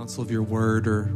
counsel 0.00 0.22
of 0.22 0.30
your 0.30 0.42
word 0.42 0.86
or 0.86 1.12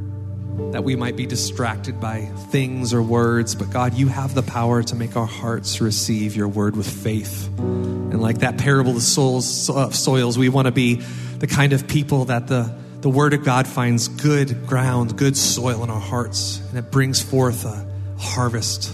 that 0.73 0.85
we 0.85 0.95
might 0.95 1.17
be 1.17 1.25
distracted 1.25 1.99
by 2.03 2.27
things 2.51 2.93
or 2.93 3.03
words. 3.03 3.55
But 3.55 3.71
God, 3.71 3.95
you 3.95 4.09
have 4.09 4.35
the 4.35 4.43
power 4.43 4.83
to 4.83 4.95
make 4.95 5.17
our 5.17 5.25
hearts 5.25 5.81
receive 5.81 6.37
your 6.37 6.49
word 6.49 6.77
with 6.77 6.87
faith. 6.87 7.49
And 7.57 8.21
like 8.21 8.41
that 8.41 8.59
parable 8.59 8.91
of 8.91 8.97
the 8.97 9.01
souls, 9.01 9.71
uh, 9.71 9.89
soils, 9.89 10.37
we 10.37 10.51
want 10.51 10.67
to 10.67 10.71
be 10.71 10.97
the 11.39 11.47
kind 11.47 11.73
of 11.73 11.89
people 11.89 12.27
that 12.27 12.47
the, 12.47 12.77
the 13.01 13.09
word 13.09 13.33
of 13.33 13.43
God 13.43 13.67
finds 13.67 14.09
good 14.09 14.67
ground, 14.67 15.17
good 15.17 15.39
soil 15.39 15.83
in 15.83 15.89
our 15.89 15.99
hearts, 15.99 16.61
and 16.69 16.79
it 16.79 16.91
brings 16.91 17.23
forth 17.23 17.65
a 17.65 17.87
harvest 18.19 18.93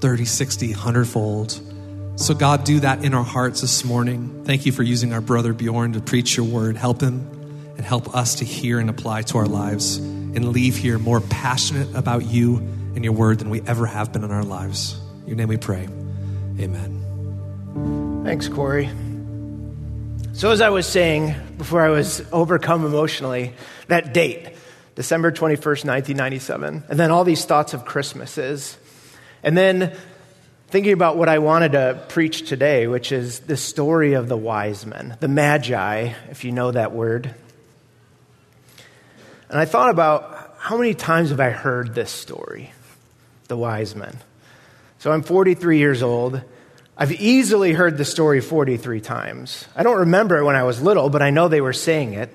30, 0.00 0.24
60, 0.24 0.70
100 0.72 1.04
fold. 1.06 1.60
So, 2.16 2.34
God, 2.34 2.64
do 2.64 2.80
that 2.80 3.04
in 3.04 3.14
our 3.14 3.22
hearts 3.22 3.60
this 3.60 3.84
morning. 3.84 4.42
Thank 4.44 4.66
you 4.66 4.72
for 4.72 4.82
using 4.82 5.12
our 5.12 5.20
brother 5.20 5.52
Bjorn 5.52 5.92
to 5.92 6.00
preach 6.00 6.36
your 6.36 6.46
word. 6.46 6.76
Help 6.76 7.00
him 7.00 7.37
and 7.78 7.86
help 7.86 8.14
us 8.14 8.34
to 8.36 8.44
hear 8.44 8.78
and 8.78 8.90
apply 8.90 9.22
to 9.22 9.38
our 9.38 9.46
lives 9.46 9.96
and 9.96 10.52
leave 10.52 10.76
here 10.76 10.98
more 10.98 11.20
passionate 11.22 11.94
about 11.94 12.26
you 12.26 12.56
and 12.56 13.04
your 13.04 13.14
word 13.14 13.38
than 13.38 13.48
we 13.48 13.62
ever 13.62 13.86
have 13.86 14.12
been 14.12 14.24
in 14.24 14.30
our 14.30 14.44
lives. 14.44 15.00
In 15.22 15.28
your 15.28 15.36
name 15.36 15.48
we 15.48 15.56
pray. 15.56 15.88
Amen. 16.60 18.22
Thanks, 18.24 18.48
Corey. 18.48 18.90
So, 20.32 20.50
as 20.50 20.60
I 20.60 20.68
was 20.68 20.86
saying 20.86 21.34
before 21.56 21.80
I 21.80 21.88
was 21.88 22.22
overcome 22.32 22.84
emotionally, 22.84 23.54
that 23.86 24.12
date, 24.12 24.54
December 24.96 25.32
21st, 25.32 25.84
1997, 25.86 26.84
and 26.88 26.98
then 26.98 27.10
all 27.10 27.24
these 27.24 27.44
thoughts 27.44 27.74
of 27.74 27.84
Christmases, 27.84 28.76
and 29.42 29.56
then 29.56 29.96
thinking 30.68 30.92
about 30.92 31.16
what 31.16 31.28
I 31.28 31.38
wanted 31.38 31.72
to 31.72 32.04
preach 32.08 32.48
today, 32.48 32.86
which 32.86 33.12
is 33.12 33.40
the 33.40 33.56
story 33.56 34.14
of 34.14 34.28
the 34.28 34.36
wise 34.36 34.84
men, 34.84 35.16
the 35.20 35.28
magi, 35.28 36.12
if 36.30 36.44
you 36.44 36.52
know 36.52 36.70
that 36.72 36.92
word. 36.92 37.34
And 39.50 39.58
I 39.58 39.64
thought 39.64 39.90
about 39.90 40.54
how 40.58 40.76
many 40.76 40.94
times 40.94 41.30
have 41.30 41.40
I 41.40 41.50
heard 41.50 41.94
this 41.94 42.10
story, 42.10 42.72
the 43.48 43.56
wise 43.56 43.94
men? 43.94 44.18
So 44.98 45.12
I'm 45.12 45.22
43 45.22 45.78
years 45.78 46.02
old. 46.02 46.42
I've 46.96 47.12
easily 47.12 47.72
heard 47.72 47.96
the 47.96 48.04
story 48.04 48.40
43 48.40 49.00
times. 49.00 49.66
I 49.76 49.84
don't 49.84 49.98
remember 49.98 50.36
it 50.38 50.44
when 50.44 50.56
I 50.56 50.64
was 50.64 50.82
little, 50.82 51.08
but 51.10 51.22
I 51.22 51.30
know 51.30 51.48
they 51.48 51.60
were 51.60 51.72
saying 51.72 52.14
it. 52.14 52.34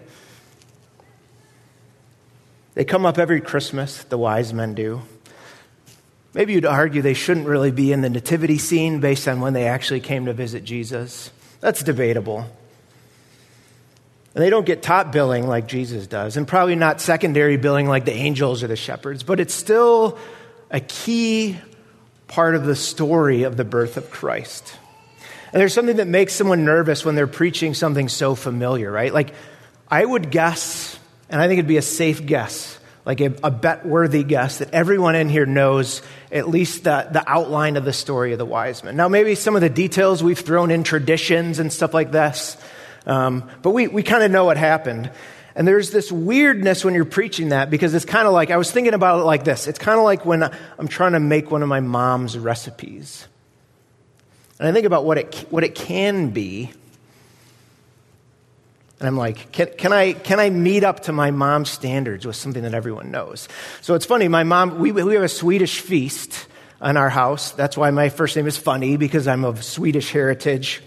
They 2.74 2.86
come 2.86 3.06
up 3.06 3.20
every 3.20 3.42
Christmas, 3.42 4.04
the 4.04 4.18
wise 4.18 4.54
men 4.54 4.74
do. 4.74 5.02
Maybe 6.34 6.54
you'd 6.54 6.66
argue 6.66 7.04
they 7.04 7.14
shouldn't 7.14 7.46
really 7.46 7.72
be 7.72 7.92
in 7.92 8.02
the 8.02 8.10
nativity 8.10 8.58
scene 8.58 9.00
based 9.00 9.28
on 9.28 9.40
when 9.42 9.54
they 9.54 9.68
actually 9.68 10.00
came 10.00 10.26
to 10.26 10.34
visit 10.34 10.64
Jesus. 10.64 11.30
That's 11.60 11.84
debatable. 11.84 12.48
And 14.36 14.44
they 14.44 14.50
don't 14.50 14.66
get 14.66 14.82
top 14.82 15.12
billing 15.12 15.48
like 15.48 15.68
Jesus 15.68 16.08
does, 16.08 16.38
and 16.38 16.48
probably 16.48 16.76
not 16.76 17.00
secondary 17.00 17.58
billing 17.58 17.88
like 17.88 18.06
the 18.06 18.14
angels 18.14 18.64
or 18.64 18.68
the 18.68 18.76
shepherds, 18.76 19.22
but 19.22 19.40
it's 19.40 19.54
still 19.54 20.18
a 20.72 20.80
key 20.80 21.58
part 22.28 22.56
of 22.56 22.66
the 22.66 22.76
story 22.76 23.44
of 23.44 23.58
the 23.58 23.64
birth 23.64 23.96
of 23.96 24.10
Christ. 24.10 24.76
And 25.52 25.62
there's 25.62 25.74
something 25.74 25.98
that 25.98 26.08
makes 26.08 26.34
someone 26.34 26.66
nervous 26.66 27.06
when 27.06 27.14
they're 27.14 27.28
preaching 27.28 27.76
something 27.76 28.10
so 28.10 28.34
familiar, 28.34 28.92
right? 28.92 29.14
Like, 29.14 29.36
I 29.88 30.04
would 30.04 30.32
guess, 30.32 30.98
and 31.30 31.40
I 31.40 31.48
think 31.48 31.60
it'd 31.60 31.68
be 31.68 31.78
a 31.78 31.84
safe 31.84 32.26
guess, 32.26 32.80
like 33.06 33.22
a, 33.22 33.36
a 33.44 33.52
bet 33.52 33.86
worthy 33.86 34.24
guess, 34.24 34.58
that 34.58 34.74
everyone 34.74 35.14
in 35.14 35.30
here 35.30 35.46
knows 35.46 36.02
at 36.32 36.50
least 36.50 36.86
the, 36.86 37.08
the 37.12 37.24
outline 37.30 37.78
of 37.78 37.86
the 37.86 37.94
story 37.94 38.32
of 38.32 38.40
the 38.40 38.46
wise 38.46 38.84
men. 38.84 38.96
Now, 38.96 39.10
maybe 39.10 39.36
some 39.36 39.56
of 39.56 39.62
the 39.62 39.70
details 39.70 40.24
we've 40.24 40.40
thrown 40.40 40.72
in 40.72 40.84
traditions 40.84 41.60
and 41.60 41.72
stuff 41.72 41.94
like 41.94 42.12
this. 42.12 42.58
Um, 43.06 43.50
but 43.62 43.72
we, 43.72 43.88
we 43.88 44.04
kind 44.04 44.24
of 44.24 44.32
know 44.32 44.46
what 44.46 44.58
happened. 44.58 45.12
And 45.56 45.68
there's 45.68 45.92
this 45.92 46.12
weirdness 46.12 46.84
when 46.84 46.94
you're 46.94 47.06
preaching 47.06 47.50
that 47.50 47.70
because 47.70 47.94
it's 47.94 48.06
kind 48.06 48.28
of 48.28 48.34
like, 48.34 48.50
I 48.50 48.58
was 48.58 48.72
thinking 48.72 48.94
about 48.94 49.20
it 49.20 49.24
like 49.24 49.44
this. 49.44 49.68
It's 49.68 49.80
kind 49.80 50.00
of 50.00 50.04
like 50.04 50.26
when 50.26 50.44
I'm 50.44 50.88
trying 50.88 51.12
to 51.12 51.20
make 51.20 51.52
one 51.52 51.62
of 51.62 51.70
my 51.70 51.80
mom's 51.80 52.38
recipes. 52.38 53.28
And 54.60 54.68
I 54.68 54.72
think 54.72 54.86
about 54.86 55.06
what 55.06 55.18
it, 55.18 55.46
what 55.50 55.64
it 55.64 55.76
can 55.76 56.30
be. 56.32 56.72
And 59.00 59.08
I'm 59.08 59.18
like, 59.18 59.52
can, 59.52 59.68
can, 59.78 59.94
I, 59.94 60.14
can 60.14 60.40
I 60.40 60.50
meet 60.50 60.84
up 60.84 61.02
to 61.02 61.12
my 61.12 61.30
mom's 61.30 61.70
standards 61.70 62.26
with 62.26 62.38
something 62.38 62.64
that 62.64 62.74
everyone 62.74 63.12
knows? 63.12 63.50
So 63.82 63.96
it's 63.96 64.06
funny, 64.06 64.28
my 64.30 64.44
mom, 64.44 64.80
we, 64.80 64.92
we 64.92 65.14
have 65.16 65.24
a 65.24 65.30
Swedish 65.30 65.82
feast 65.82 66.48
in 66.82 66.98
our 66.98 67.10
house. 67.10 67.52
That's 67.52 67.78
why 67.78 67.92
my 67.92 68.10
first 68.10 68.36
name 68.36 68.48
is 68.48 68.58
Funny, 68.58 68.98
because 68.98 69.28
I'm 69.28 69.44
of 69.44 69.64
Swedish 69.64 70.12
heritage. 70.12 70.82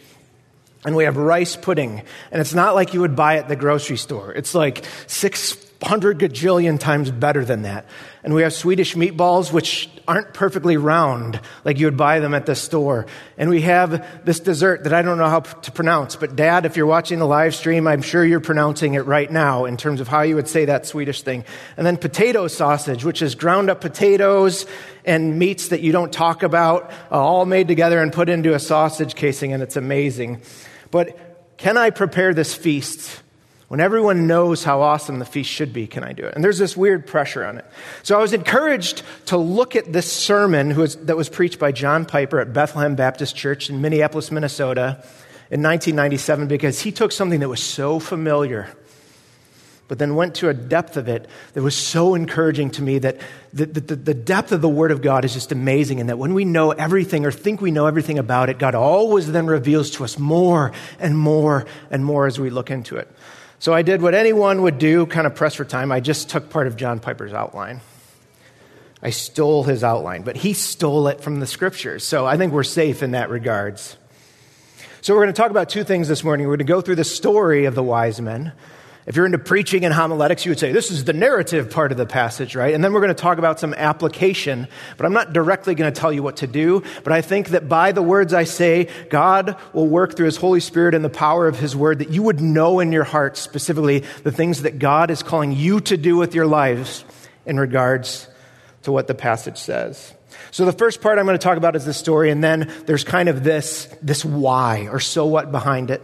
And 0.87 0.97
we 0.97 1.05
have 1.05 1.17
rice 1.17 1.57
pudding. 1.57 2.03
And 2.31 2.41
it's 2.41 2.55
not 2.55 2.75
like 2.75 2.95
you 2.95 3.01
would 3.01 3.17
buy 3.17 3.37
at 3.37 3.49
the 3.49 3.57
grocery 3.57 3.97
store. 3.97 4.33
It's 4.33 4.55
like 4.55 4.85
600 5.09 6.19
gajillion 6.19 6.79
times 6.79 7.11
better 7.11 7.45
than 7.45 7.63
that. 7.63 7.87
And 8.23 8.35
we 8.35 8.43
have 8.43 8.53
Swedish 8.53 8.95
meatballs, 8.95 9.53
which 9.53 9.91
aren't 10.09 10.33
perfectly 10.35 10.77
round 10.77 11.41
like 11.65 11.79
you 11.79 11.87
would 11.87 11.97
buy 11.97 12.21
them 12.21 12.35
at 12.35 12.47
the 12.47 12.55
store. 12.55 13.07
And 13.39 13.51
we 13.51 13.63
have 13.63 14.25
this 14.25 14.41
dessert 14.41 14.85
that 14.85 14.93
I 14.93 15.03
don't 15.03 15.19
know 15.19 15.29
how 15.29 15.41
to 15.41 15.73
pronounce. 15.73 16.17
But 16.17 16.37
dad, 16.37 16.67
if 16.67 16.77
you're 16.77 16.87
watching 16.87 17.19
the 17.19 17.27
live 17.27 17.55
stream, 17.55 17.87
I'm 17.87 18.03
sure 18.03 18.25
you're 18.25 18.41
pronouncing 18.41 18.95
it 18.95 19.07
right 19.07 19.31
now 19.31 19.65
in 19.65 19.77
terms 19.77 20.01
of 20.01 20.09
how 20.09 20.23
you 20.23 20.37
would 20.37 20.49
say 20.49 20.65
that 20.67 20.87
Swedish 20.87 21.23
thing. 21.23 21.45
And 21.77 21.87
then 21.87 21.97
potato 21.97 22.47
sausage, 22.49 23.05
which 23.05 23.23
is 23.23 23.35
ground 23.35 23.71
up 23.71 23.81
potatoes 23.81 24.67
and 25.05 25.39
meats 25.39 25.69
that 25.69 25.81
you 25.81 25.93
don't 25.93 26.13
talk 26.13 26.43
about, 26.43 26.91
uh, 27.11 27.21
all 27.21 27.47
made 27.47 27.69
together 27.69 28.01
and 28.01 28.13
put 28.13 28.29
into 28.29 28.55
a 28.55 28.59
sausage 28.59 29.15
casing. 29.15 29.53
And 29.53 29.63
it's 29.63 29.77
amazing. 29.77 30.43
But 30.91 31.57
can 31.57 31.77
I 31.77 31.91
prepare 31.91 32.35
this 32.35 32.55
feast? 32.55 33.23
When 33.69 33.81
everyone 33.81 34.29
knows 34.29 34.63
how 34.63 34.81
awesome 34.83 35.19
the 35.19 35.25
feast 35.25 35.51
should 35.51 35.73
be, 35.73 35.89
can 35.89 36.05
I 36.05 36.13
do 36.13 36.25
it? 36.25 36.35
And 36.35 36.45
there's 36.45 36.59
this 36.59 36.77
weird 36.77 37.05
pressure 37.05 37.45
on 37.45 37.59
it. 37.59 37.65
So 38.05 38.17
I 38.17 38.21
was 38.21 38.33
encouraged 38.33 39.03
to 39.27 39.37
look 39.37 39.75
at 39.75 39.93
this 39.93 40.11
sermon 40.11 40.77
was, 40.77 40.95
that 40.97 41.17
was 41.17 41.29
preached 41.29 41.59
by 41.59 41.73
John 41.73 42.07
Piper 42.07 42.39
at 42.39 42.53
Bethlehem 42.53 42.95
Baptist 42.95 43.35
Church 43.35 43.69
in 43.69 43.81
Minneapolis, 43.81 44.31
Minnesota 44.31 45.03
in 45.51 45.63
1997 45.63 46.47
because 46.47 46.81
he 46.81 46.93
took 46.93 47.11
something 47.11 47.41
that 47.41 47.49
was 47.49 47.63
so 47.63 47.99
familiar 47.99 48.69
but 49.89 49.99
then 49.99 50.17
went 50.17 50.35
to 50.37 50.49
a 50.49 50.55
depth 50.55 50.97
of 50.97 51.09
it 51.09 51.29
that 51.53 51.63
was 51.63 51.77
so 51.77 52.15
encouraging 52.15 52.71
to 52.71 52.83
me 52.83 52.99
that 52.99 53.21
the, 53.53 53.67
the, 53.67 53.97
the, 53.97 54.15
depth 54.15 54.53
of 54.53 54.61
the 54.61 54.69
Word 54.69 54.91
of 54.91 55.01
God 55.01 55.25
is 55.25 55.33
just 55.33 55.53
amazing, 55.53 56.01
and 56.01 56.09
that 56.09 56.19
when 56.19 56.35
we 56.35 56.45
know 56.45 56.73
everything 56.73 57.25
or 57.25 57.31
think 57.31 57.61
we 57.61 57.71
know 57.71 57.87
everything 57.87 58.19
about 58.19 58.49
it, 58.49 58.59
God 58.59 58.75
always 58.75 59.31
then 59.31 59.47
reveals 59.47 59.91
to 59.93 60.05
us 60.05 60.19
more 60.19 60.73
and 60.99 61.17
more 61.17 61.67
and 61.91 62.05
more 62.05 62.27
as 62.27 62.41
we 62.41 62.51
look 62.51 62.71
into 62.71 62.97
it. 62.97 63.09
So 63.59 63.73
I 63.73 63.83
did 63.83 64.03
what 64.03 64.15
anyone 64.15 64.63
would 64.63 64.79
do, 64.79 65.07
kind 65.07 65.27
of 65.27 65.35
press 65.35 65.55
for 65.55 65.65
time. 65.65 65.91
I 65.91 66.01
just 66.01 66.29
took 66.29 66.51
part 66.51 66.67
of 66.67 66.77
John 66.77 67.01
Piper's 67.01 67.33
outline. 67.33 67.81
I 69.03 69.11
stole 69.11 69.63
his 69.63 69.85
outline, 69.85 70.23
but 70.23 70.37
he 70.37 70.53
stole 70.53 71.09
it 71.09 71.21
from 71.21 71.41
the 71.41 71.47
scriptures. 71.47 72.05
So 72.05 72.27
I 72.27 72.37
think 72.37 72.53
we're 72.53 72.65
safe 72.65 73.03
in 73.03 73.13
that 73.13 73.31
regards. 73.31 73.97
So 75.01 75.15
we're 75.15 75.23
going 75.23 75.35
to 75.35 75.41
talk 75.41 75.51
about 75.51 75.69
two 75.69 75.85
things 75.85 76.09
this 76.09 76.25
morning. 76.25 76.47
We're 76.47 76.57
going 76.57 76.67
to 76.67 76.73
go 76.73 76.81
through 76.81 76.97
the 76.97 77.05
story 77.05 77.67
of 77.67 77.75
the 77.75 77.83
wise 77.83 78.21
men. 78.21 78.53
If 79.06 79.15
you're 79.15 79.25
into 79.25 79.39
preaching 79.39 79.84
and 79.84 79.94
homiletics, 79.94 80.44
you 80.44 80.50
would 80.50 80.59
say 80.59 80.72
this 80.72 80.91
is 80.91 81.05
the 81.05 81.12
narrative 81.12 81.71
part 81.71 81.93
of 81.93 81.99
the 81.99 82.06
passage, 82.06 82.56
right? 82.56 82.75
And 82.75 82.83
then 82.83 82.93
we're 82.93 83.00
going 83.00 83.15
to 83.15 83.22
talk 83.22 83.39
about 83.39 83.61
some 83.61 83.72
application, 83.72 84.67
but 84.97 85.06
I'm 85.06 85.12
not 85.12 85.33
directly 85.33 85.77
going 85.77 85.93
to 85.93 86.00
tell 86.00 86.12
you 86.12 86.25
what 86.25 86.39
to 86.39 86.49
do. 86.49 86.83
But 87.05 87.12
I 87.12 87.22
think 87.22 87.50
that 87.50 87.69
by 87.69 87.93
the 87.93 88.03
words 88.03 88.34
I 88.34 88.43
say, 88.43 88.89
God 89.09 89.56
will 89.72 89.87
work 89.87 90.17
through 90.17 90.27
His 90.27 90.37
Holy 90.37 90.59
Spirit 90.59 90.93
and 90.93 91.05
the 91.05 91.09
power 91.09 91.47
of 91.47 91.56
His 91.56 91.77
Word 91.77 92.00
that 92.00 92.11
you 92.11 92.25
would 92.25 92.41
know 92.41 92.81
in 92.81 92.91
your 92.91 93.05
heart 93.05 93.37
specifically 93.37 94.00
the 94.25 94.33
things 94.33 94.62
that 94.62 94.81
God 94.81 95.12
is 95.12 95.23
calling 95.23 95.53
you 95.53 95.81
to 95.83 95.97
do 95.97 96.17
with 96.17 96.34
your 96.34 96.47
lives 96.47 97.05
in 97.47 97.61
regards 97.61 98.27
to 98.83 98.91
what 98.91 99.06
the 99.06 99.15
passage 99.15 99.59
says. 99.59 100.15
So 100.50 100.65
the 100.65 100.73
first 100.73 101.00
part 101.00 101.21
I'm 101.21 101.27
going 101.27 101.38
to 101.38 101.43
talk 101.43 101.59
about 101.59 101.77
is 101.77 101.84
the 101.84 101.94
story, 101.94 102.31
and 102.31 102.43
then 102.43 102.73
there's 102.87 103.05
kind 103.05 103.28
of 103.28 103.44
this, 103.44 103.87
this 104.03 104.25
why 104.25 104.88
or 104.88 104.99
so 104.99 105.27
what 105.27 105.53
behind 105.53 105.93
it. 105.93 106.03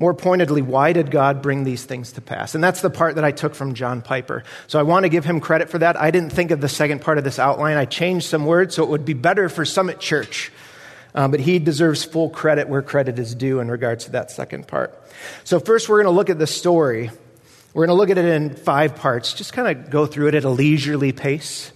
More 0.00 0.14
pointedly, 0.14 0.62
why 0.62 0.92
did 0.92 1.10
God 1.10 1.42
bring 1.42 1.64
these 1.64 1.84
things 1.84 2.12
to 2.12 2.20
pass? 2.20 2.54
And 2.54 2.62
that's 2.62 2.82
the 2.82 2.88
part 2.88 3.16
that 3.16 3.24
I 3.24 3.32
took 3.32 3.56
from 3.56 3.74
John 3.74 4.00
Piper. 4.00 4.44
So 4.68 4.78
I 4.78 4.84
want 4.84 5.02
to 5.02 5.08
give 5.08 5.24
him 5.24 5.40
credit 5.40 5.70
for 5.70 5.78
that. 5.78 6.00
I 6.00 6.12
didn't 6.12 6.30
think 6.30 6.52
of 6.52 6.60
the 6.60 6.68
second 6.68 7.00
part 7.00 7.18
of 7.18 7.24
this 7.24 7.40
outline. 7.40 7.76
I 7.76 7.84
changed 7.84 8.26
some 8.26 8.46
words 8.46 8.76
so 8.76 8.84
it 8.84 8.88
would 8.88 9.04
be 9.04 9.12
better 9.12 9.48
for 9.48 9.64
Summit 9.64 9.98
Church. 9.98 10.52
Um, 11.16 11.32
but 11.32 11.40
he 11.40 11.58
deserves 11.58 12.04
full 12.04 12.30
credit 12.30 12.68
where 12.68 12.80
credit 12.80 13.18
is 13.18 13.34
due 13.34 13.58
in 13.58 13.68
regards 13.68 14.04
to 14.04 14.12
that 14.12 14.30
second 14.30 14.68
part. 14.68 14.96
So 15.42 15.58
first, 15.58 15.88
we're 15.88 15.96
going 15.96 16.12
to 16.12 16.16
look 16.16 16.30
at 16.30 16.38
the 16.38 16.46
story. 16.46 17.10
We're 17.74 17.86
going 17.86 17.96
to 17.96 18.00
look 18.00 18.10
at 18.10 18.18
it 18.18 18.24
in 18.24 18.54
five 18.54 18.94
parts. 18.94 19.32
Just 19.32 19.52
kind 19.52 19.76
of 19.76 19.90
go 19.90 20.06
through 20.06 20.28
it 20.28 20.36
at 20.36 20.44
a 20.44 20.50
leisurely 20.50 21.10
pace. 21.10 21.72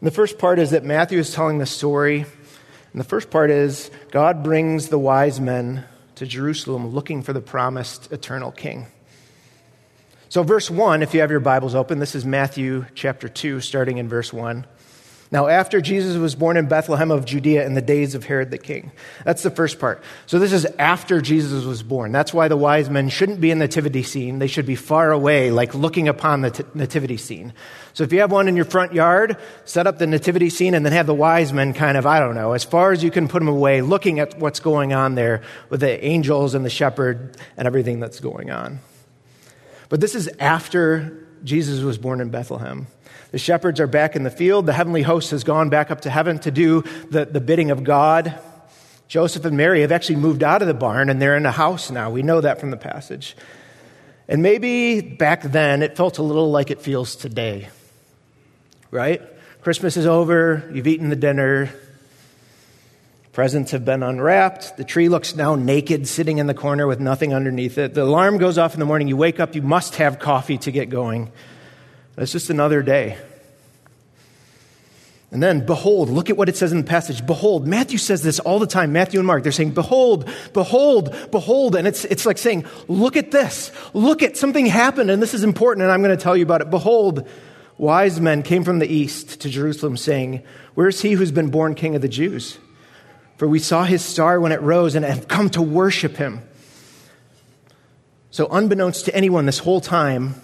And 0.00 0.06
the 0.06 0.10
first 0.10 0.38
part 0.38 0.58
is 0.58 0.72
that 0.72 0.84
Matthew 0.84 1.18
is 1.18 1.32
telling 1.32 1.56
the 1.56 1.64
story. 1.64 2.26
And 2.92 3.00
the 3.00 3.04
first 3.04 3.30
part 3.30 3.50
is 3.50 3.90
God 4.10 4.42
brings 4.42 4.88
the 4.88 4.98
wise 4.98 5.40
men 5.40 5.86
to 6.22 6.28
Jerusalem 6.28 6.90
looking 6.90 7.20
for 7.20 7.32
the 7.32 7.40
promised 7.40 8.12
eternal 8.12 8.52
king. 8.52 8.86
So, 10.28 10.44
verse 10.44 10.70
1, 10.70 11.02
if 11.02 11.14
you 11.14 11.20
have 11.20 11.32
your 11.32 11.40
Bibles 11.40 11.74
open, 11.74 11.98
this 11.98 12.14
is 12.14 12.24
Matthew 12.24 12.86
chapter 12.94 13.28
2, 13.28 13.60
starting 13.60 13.98
in 13.98 14.08
verse 14.08 14.32
1. 14.32 14.64
Now, 15.32 15.46
after 15.46 15.80
Jesus 15.80 16.18
was 16.18 16.34
born 16.34 16.58
in 16.58 16.68
Bethlehem 16.68 17.10
of 17.10 17.24
Judea 17.24 17.64
in 17.64 17.72
the 17.72 17.80
days 17.80 18.14
of 18.14 18.24
Herod 18.24 18.50
the 18.50 18.58
king. 18.58 18.92
That's 19.24 19.42
the 19.42 19.50
first 19.50 19.80
part. 19.80 20.04
So, 20.26 20.38
this 20.38 20.52
is 20.52 20.66
after 20.78 21.22
Jesus 21.22 21.64
was 21.64 21.82
born. 21.82 22.12
That's 22.12 22.34
why 22.34 22.48
the 22.48 22.56
wise 22.56 22.90
men 22.90 23.08
shouldn't 23.08 23.40
be 23.40 23.50
in 23.50 23.58
the 23.58 23.64
nativity 23.64 24.02
scene. 24.02 24.40
They 24.40 24.46
should 24.46 24.66
be 24.66 24.76
far 24.76 25.10
away, 25.10 25.50
like 25.50 25.74
looking 25.74 26.06
upon 26.06 26.42
the 26.42 26.50
t- 26.50 26.64
nativity 26.74 27.16
scene. 27.16 27.54
So, 27.94 28.04
if 28.04 28.12
you 28.12 28.20
have 28.20 28.30
one 28.30 28.46
in 28.46 28.56
your 28.56 28.66
front 28.66 28.92
yard, 28.92 29.38
set 29.64 29.86
up 29.86 29.96
the 29.96 30.06
nativity 30.06 30.50
scene 30.50 30.74
and 30.74 30.84
then 30.84 30.92
have 30.92 31.06
the 31.06 31.14
wise 31.14 31.50
men 31.50 31.72
kind 31.72 31.96
of, 31.96 32.04
I 32.04 32.20
don't 32.20 32.34
know, 32.34 32.52
as 32.52 32.64
far 32.64 32.92
as 32.92 33.02
you 33.02 33.10
can 33.10 33.26
put 33.26 33.38
them 33.38 33.48
away, 33.48 33.80
looking 33.80 34.20
at 34.20 34.38
what's 34.38 34.60
going 34.60 34.92
on 34.92 35.14
there 35.14 35.40
with 35.70 35.80
the 35.80 36.04
angels 36.04 36.54
and 36.54 36.62
the 36.62 36.70
shepherd 36.70 37.38
and 37.56 37.66
everything 37.66 38.00
that's 38.00 38.20
going 38.20 38.50
on. 38.50 38.80
But 39.88 40.02
this 40.02 40.14
is 40.14 40.28
after 40.38 41.26
Jesus 41.42 41.80
was 41.80 41.96
born 41.96 42.20
in 42.20 42.28
Bethlehem. 42.28 42.86
The 43.32 43.38
shepherds 43.38 43.80
are 43.80 43.86
back 43.86 44.14
in 44.14 44.22
the 44.22 44.30
field. 44.30 44.66
The 44.66 44.74
heavenly 44.74 45.02
host 45.02 45.30
has 45.32 45.42
gone 45.42 45.70
back 45.70 45.90
up 45.90 46.02
to 46.02 46.10
heaven 46.10 46.38
to 46.40 46.50
do 46.50 46.82
the, 47.10 47.24
the 47.24 47.40
bidding 47.40 47.70
of 47.70 47.82
God. 47.82 48.38
Joseph 49.08 49.44
and 49.44 49.56
Mary 49.56 49.80
have 49.80 49.92
actually 49.92 50.16
moved 50.16 50.42
out 50.42 50.62
of 50.62 50.68
the 50.68 50.74
barn 50.74 51.10
and 51.10 51.20
they're 51.20 51.36
in 51.36 51.44
a 51.44 51.50
house 51.50 51.90
now. 51.90 52.10
We 52.10 52.22
know 52.22 52.40
that 52.40 52.60
from 52.60 52.70
the 52.70 52.76
passage. 52.76 53.34
And 54.28 54.42
maybe 54.42 55.00
back 55.00 55.42
then 55.42 55.82
it 55.82 55.96
felt 55.96 56.18
a 56.18 56.22
little 56.22 56.50
like 56.50 56.70
it 56.70 56.80
feels 56.80 57.16
today, 57.16 57.68
right? 58.90 59.20
Christmas 59.62 59.96
is 59.96 60.06
over, 60.06 60.70
you've 60.72 60.86
eaten 60.86 61.08
the 61.08 61.16
dinner, 61.16 61.70
presents 63.32 63.72
have 63.72 63.84
been 63.84 64.02
unwrapped, 64.02 64.76
the 64.76 64.84
tree 64.84 65.08
looks 65.08 65.34
now 65.34 65.54
naked, 65.54 66.06
sitting 66.06 66.38
in 66.38 66.46
the 66.46 66.54
corner 66.54 66.86
with 66.86 67.00
nothing 67.00 67.34
underneath 67.34 67.78
it. 67.78 67.94
The 67.94 68.02
alarm 68.02 68.38
goes 68.38 68.58
off 68.58 68.74
in 68.74 68.80
the 68.80 68.86
morning, 68.86 69.08
you 69.08 69.16
wake 69.16 69.40
up, 69.40 69.54
you 69.54 69.62
must 69.62 69.96
have 69.96 70.18
coffee 70.18 70.58
to 70.58 70.70
get 70.70 70.88
going. 70.88 71.30
It's 72.16 72.32
just 72.32 72.50
another 72.50 72.82
day. 72.82 73.18
And 75.32 75.42
then, 75.42 75.64
behold, 75.64 76.10
look 76.10 76.28
at 76.28 76.36
what 76.36 76.50
it 76.50 76.56
says 76.58 76.72
in 76.72 76.78
the 76.78 76.84
passage. 76.84 77.24
Behold, 77.24 77.66
Matthew 77.66 77.96
says 77.96 78.22
this 78.22 78.38
all 78.38 78.58
the 78.58 78.66
time. 78.66 78.92
Matthew 78.92 79.18
and 79.18 79.26
Mark, 79.26 79.42
they're 79.42 79.50
saying, 79.50 79.70
behold, 79.70 80.28
behold, 80.52 81.16
behold. 81.30 81.74
And 81.74 81.88
it's, 81.88 82.04
it's 82.04 82.26
like 82.26 82.36
saying, 82.36 82.66
look 82.86 83.16
at 83.16 83.30
this. 83.30 83.72
Look 83.94 84.22
at 84.22 84.36
something 84.36 84.66
happened, 84.66 85.10
and 85.10 85.22
this 85.22 85.32
is 85.32 85.42
important, 85.42 85.84
and 85.84 85.90
I'm 85.90 86.02
going 86.02 86.14
to 86.14 86.22
tell 86.22 86.36
you 86.36 86.42
about 86.42 86.60
it. 86.60 86.68
Behold, 86.68 87.26
wise 87.78 88.20
men 88.20 88.42
came 88.42 88.62
from 88.62 88.78
the 88.78 88.86
east 88.86 89.40
to 89.40 89.48
Jerusalem, 89.48 89.96
saying, 89.96 90.42
Where's 90.74 91.00
he 91.00 91.12
who's 91.12 91.32
been 91.32 91.50
born 91.50 91.74
king 91.74 91.94
of 91.94 92.02
the 92.02 92.08
Jews? 92.08 92.58
For 93.38 93.48
we 93.48 93.58
saw 93.58 93.84
his 93.84 94.04
star 94.04 94.38
when 94.38 94.52
it 94.52 94.60
rose 94.60 94.94
and 94.94 95.04
have 95.04 95.28
come 95.28 95.48
to 95.50 95.62
worship 95.62 96.16
him. 96.16 96.42
So, 98.30 98.48
unbeknownst 98.48 99.06
to 99.06 99.14
anyone 99.14 99.46
this 99.46 99.58
whole 99.58 99.80
time, 99.80 100.34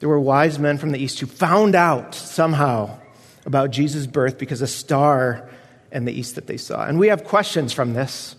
there 0.00 0.08
were 0.08 0.18
wise 0.18 0.58
men 0.58 0.78
from 0.78 0.90
the 0.90 0.98
east 0.98 1.20
who 1.20 1.26
found 1.26 1.74
out 1.74 2.14
somehow 2.14 2.98
about 3.46 3.70
Jesus' 3.70 4.06
birth 4.06 4.38
because 4.38 4.62
a 4.62 4.66
star 4.66 5.48
in 5.92 6.06
the 6.06 6.12
east 6.12 6.34
that 6.34 6.46
they 6.46 6.56
saw. 6.56 6.84
And 6.84 6.98
we 6.98 7.08
have 7.08 7.24
questions 7.24 7.72
from 7.72 7.92
this. 7.92 8.34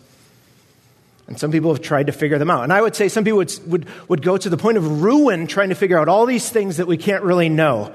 And 1.28 1.40
some 1.40 1.52
people 1.52 1.74
have 1.74 1.82
tried 1.82 2.08
to 2.08 2.12
figure 2.12 2.40
them 2.40 2.50
out. 2.50 2.64
And 2.64 2.74
I 2.74 2.82
would 2.82 2.96
say 2.96 3.08
some 3.08 3.24
people 3.24 3.38
would, 3.38 3.54
would, 3.68 3.88
would 4.10 4.22
go 4.22 4.38
to 4.38 4.50
the 4.50 4.58
point 4.58 4.78
of 4.78 5.02
ruin 5.02 5.48
trying 5.48 5.70
to 5.70 5.76
figure 5.76 6.00
out 6.00 6.10
all 6.10 6.26
these 6.26 6.50
things 6.50 6.78
that 6.78 6.88
we 6.88 6.98
can't 6.98 7.24
really 7.24 7.48
know. 7.48 7.94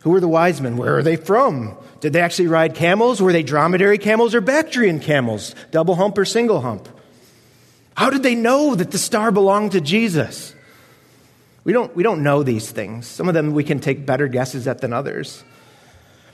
Who 0.00 0.10
were 0.10 0.20
the 0.20 0.28
wise 0.28 0.60
men? 0.60 0.76
Where 0.76 0.98
are 0.98 1.02
they 1.02 1.16
from? 1.16 1.76
Did 2.00 2.12
they 2.12 2.20
actually 2.20 2.48
ride 2.48 2.74
camels? 2.74 3.22
Were 3.22 3.32
they 3.32 3.44
dromedary 3.44 3.98
camels 3.98 4.34
or 4.34 4.40
Bactrian 4.40 4.98
camels? 4.98 5.54
Double 5.70 5.94
hump 5.94 6.18
or 6.18 6.24
single 6.24 6.60
hump? 6.60 6.88
How 7.96 8.10
did 8.10 8.24
they 8.24 8.34
know 8.34 8.74
that 8.74 8.90
the 8.90 8.98
star 8.98 9.30
belonged 9.30 9.72
to 9.72 9.80
Jesus? 9.80 10.54
We 11.64 11.72
don't, 11.72 11.94
we 11.94 12.02
don't 12.02 12.22
know 12.22 12.42
these 12.42 12.70
things. 12.70 13.06
Some 13.06 13.28
of 13.28 13.34
them 13.34 13.52
we 13.52 13.64
can 13.64 13.78
take 13.78 14.04
better 14.04 14.28
guesses 14.28 14.66
at 14.66 14.80
than 14.80 14.92
others. 14.92 15.44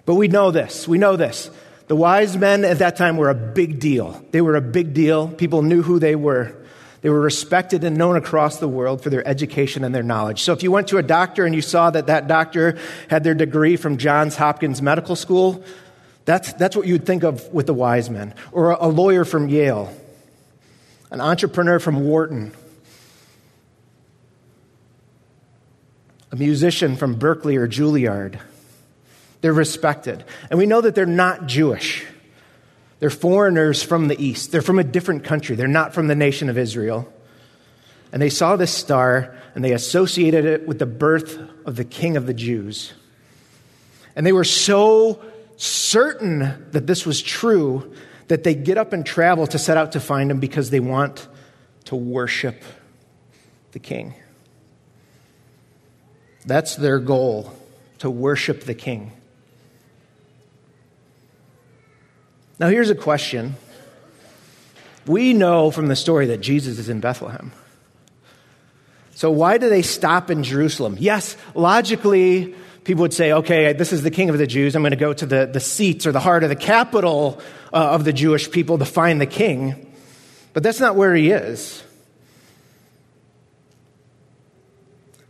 But 0.06 0.14
we 0.14 0.28
know 0.28 0.50
this. 0.50 0.88
We 0.88 0.96
know 0.96 1.16
this. 1.16 1.50
The 1.88 1.96
wise 1.96 2.36
men 2.36 2.64
at 2.64 2.78
that 2.78 2.96
time 2.96 3.16
were 3.16 3.30
a 3.30 3.34
big 3.34 3.80
deal. 3.80 4.25
They 4.30 4.40
were 4.40 4.56
a 4.56 4.62
big 4.62 4.94
deal. 4.94 5.28
People 5.28 5.62
knew 5.62 5.82
who 5.82 5.98
they 5.98 6.16
were. 6.16 6.54
They 7.00 7.10
were 7.10 7.20
respected 7.20 7.84
and 7.84 7.96
known 7.96 8.16
across 8.16 8.58
the 8.58 8.69
world 8.69 9.02
for 9.02 9.10
their 9.10 9.26
education 9.26 9.84
and 9.84 9.94
their 9.94 10.02
knowledge. 10.02 10.42
So 10.42 10.52
if 10.52 10.62
you 10.62 10.72
went 10.72 10.88
to 10.88 10.98
a 10.98 11.02
doctor 11.02 11.44
and 11.44 11.54
you 11.54 11.62
saw 11.62 11.90
that 11.90 12.06
that 12.06 12.26
doctor 12.26 12.78
had 13.08 13.22
their 13.22 13.34
degree 13.34 13.76
from 13.76 13.98
Johns 13.98 14.36
Hopkins 14.36 14.82
Medical 14.82 15.14
School, 15.14 15.62
that's, 16.25 16.52
that's 16.54 16.76
what 16.76 16.86
you'd 16.86 17.06
think 17.06 17.22
of 17.22 17.46
with 17.52 17.66
the 17.66 17.75
wise 17.75 18.10
men. 18.10 18.34
Or 18.50 18.72
a 18.72 18.88
lawyer 18.88 19.25
from 19.25 19.48
Yale, 19.48 19.94
an 21.10 21.20
entrepreneur 21.20 21.78
from 21.78 22.04
Wharton, 22.04 22.52
a 26.30 26.36
musician 26.36 26.96
from 26.96 27.19
Berklee 27.19 27.56
or 27.56 27.69
Juilliard. 27.69 28.38
They're 29.40 29.52
respected. 29.52 30.25
And 30.50 30.58
we 30.58 30.66
know 30.66 30.80
that 30.80 30.94
they're 30.94 31.06
not 31.06 31.46
Jewish. 31.46 32.04
They're 33.00 33.10
foreigners 33.10 33.82
from 33.82 34.08
the 34.08 34.22
East. 34.22 34.50
They're 34.50 34.62
from 34.62 34.78
a 34.78 34.84
different 34.84 35.25
country. 35.25 35.56
They're 35.56 35.69
not 35.69 35.94
from 35.94 36.08
the 36.08 36.16
nation 36.16 36.48
of 36.48 36.58
Israel. 36.58 37.12
And 38.12 38.20
they 38.20 38.30
saw 38.30 38.56
this 38.56 38.72
star 38.72 39.36
and 39.54 39.64
they 39.64 39.72
associated 39.72 40.44
it 40.44 40.66
with 40.66 40.78
the 40.78 40.86
birth 40.86 41.38
of 41.64 41.76
the 41.76 41.84
King 41.84 42.16
of 42.16 42.26
the 42.26 42.34
Jews. 42.34 42.92
And 44.16 44.26
they 44.26 44.32
were 44.32 44.44
so 44.44 45.20
certain 45.56 46.40
that 46.72 46.86
this 46.86 47.06
was 47.06 47.22
true 47.22 47.94
that 48.28 48.44
they 48.44 48.54
get 48.54 48.78
up 48.78 48.92
and 48.92 49.04
travel 49.04 49.46
to 49.46 49.58
set 49.58 49.76
out 49.76 49.92
to 49.92 50.00
find 50.00 50.30
him 50.30 50.40
because 50.40 50.70
they 50.70 50.80
want 50.80 51.28
to 51.84 51.96
worship 51.96 52.62
the 53.72 53.78
King. 53.78 54.14
That's 56.46 56.76
their 56.76 56.99
goal, 56.99 57.52
to 57.99 58.11
worship 58.11 58.64
the 58.64 58.75
king. 58.75 59.12
Now, 62.58 62.69
here's 62.69 62.90
a 62.90 62.94
question. 62.94 63.56
We 65.06 65.32
know 65.32 65.70
from 65.70 65.88
the 65.88 65.96
story 65.96 66.26
that 66.26 66.38
Jesus 66.38 66.79
is 66.79 66.88
in 66.88 67.00
Bethlehem. 67.00 67.52
So, 69.14 69.31
why 69.31 69.58
do 69.58 69.69
they 69.69 69.82
stop 69.82 70.31
in 70.31 70.43
Jerusalem? 70.43 70.96
Yes, 70.99 71.37
logically, 71.55 72.55
people 72.85 73.02
would 73.02 73.14
say, 73.14 73.32
okay, 73.32 73.73
this 73.73 73.93
is 73.93 74.02
the 74.02 74.11
king 74.11 74.31
of 74.31 74.38
the 74.38 74.46
Jews. 74.46 74.76
I'm 74.76 74.82
going 74.82 74.90
to 74.90 74.96
go 74.96 75.12
to 75.12 75.26
the, 75.26 75.46
the 75.46 75.61
seats 75.61 76.06
or 76.06 76.12
the 76.12 76.20
heart 76.20 76.43
of 76.43 76.49
the 76.49 76.56
capital 76.56 77.40
uh, 77.73 77.90
of 77.90 78.05
the 78.05 78.12
Jewish 78.12 78.50
people 78.50 78.79
to 78.79 78.85
find 78.85 79.20
the 79.20 79.26
king. 79.26 79.93
But 80.52 80.62
that's 80.62 80.81
not 80.81 80.96
where 80.96 81.14
he 81.14 81.31
is. 81.31 81.82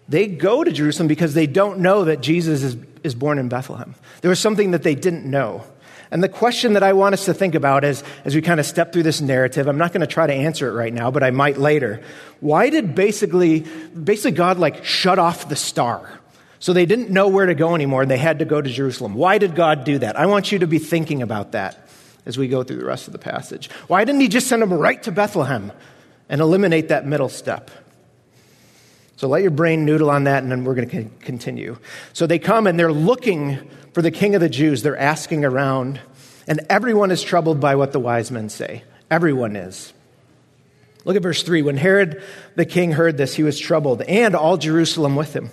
They 0.09 0.27
go 0.27 0.65
to 0.65 0.71
Jerusalem 0.73 1.09
because 1.09 1.35
they 1.35 1.47
don't 1.47 1.81
know 1.81 2.05
that 2.05 2.21
Jesus 2.21 2.63
is, 2.63 2.77
is 3.05 3.15
born 3.15 3.39
in 3.39 3.49
Bethlehem. 3.49 3.95
There 4.23 4.31
was 4.31 4.41
something 4.41 4.71
that 4.71 4.83
they 4.83 4.95
didn't 4.95 5.25
know. 5.25 5.65
And 6.11 6.23
the 6.23 6.29
question 6.29 6.73
that 6.73 6.83
I 6.83 6.95
want 6.95 7.13
us 7.13 7.27
to 7.27 7.35
think 7.35 7.55
about 7.55 7.85
is, 7.85 8.03
as 8.25 8.35
we 8.35 8.41
kind 8.41 8.59
of 8.59 8.65
step 8.65 8.93
through 8.93 9.03
this 9.03 9.21
narrative, 9.21 9.67
I'm 9.67 9.77
not 9.77 9.93
going 9.93 10.01
to 10.01 10.07
try 10.07 10.27
to 10.27 10.33
answer 10.33 10.67
it 10.69 10.73
right 10.73 10.93
now, 10.93 11.11
but 11.11 11.23
I 11.23 11.31
might 11.31 11.59
later. 11.59 12.03
Why 12.41 12.71
did 12.71 12.95
basically, 12.95 13.61
basically 13.61 14.31
God 14.31 14.59
like 14.59 14.85
shut 14.85 15.19
off 15.19 15.51
the 15.51 15.57
star? 15.57 16.19
So 16.61 16.73
they 16.73 16.87
didn't 16.87 17.11
know 17.11 17.29
where 17.29 17.47
to 17.47 17.55
go 17.55 17.75
anymore 17.75 18.03
and 18.03 18.11
they 18.11 18.19
had 18.19 18.39
to 18.39 18.45
go 18.45 18.61
to 18.61 18.71
Jerusalem. 18.71 19.15
Why 19.15 19.39
did 19.39 19.55
God 19.55 19.85
do 19.85 19.99
that? 19.99 20.17
I 20.17 20.27
want 20.27 20.51
you 20.51 20.61
to 20.61 20.67
be 20.67 20.79
thinking 20.79 21.23
about 21.23 21.53
that 21.53 21.89
as 22.27 22.39
we 22.39 22.49
go 22.49 22.63
through 22.63 22.79
the 22.79 22.85
rest 22.85 23.07
of 23.07 23.13
the 23.13 23.19
passage. 23.19 23.71
Why 23.87 24.05
didn't 24.05 24.23
he 24.23 24.29
just 24.29 24.49
send 24.49 24.63
them 24.63 24.73
right 24.73 25.03
to 25.05 25.13
Bethlehem 25.13 25.73
and 26.29 26.41
eliminate 26.41 26.89
that 26.89 27.07
middle 27.07 27.29
step? 27.29 27.71
So 29.19 29.27
let 29.27 29.43
your 29.43 29.51
brain 29.51 29.85
noodle 29.85 30.11
on 30.11 30.25
that, 30.25 30.45
and 30.45 30.53
then 30.53 30.63
we're 30.63 30.77
going 30.77 30.89
to 30.91 31.05
continue. 31.25 31.77
So 32.13 32.29
they 32.29 32.39
come 32.39 32.69
and 32.69 32.79
they're 32.79 32.93
looking 32.93 33.59
for 33.93 34.01
the 34.01 34.13
king 34.13 34.37
of 34.37 34.41
the 34.41 34.49
Jews. 34.49 34.85
They're 34.85 34.97
asking 34.97 35.45
around, 35.45 36.01
and 36.47 36.61
everyone 36.71 37.11
is 37.11 37.21
troubled 37.25 37.59
by 37.59 37.75
what 37.75 37.91
the 37.91 37.99
wise 37.99 38.31
men 38.31 38.49
say. 38.49 38.85
Everyone 39.11 39.57
is. 39.57 39.93
Look 41.05 41.17
at 41.17 41.23
verse 41.23 41.43
3. 41.43 41.63
When 41.63 41.77
Herod 41.77 42.23
the 42.55 42.65
king 42.65 42.93
heard 42.93 43.17
this, 43.17 43.35
he 43.35 43.43
was 43.43 43.59
troubled, 43.59 44.03
and 44.03 44.37
all 44.37 44.57
Jerusalem 44.57 45.17
with 45.17 45.35
him. 45.35 45.51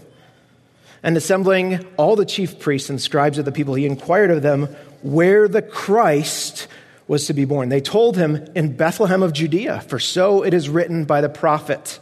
And 1.01 1.17
assembling 1.17 1.87
all 1.97 2.15
the 2.15 2.23
chief 2.23 2.59
priests 2.59 2.91
and 2.91 3.01
scribes 3.01 3.39
of 3.39 3.45
the 3.45 3.51
people, 3.51 3.73
he 3.73 3.87
inquired 3.87 4.29
of 4.29 4.43
them 4.43 4.65
where 5.01 5.47
the 5.47 5.63
Christ 5.63 6.67
was 7.07 7.25
to 7.25 7.33
be 7.33 7.45
born. 7.45 7.69
They 7.69 7.81
told 7.81 8.15
him, 8.15 8.47
In 8.53 8.77
Bethlehem 8.77 9.23
of 9.23 9.33
Judea, 9.33 9.81
for 9.81 9.97
so 9.97 10.43
it 10.43 10.53
is 10.53 10.69
written 10.69 11.05
by 11.05 11.21
the 11.21 11.29
prophet. 11.29 11.99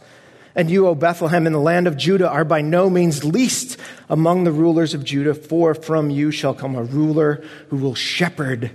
And 0.56 0.70
you, 0.70 0.86
O 0.86 0.94
Bethlehem, 0.94 1.46
in 1.46 1.52
the 1.52 1.60
land 1.60 1.86
of 1.86 1.96
Judah, 1.96 2.28
are 2.28 2.44
by 2.44 2.60
no 2.60 2.88
means 2.88 3.24
least 3.24 3.76
among 4.08 4.44
the 4.44 4.52
rulers 4.52 4.94
of 4.94 5.04
Judah, 5.04 5.34
for 5.34 5.74
from 5.74 6.10
you 6.10 6.30
shall 6.30 6.54
come 6.54 6.76
a 6.76 6.82
ruler 6.82 7.44
who 7.70 7.76
will 7.76 7.94
shepherd 7.94 8.70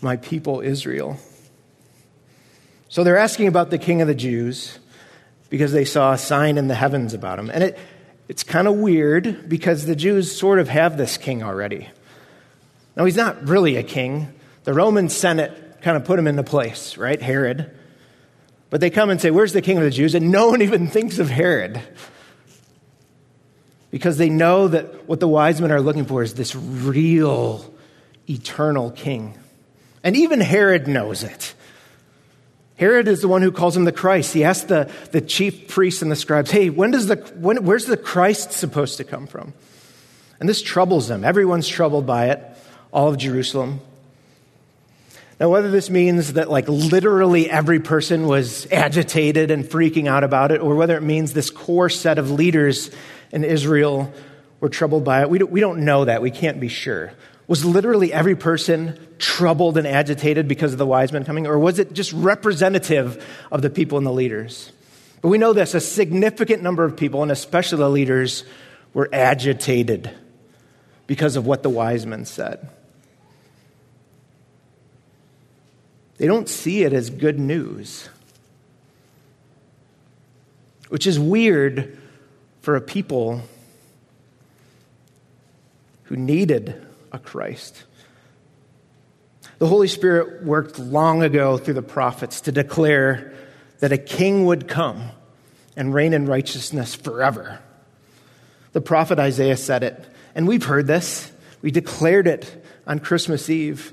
my 0.00 0.16
people 0.16 0.60
Israel. 0.60 1.18
So 2.88 3.04
they're 3.04 3.16
asking 3.16 3.46
about 3.46 3.70
the 3.70 3.78
king 3.78 4.02
of 4.02 4.08
the 4.08 4.14
Jews 4.14 4.78
because 5.50 5.72
they 5.72 5.84
saw 5.84 6.12
a 6.12 6.18
sign 6.18 6.58
in 6.58 6.66
the 6.66 6.74
heavens 6.74 7.14
about 7.14 7.38
him. 7.38 7.48
And 7.50 7.62
it, 7.62 7.78
it's 8.28 8.42
kind 8.42 8.66
of 8.66 8.76
weird 8.76 9.48
because 9.48 9.86
the 9.86 9.94
Jews 9.94 10.36
sort 10.36 10.58
of 10.58 10.68
have 10.68 10.96
this 10.96 11.16
king 11.16 11.42
already. 11.42 11.88
Now, 12.96 13.04
he's 13.04 13.16
not 13.16 13.48
really 13.48 13.76
a 13.76 13.82
king. 13.82 14.32
The 14.64 14.74
Roman 14.74 15.08
Senate 15.08 15.80
kind 15.82 15.96
of 15.96 16.04
put 16.04 16.18
him 16.18 16.26
into 16.26 16.42
place, 16.42 16.96
right? 16.96 17.20
Herod. 17.20 17.70
But 18.72 18.80
they 18.80 18.88
come 18.88 19.10
and 19.10 19.20
say, 19.20 19.30
Where's 19.30 19.52
the 19.52 19.60
king 19.60 19.76
of 19.76 19.84
the 19.84 19.90
Jews? 19.90 20.14
And 20.14 20.30
no 20.30 20.48
one 20.52 20.62
even 20.62 20.88
thinks 20.88 21.18
of 21.18 21.28
Herod. 21.28 21.78
because 23.90 24.16
they 24.16 24.30
know 24.30 24.66
that 24.66 25.06
what 25.06 25.20
the 25.20 25.28
wise 25.28 25.60
men 25.60 25.70
are 25.70 25.82
looking 25.82 26.06
for 26.06 26.22
is 26.22 26.32
this 26.32 26.56
real, 26.56 27.70
eternal 28.30 28.90
king. 28.90 29.38
And 30.02 30.16
even 30.16 30.40
Herod 30.40 30.88
knows 30.88 31.22
it. 31.22 31.54
Herod 32.76 33.08
is 33.08 33.20
the 33.20 33.28
one 33.28 33.42
who 33.42 33.52
calls 33.52 33.76
him 33.76 33.84
the 33.84 33.92
Christ. 33.92 34.32
He 34.32 34.42
asks 34.42 34.64
the, 34.64 34.90
the 35.10 35.20
chief 35.20 35.68
priests 35.68 36.00
and 36.00 36.10
the 36.10 36.16
scribes, 36.16 36.50
hey, 36.50 36.70
when 36.70 36.92
does 36.92 37.08
the, 37.08 37.16
when, 37.36 37.64
where's 37.64 37.84
the 37.84 37.98
Christ 37.98 38.52
supposed 38.52 38.96
to 38.96 39.04
come 39.04 39.26
from? 39.26 39.52
And 40.40 40.48
this 40.48 40.62
troubles 40.62 41.08
them. 41.08 41.24
Everyone's 41.24 41.68
troubled 41.68 42.06
by 42.06 42.30
it, 42.30 42.42
all 42.90 43.08
of 43.10 43.18
Jerusalem. 43.18 43.80
Now, 45.40 45.48
whether 45.48 45.70
this 45.70 45.90
means 45.90 46.34
that, 46.34 46.50
like, 46.50 46.68
literally 46.68 47.50
every 47.50 47.80
person 47.80 48.26
was 48.26 48.70
agitated 48.70 49.50
and 49.50 49.64
freaking 49.64 50.06
out 50.06 50.24
about 50.24 50.52
it, 50.52 50.60
or 50.60 50.74
whether 50.74 50.96
it 50.96 51.02
means 51.02 51.32
this 51.32 51.50
core 51.50 51.88
set 51.88 52.18
of 52.18 52.30
leaders 52.30 52.90
in 53.32 53.42
Israel 53.44 54.12
were 54.60 54.68
troubled 54.68 55.04
by 55.04 55.22
it, 55.22 55.30
we 55.30 55.38
don't, 55.38 55.50
we 55.50 55.60
don't 55.60 55.84
know 55.84 56.04
that. 56.04 56.22
We 56.22 56.30
can't 56.30 56.60
be 56.60 56.68
sure. 56.68 57.12
Was 57.48 57.64
literally 57.64 58.12
every 58.12 58.36
person 58.36 58.98
troubled 59.18 59.76
and 59.76 59.86
agitated 59.86 60.46
because 60.46 60.72
of 60.72 60.78
the 60.78 60.86
wise 60.86 61.12
men 61.12 61.24
coming, 61.24 61.46
or 61.46 61.58
was 61.58 61.78
it 61.78 61.92
just 61.92 62.12
representative 62.12 63.24
of 63.50 63.62
the 63.62 63.70
people 63.70 63.98
and 63.98 64.06
the 64.06 64.12
leaders? 64.12 64.70
But 65.22 65.28
we 65.28 65.38
know 65.38 65.52
this 65.52 65.74
a 65.74 65.80
significant 65.80 66.62
number 66.62 66.84
of 66.84 66.96
people, 66.96 67.22
and 67.22 67.32
especially 67.32 67.78
the 67.78 67.90
leaders, 67.90 68.44
were 68.94 69.08
agitated 69.12 70.10
because 71.06 71.36
of 71.36 71.46
what 71.46 71.62
the 71.62 71.70
wise 71.70 72.06
men 72.06 72.24
said. 72.24 72.68
They 76.22 76.28
don't 76.28 76.48
see 76.48 76.84
it 76.84 76.92
as 76.92 77.10
good 77.10 77.40
news, 77.40 78.08
which 80.88 81.04
is 81.04 81.18
weird 81.18 81.98
for 82.60 82.76
a 82.76 82.80
people 82.80 83.42
who 86.04 86.14
needed 86.14 86.80
a 87.10 87.18
Christ. 87.18 87.82
The 89.58 89.66
Holy 89.66 89.88
Spirit 89.88 90.44
worked 90.44 90.78
long 90.78 91.24
ago 91.24 91.58
through 91.58 91.74
the 91.74 91.82
prophets 91.82 92.42
to 92.42 92.52
declare 92.52 93.34
that 93.80 93.90
a 93.90 93.98
king 93.98 94.46
would 94.46 94.68
come 94.68 95.08
and 95.74 95.92
reign 95.92 96.12
in 96.12 96.26
righteousness 96.26 96.94
forever. 96.94 97.58
The 98.70 98.80
prophet 98.80 99.18
Isaiah 99.18 99.56
said 99.56 99.82
it, 99.82 100.04
and 100.36 100.46
we've 100.46 100.66
heard 100.66 100.86
this. 100.86 101.32
We 101.62 101.72
declared 101.72 102.28
it 102.28 102.64
on 102.86 103.00
Christmas 103.00 103.50
Eve. 103.50 103.92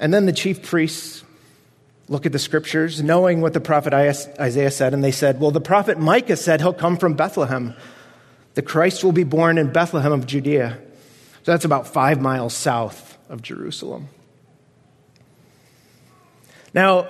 And 0.00 0.12
then 0.14 0.26
the 0.26 0.32
chief 0.32 0.62
priests 0.62 1.24
look 2.08 2.24
at 2.26 2.32
the 2.32 2.38
scriptures, 2.38 3.02
knowing 3.02 3.40
what 3.40 3.52
the 3.52 3.60
prophet 3.60 3.92
Isaiah 3.92 4.70
said, 4.70 4.94
and 4.94 5.04
they 5.04 5.12
said, 5.12 5.40
Well, 5.40 5.50
the 5.50 5.60
prophet 5.60 5.98
Micah 5.98 6.36
said 6.36 6.60
he'll 6.60 6.72
come 6.72 6.96
from 6.96 7.14
Bethlehem. 7.14 7.74
The 8.54 8.62
Christ 8.62 9.04
will 9.04 9.12
be 9.12 9.24
born 9.24 9.58
in 9.58 9.72
Bethlehem 9.72 10.12
of 10.12 10.26
Judea. 10.26 10.78
So 11.44 11.52
that's 11.52 11.64
about 11.64 11.86
five 11.86 12.20
miles 12.20 12.54
south 12.54 13.16
of 13.28 13.42
Jerusalem. 13.42 14.08
Now, 16.74 17.08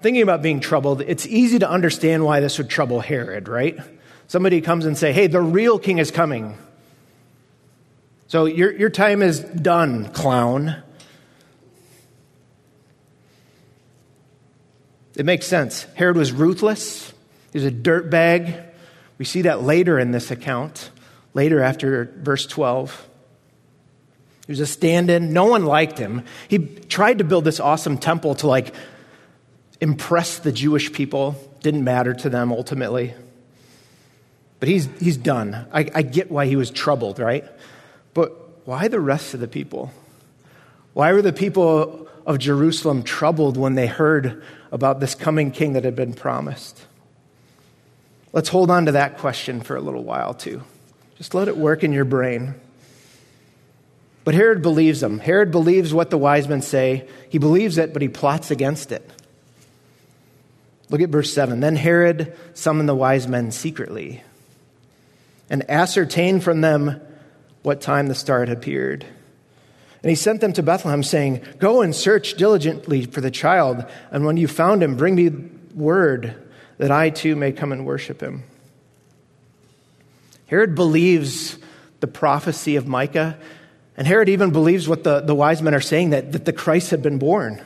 thinking 0.00 0.22
about 0.22 0.42
being 0.42 0.60
troubled, 0.60 1.02
it's 1.02 1.26
easy 1.26 1.58
to 1.58 1.68
understand 1.68 2.24
why 2.24 2.40
this 2.40 2.58
would 2.58 2.68
trouble 2.68 3.00
Herod, 3.00 3.48
right? 3.48 3.78
Somebody 4.28 4.60
comes 4.60 4.86
and 4.86 4.96
say, 4.96 5.12
"Hey, 5.12 5.26
the 5.26 5.40
real 5.40 5.78
king 5.78 5.98
is 5.98 6.10
coming." 6.10 6.56
So 8.28 8.46
your, 8.46 8.72
your 8.72 8.90
time 8.90 9.22
is 9.22 9.40
done, 9.40 10.06
clown. 10.06 10.82
It 15.16 15.24
makes 15.24 15.46
sense. 15.46 15.84
Herod 15.94 16.16
was 16.16 16.32
ruthless, 16.32 17.12
he 17.52 17.58
was 17.58 17.66
a 17.66 17.70
dirtbag. 17.70 18.64
We 19.18 19.24
see 19.24 19.42
that 19.42 19.62
later 19.62 19.98
in 19.98 20.10
this 20.10 20.30
account, 20.30 20.90
later 21.32 21.62
after 21.62 22.12
verse 22.18 22.46
12. 22.46 23.08
He 24.46 24.52
was 24.52 24.60
a 24.60 24.66
stand 24.66 25.08
in. 25.08 25.32
No 25.32 25.46
one 25.46 25.64
liked 25.64 25.98
him. 25.98 26.22
He 26.48 26.58
tried 26.58 27.18
to 27.18 27.24
build 27.24 27.44
this 27.44 27.58
awesome 27.58 27.96
temple 27.96 28.34
to 28.36 28.46
like 28.46 28.74
impress 29.80 30.38
the 30.38 30.52
Jewish 30.52 30.92
people. 30.92 31.34
Didn't 31.62 31.82
matter 31.82 32.12
to 32.12 32.28
them 32.28 32.52
ultimately. 32.52 33.14
But 34.60 34.68
he's, 34.68 34.88
he's 35.00 35.16
done. 35.16 35.66
I, 35.72 35.90
I 35.94 36.02
get 36.02 36.30
why 36.30 36.46
he 36.46 36.56
was 36.56 36.70
troubled, 36.70 37.18
right? 37.18 37.44
But 38.14 38.66
why 38.66 38.88
the 38.88 39.00
rest 39.00 39.34
of 39.34 39.40
the 39.40 39.48
people? 39.48 39.92
Why 40.92 41.12
were 41.12 41.22
the 41.22 41.32
people 41.32 42.08
of 42.26 42.38
Jerusalem 42.38 43.02
troubled 43.02 43.56
when 43.56 43.76
they 43.76 43.86
heard 43.86 44.42
about 44.70 45.00
this 45.00 45.14
coming 45.14 45.50
king 45.50 45.72
that 45.72 45.84
had 45.84 45.96
been 45.96 46.12
promised? 46.12 46.84
Let's 48.32 48.50
hold 48.50 48.70
on 48.70 48.86
to 48.86 48.92
that 48.92 49.16
question 49.16 49.62
for 49.62 49.76
a 49.76 49.80
little 49.80 50.04
while, 50.04 50.34
too. 50.34 50.62
Just 51.16 51.34
let 51.34 51.48
it 51.48 51.56
work 51.56 51.82
in 51.82 51.92
your 51.92 52.04
brain. 52.04 52.56
But 54.24 54.34
Herod 54.34 54.60
believes 54.60 55.00
them. 55.00 55.20
Herod 55.20 55.50
believes 55.50 55.94
what 55.94 56.10
the 56.10 56.18
wise 56.18 56.48
men 56.48 56.60
say. 56.60 57.08
He 57.30 57.38
believes 57.38 57.78
it, 57.78 57.92
but 57.92 58.02
he 58.02 58.08
plots 58.08 58.50
against 58.50 58.92
it. 58.92 59.08
Look 60.90 61.00
at 61.00 61.08
verse 61.08 61.32
7. 61.32 61.60
Then 61.60 61.76
Herod 61.76 62.36
summoned 62.52 62.88
the 62.88 62.94
wise 62.94 63.26
men 63.26 63.52
secretly 63.52 64.22
and 65.48 65.68
ascertained 65.70 66.42
from 66.42 66.60
them 66.60 67.00
what 67.62 67.80
time 67.80 68.08
the 68.08 68.14
star 68.14 68.40
had 68.40 68.50
appeared. 68.50 69.06
And 70.02 70.10
he 70.10 70.14
sent 70.14 70.40
them 70.40 70.52
to 70.54 70.62
Bethlehem, 70.62 71.02
saying, 71.02 71.42
Go 71.58 71.82
and 71.82 71.94
search 71.94 72.34
diligently 72.34 73.06
for 73.06 73.20
the 73.20 73.30
child, 73.30 73.84
and 74.10 74.24
when 74.24 74.36
you 74.36 74.46
found 74.46 74.82
him, 74.82 74.96
bring 74.96 75.14
me 75.14 75.30
word 75.74 76.34
that 76.78 76.90
I 76.90 77.10
too 77.10 77.36
may 77.36 77.52
come 77.52 77.72
and 77.72 77.86
worship 77.86 78.20
him. 78.20 78.44
Herod 80.46 80.74
believes 80.74 81.58
the 82.00 82.06
prophecy 82.06 82.76
of 82.76 82.86
Micah, 82.86 83.38
and 83.96 84.06
Herod 84.06 84.28
even 84.28 84.50
believes 84.50 84.88
what 84.88 85.04
the, 85.04 85.20
the 85.20 85.34
wise 85.34 85.62
men 85.62 85.74
are 85.74 85.80
saying 85.80 86.10
that, 86.10 86.32
that 86.32 86.44
the 86.44 86.52
Christ 86.52 86.90
had 86.90 87.02
been 87.02 87.18
born. 87.18 87.62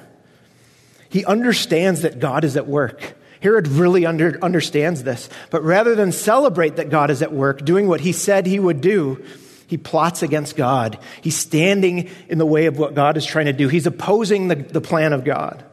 He 1.09 1.25
understands 1.25 2.03
that 2.03 2.21
God 2.21 2.45
is 2.45 2.57
at 2.57 2.69
work. 2.69 3.17
Herod 3.43 3.67
really 3.69 4.07
under, 4.07 4.39
understands 4.43 5.03
this. 5.03 5.29
But 5.51 5.65
rather 5.65 5.95
than 5.95 6.13
celebrate 6.13 6.77
that 6.77 6.89
God 6.89 7.11
is 7.11 7.21
at 7.21 7.33
work, 7.33 7.65
doing 7.65 7.89
what 7.89 8.01
he 8.01 8.13
said 8.13 8.47
he 8.47 8.61
would 8.61 8.81
do, 8.81 9.25
he 9.71 9.77
plots 9.77 10.25
against 10.25 10.57
God. 10.57 10.99
He's 11.23 11.37
standing 11.37 12.11
in 12.29 12.39
the 12.39 12.45
way 12.45 12.67
of 12.67 12.77
what 12.77 12.97
God 12.97 13.17
is 13.17 13.25
trying 13.25 13.47
to 13.47 13.53
do. 13.53 13.69
He's 13.69 13.87
opposing 13.87 14.49
the, 14.49 14.57
the 14.57 14.81
plan 14.81 15.13
of 15.13 15.23
God. 15.23 15.65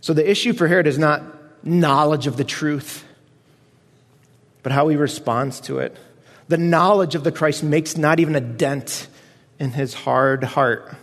So 0.00 0.14
the 0.14 0.26
issue 0.28 0.54
for 0.54 0.66
Herod 0.66 0.86
is 0.86 0.96
not 0.96 1.22
knowledge 1.62 2.26
of 2.26 2.38
the 2.38 2.44
truth, 2.44 3.04
but 4.62 4.72
how 4.72 4.88
he 4.88 4.96
responds 4.96 5.60
to 5.60 5.80
it. 5.80 5.98
The 6.48 6.56
knowledge 6.56 7.14
of 7.14 7.24
the 7.24 7.30
Christ 7.30 7.62
makes 7.62 7.98
not 7.98 8.20
even 8.20 8.34
a 8.34 8.40
dent 8.40 9.06
in 9.58 9.72
his 9.72 9.92
hard 9.92 10.42
heart. 10.42 10.96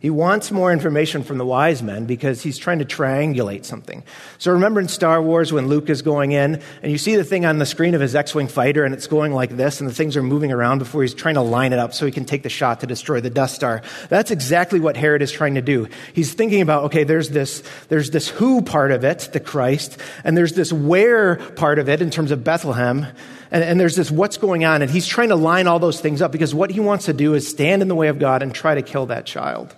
He 0.00 0.10
wants 0.10 0.52
more 0.52 0.72
information 0.72 1.24
from 1.24 1.38
the 1.38 1.44
wise 1.44 1.82
men 1.82 2.06
because 2.06 2.40
he's 2.40 2.56
trying 2.56 2.78
to 2.78 2.84
triangulate 2.84 3.64
something. 3.64 4.04
So 4.38 4.52
remember 4.52 4.78
in 4.78 4.86
Star 4.86 5.20
Wars 5.20 5.52
when 5.52 5.66
Luke 5.66 5.90
is 5.90 6.02
going 6.02 6.30
in 6.30 6.62
and 6.84 6.92
you 6.92 6.98
see 6.98 7.16
the 7.16 7.24
thing 7.24 7.44
on 7.44 7.58
the 7.58 7.66
screen 7.66 7.94
of 7.94 8.00
his 8.00 8.14
X-Wing 8.14 8.46
fighter 8.46 8.84
and 8.84 8.94
it's 8.94 9.08
going 9.08 9.32
like 9.32 9.56
this 9.56 9.80
and 9.80 9.90
the 9.90 9.94
things 9.94 10.16
are 10.16 10.22
moving 10.22 10.52
around 10.52 10.78
before 10.78 11.02
he's 11.02 11.14
trying 11.14 11.34
to 11.34 11.40
line 11.40 11.72
it 11.72 11.80
up 11.80 11.92
so 11.94 12.06
he 12.06 12.12
can 12.12 12.24
take 12.24 12.44
the 12.44 12.48
shot 12.48 12.78
to 12.80 12.86
destroy 12.86 13.20
the 13.20 13.28
Death 13.28 13.50
Star. 13.50 13.82
That's 14.08 14.30
exactly 14.30 14.78
what 14.78 14.96
Herod 14.96 15.20
is 15.20 15.32
trying 15.32 15.56
to 15.56 15.62
do. 15.62 15.88
He's 16.12 16.32
thinking 16.32 16.60
about, 16.60 16.84
okay, 16.84 17.02
there's 17.02 17.30
this, 17.30 17.64
there's 17.88 18.10
this 18.10 18.28
who 18.28 18.62
part 18.62 18.92
of 18.92 19.02
it, 19.02 19.30
the 19.32 19.40
Christ, 19.40 19.98
and 20.22 20.36
there's 20.36 20.52
this 20.52 20.72
where 20.72 21.36
part 21.36 21.80
of 21.80 21.88
it 21.88 22.00
in 22.00 22.10
terms 22.10 22.30
of 22.30 22.44
Bethlehem. 22.44 23.04
And, 23.50 23.64
and, 23.64 23.80
there's 23.80 23.96
this 23.96 24.10
what's 24.10 24.36
going 24.36 24.66
on, 24.66 24.82
and 24.82 24.90
he's 24.90 25.06
trying 25.06 25.30
to 25.30 25.34
line 25.34 25.66
all 25.66 25.78
those 25.78 26.02
things 26.02 26.20
up 26.20 26.32
because 26.32 26.54
what 26.54 26.70
he 26.70 26.80
wants 26.80 27.06
to 27.06 27.14
do 27.14 27.32
is 27.32 27.48
stand 27.48 27.80
in 27.80 27.88
the 27.88 27.94
way 27.94 28.08
of 28.08 28.18
God 28.18 28.42
and 28.42 28.54
try 28.54 28.74
to 28.74 28.82
kill 28.82 29.06
that 29.06 29.24
child. 29.24 29.74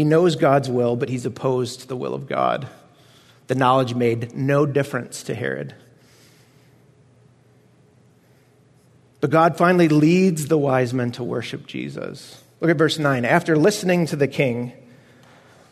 He 0.00 0.04
knows 0.04 0.34
God's 0.34 0.70
will, 0.70 0.96
but 0.96 1.10
he's 1.10 1.26
opposed 1.26 1.80
to 1.80 1.86
the 1.86 1.94
will 1.94 2.14
of 2.14 2.26
God. 2.26 2.66
The 3.48 3.54
knowledge 3.54 3.94
made 3.94 4.34
no 4.34 4.64
difference 4.64 5.24
to 5.24 5.34
Herod. 5.34 5.74
But 9.20 9.28
God 9.28 9.58
finally 9.58 9.88
leads 9.88 10.46
the 10.46 10.56
wise 10.56 10.94
men 10.94 11.12
to 11.12 11.22
worship 11.22 11.66
Jesus. 11.66 12.42
Look 12.62 12.70
at 12.70 12.78
verse 12.78 12.98
9. 12.98 13.26
After 13.26 13.58
listening 13.58 14.06
to 14.06 14.16
the 14.16 14.26
king, 14.26 14.72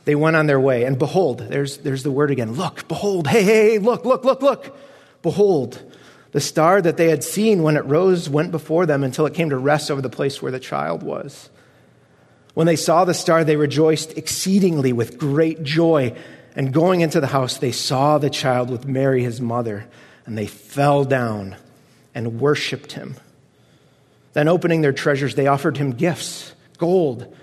they 0.04 0.14
went 0.14 0.36
on 0.36 0.46
their 0.46 0.60
way. 0.60 0.84
And 0.84 0.98
behold, 0.98 1.38
there's, 1.38 1.78
there's 1.78 2.02
the 2.02 2.12
word 2.12 2.30
again 2.30 2.52
look, 2.52 2.86
behold, 2.86 3.28
hey, 3.28 3.42
hey, 3.42 3.78
look, 3.78 4.04
look, 4.04 4.26
look, 4.26 4.42
look. 4.42 4.76
Behold, 5.22 5.82
the 6.32 6.40
star 6.42 6.82
that 6.82 6.98
they 6.98 7.08
had 7.08 7.24
seen 7.24 7.62
when 7.62 7.78
it 7.78 7.86
rose 7.86 8.28
went 8.28 8.50
before 8.50 8.84
them 8.84 9.04
until 9.04 9.24
it 9.24 9.32
came 9.32 9.48
to 9.48 9.56
rest 9.56 9.90
over 9.90 10.02
the 10.02 10.10
place 10.10 10.42
where 10.42 10.52
the 10.52 10.60
child 10.60 11.02
was. 11.02 11.48
When 12.54 12.66
they 12.66 12.76
saw 12.76 13.04
the 13.04 13.14
star, 13.14 13.44
they 13.44 13.56
rejoiced 13.56 14.16
exceedingly 14.16 14.92
with 14.92 15.18
great 15.18 15.62
joy. 15.62 16.16
And 16.56 16.72
going 16.72 17.02
into 17.02 17.20
the 17.20 17.26
house, 17.28 17.58
they 17.58 17.72
saw 17.72 18.18
the 18.18 18.30
child 18.30 18.70
with 18.70 18.86
Mary, 18.86 19.22
his 19.22 19.40
mother, 19.40 19.86
and 20.26 20.36
they 20.36 20.46
fell 20.46 21.04
down 21.04 21.56
and 22.14 22.40
worshiped 22.40 22.92
him. 22.92 23.16
Then, 24.32 24.48
opening 24.48 24.80
their 24.80 24.92
treasures, 24.92 25.34
they 25.34 25.46
offered 25.46 25.76
him 25.76 25.92
gifts 25.92 26.54
gold 26.78 27.34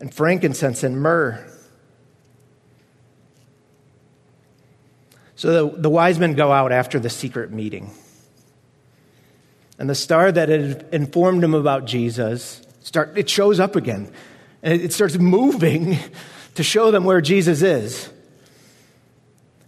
and 0.00 0.12
frankincense 0.14 0.82
and 0.82 1.00
myrrh. 1.00 1.44
So 5.34 5.68
the, 5.68 5.80
the 5.82 5.90
wise 5.90 6.18
men 6.18 6.34
go 6.34 6.50
out 6.50 6.72
after 6.72 6.98
the 6.98 7.10
secret 7.10 7.50
meeting. 7.50 7.90
And 9.78 9.90
the 9.90 9.94
star 9.94 10.32
that 10.32 10.48
had 10.48 10.86
informed 10.92 11.42
them 11.42 11.52
about 11.52 11.84
Jesus, 11.84 12.62
start, 12.80 13.18
it 13.18 13.28
shows 13.28 13.60
up 13.60 13.76
again. 13.76 14.10
And 14.66 14.82
it 14.82 14.92
starts 14.92 15.16
moving 15.16 15.96
to 16.56 16.64
show 16.64 16.90
them 16.90 17.04
where 17.04 17.20
Jesus 17.20 17.62
is. 17.62 18.10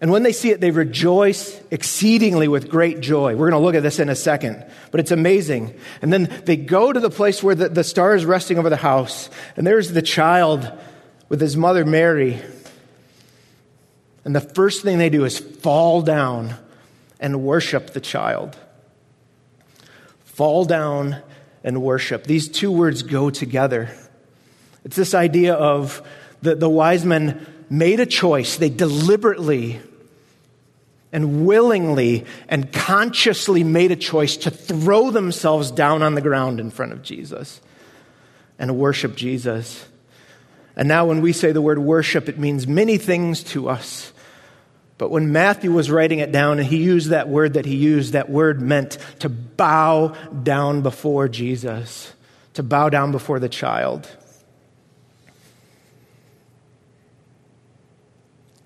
And 0.01 0.11
when 0.11 0.25
they 0.25 0.33
see 0.33 0.51
it, 0.51 0.61
they 0.61 0.73
rejoice 0.73 1.61
exceedingly 1.71 2.49
with 2.49 2.69
great 2.69 2.99
joy. 2.99 3.37
We're 3.37 3.49
going 3.49 3.63
to 3.63 3.65
look 3.65 3.77
at 3.77 3.85
this 3.85 4.01
in 4.01 4.09
a 4.09 4.17
second, 4.17 4.67
but 4.91 4.99
it's 4.99 5.13
amazing. 5.13 5.73
And 6.03 6.13
then 6.13 6.43
they 6.47 6.57
go 6.57 6.93
to 6.93 6.99
the 6.99 7.11
place 7.11 7.45
where 7.45 7.55
the, 7.55 7.69
the 7.69 7.85
star 7.85 8.17
is 8.17 8.25
resting 8.25 8.59
over 8.59 8.71
the 8.71 8.77
house, 8.77 9.31
and 9.57 9.65
there's 9.65 9.93
the 9.93 10.03
child 10.03 10.69
with 11.29 11.41
his 11.41 11.57
mother 11.57 11.85
Mary. 11.85 12.43
And 14.25 14.35
the 14.35 14.41
first 14.41 14.83
thing 14.83 14.99
they 14.99 15.11
do 15.11 15.25
is 15.25 15.39
fall 15.39 16.03
down 16.03 16.57
and 17.21 17.45
worship 17.45 17.91
the 17.91 18.01
child. 18.01 18.57
Fall 20.25 20.65
down 20.65 21.23
and 21.63 21.83
worship. 21.83 22.25
These 22.25 22.49
two 22.49 22.73
words 22.73 23.05
go 23.05 23.31
together. 23.31 23.91
It's 24.89 24.97
this 24.97 25.13
idea 25.13 25.53
of 25.53 26.01
the, 26.41 26.55
the 26.55 26.69
wise 26.69 27.05
men 27.05 27.47
made 27.69 28.01
a 28.01 28.07
choice. 28.07 28.57
They 28.57 28.71
deliberately 28.71 29.83
and 31.13 31.45
willingly 31.45 32.25
and 32.49 32.73
consciously 32.73 33.65
made 33.65 33.91
a 33.91 33.97
choice 33.97 34.39
to 34.39 34.51
throw 34.51 35.11
themselves 35.11 35.71
down 35.71 36.03
on 36.03 36.15
the 36.15 36.23
ground 36.23 36.59
in 36.59 36.71
front 36.71 36.93
of 36.93 37.03
Jesus 37.03 37.61
and 38.59 38.79
worship 38.79 39.15
Jesus. 39.15 39.87
And 40.75 40.89
now, 40.89 41.05
when 41.05 41.21
we 41.21 41.35
say 41.35 41.53
the 41.53 41.61
word 41.61 41.79
worship, 41.79 42.27
it 42.31 42.39
means 42.39 42.67
many 42.67 42.97
things 42.97 43.43
to 43.45 43.69
us. 43.69 44.11
But 44.97 45.11
when 45.11 45.33
Matthew 45.33 45.71
was 45.71 45.91
writing 45.91 46.21
it 46.21 46.33
down 46.33 46.61
and 46.61 46.67
he 46.67 46.79
used 46.79 47.11
that 47.11 47.29
word 47.29 47.53
that 47.55 47.67
he 47.67 47.77
used, 47.77 48.15
that 48.15 48.31
word 48.31 48.63
meant 48.63 48.97
to 49.19 49.29
bow 49.29 50.15
down 50.45 50.81
before 50.81 51.29
Jesus, 51.29 52.11
to 52.55 52.63
bow 52.63 52.89
down 52.89 53.13
before 53.13 53.39
the 53.39 53.51
child. 53.51 54.09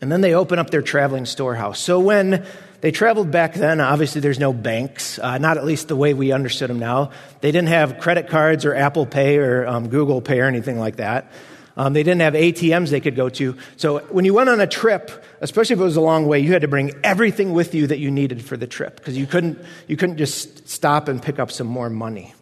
And 0.03 0.11
then 0.11 0.21
they 0.21 0.35
open 0.35 0.59
up 0.59 0.71
their 0.71 0.83
traveling 0.83 1.27
storehouse. 1.27 1.79
So 1.79 2.01
when 2.01 2.45
they 2.81 2.91
traveled 2.91 3.31
back 3.31 3.55
then, 3.55 3.81
obviously 3.81 4.21
there's 4.21 4.41
no 4.41 4.53
banks, 4.53 5.21
uh, 5.21 5.39
not 5.39 5.57
at 5.57 5.65
least 5.65 5.87
the 5.87 5.95
way 5.95 6.13
we 6.13 6.33
understood 6.33 6.71
them 6.71 6.81
now. 6.81 7.13
They 7.41 7.53
didn't 7.53 7.69
have 7.69 8.01
credit 8.01 8.29
cards 8.29 8.65
or 8.65 8.75
Apple 8.75 9.07
Pay 9.07 9.39
or 9.39 9.65
um, 9.65 9.89
Google 9.89 10.21
Pay 10.21 10.41
or 10.41 10.47
anything 10.47 10.77
like 10.77 10.97
that. 10.97 11.31
Um, 11.77 11.93
they 11.93 12.03
didn't 12.03 12.21
have 12.21 12.35
ATMs 12.35 12.91
they 12.91 13.01
could 13.01 13.15
go 13.15 13.29
to. 13.29 13.57
So 13.77 14.01
when 14.07 14.25
you 14.25 14.35
went 14.35 14.51
on 14.51 14.61
a 14.61 14.67
trip, 14.67 15.25
especially 15.41 15.75
if 15.75 15.81
it 15.81 15.85
was 15.85 15.97
a 15.97 16.01
long 16.03 16.27
way, 16.27 16.41
you 16.41 16.53
had 16.53 16.63
to 16.63 16.69
bring 16.69 16.93
everything 17.05 17.53
with 17.53 17.73
you 17.73 17.87
that 17.87 18.01
you 18.01 18.11
needed 18.11 18.45
for 18.45 18.57
the 18.57 18.67
trip 18.67 18.97
because 18.97 19.17
you 19.17 19.27
couldn't, 19.27 19.59
you 19.87 19.97
couldn't 19.97 20.19
just 20.19 20.69
stop 20.69 21.07
and 21.07 21.23
pick 21.23 21.39
up 21.39 21.53
some 21.53 21.69
more 21.69 21.89
money. 21.89 22.35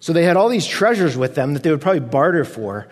So 0.00 0.14
they 0.14 0.24
had 0.24 0.38
all 0.38 0.48
these 0.48 0.66
treasures 0.66 1.14
with 1.14 1.34
them 1.34 1.52
that 1.52 1.62
they 1.62 1.70
would 1.70 1.82
probably 1.82 2.00
barter 2.00 2.46
for. 2.46 2.88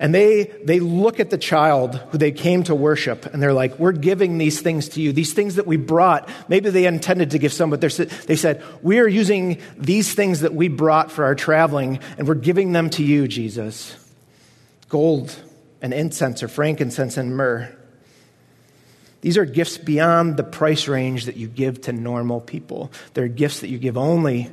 And 0.00 0.12
they, 0.14 0.44
they 0.64 0.80
look 0.80 1.20
at 1.20 1.30
the 1.30 1.38
child 1.38 1.94
who 2.10 2.18
they 2.18 2.32
came 2.32 2.64
to 2.64 2.74
worship 2.74 3.26
and 3.26 3.40
they're 3.40 3.52
like, 3.52 3.78
We're 3.78 3.92
giving 3.92 4.38
these 4.38 4.60
things 4.60 4.88
to 4.90 5.00
you. 5.00 5.12
These 5.12 5.34
things 5.34 5.54
that 5.56 5.66
we 5.66 5.76
brought, 5.76 6.28
maybe 6.48 6.70
they 6.70 6.86
intended 6.86 7.30
to 7.32 7.38
give 7.38 7.52
some, 7.52 7.70
but 7.70 7.80
they 7.80 8.36
said, 8.36 8.64
We 8.82 8.98
are 8.98 9.06
using 9.06 9.60
these 9.76 10.12
things 10.14 10.40
that 10.40 10.54
we 10.54 10.68
brought 10.68 11.12
for 11.12 11.24
our 11.24 11.34
traveling 11.36 12.00
and 12.18 12.26
we're 12.26 12.34
giving 12.34 12.72
them 12.72 12.90
to 12.90 13.04
you, 13.04 13.28
Jesus 13.28 13.96
gold 14.90 15.34
and 15.80 15.94
incense 15.94 16.42
or 16.42 16.48
frankincense 16.48 17.16
and 17.16 17.34
myrrh. 17.34 17.74
These 19.22 19.38
are 19.38 19.46
gifts 19.46 19.78
beyond 19.78 20.36
the 20.36 20.44
price 20.44 20.88
range 20.88 21.24
that 21.24 21.36
you 21.36 21.48
give 21.48 21.82
to 21.82 21.92
normal 21.92 22.40
people. 22.40 22.90
They're 23.14 23.28
gifts 23.28 23.60
that 23.60 23.68
you 23.68 23.78
give 23.78 23.96
only 23.96 24.50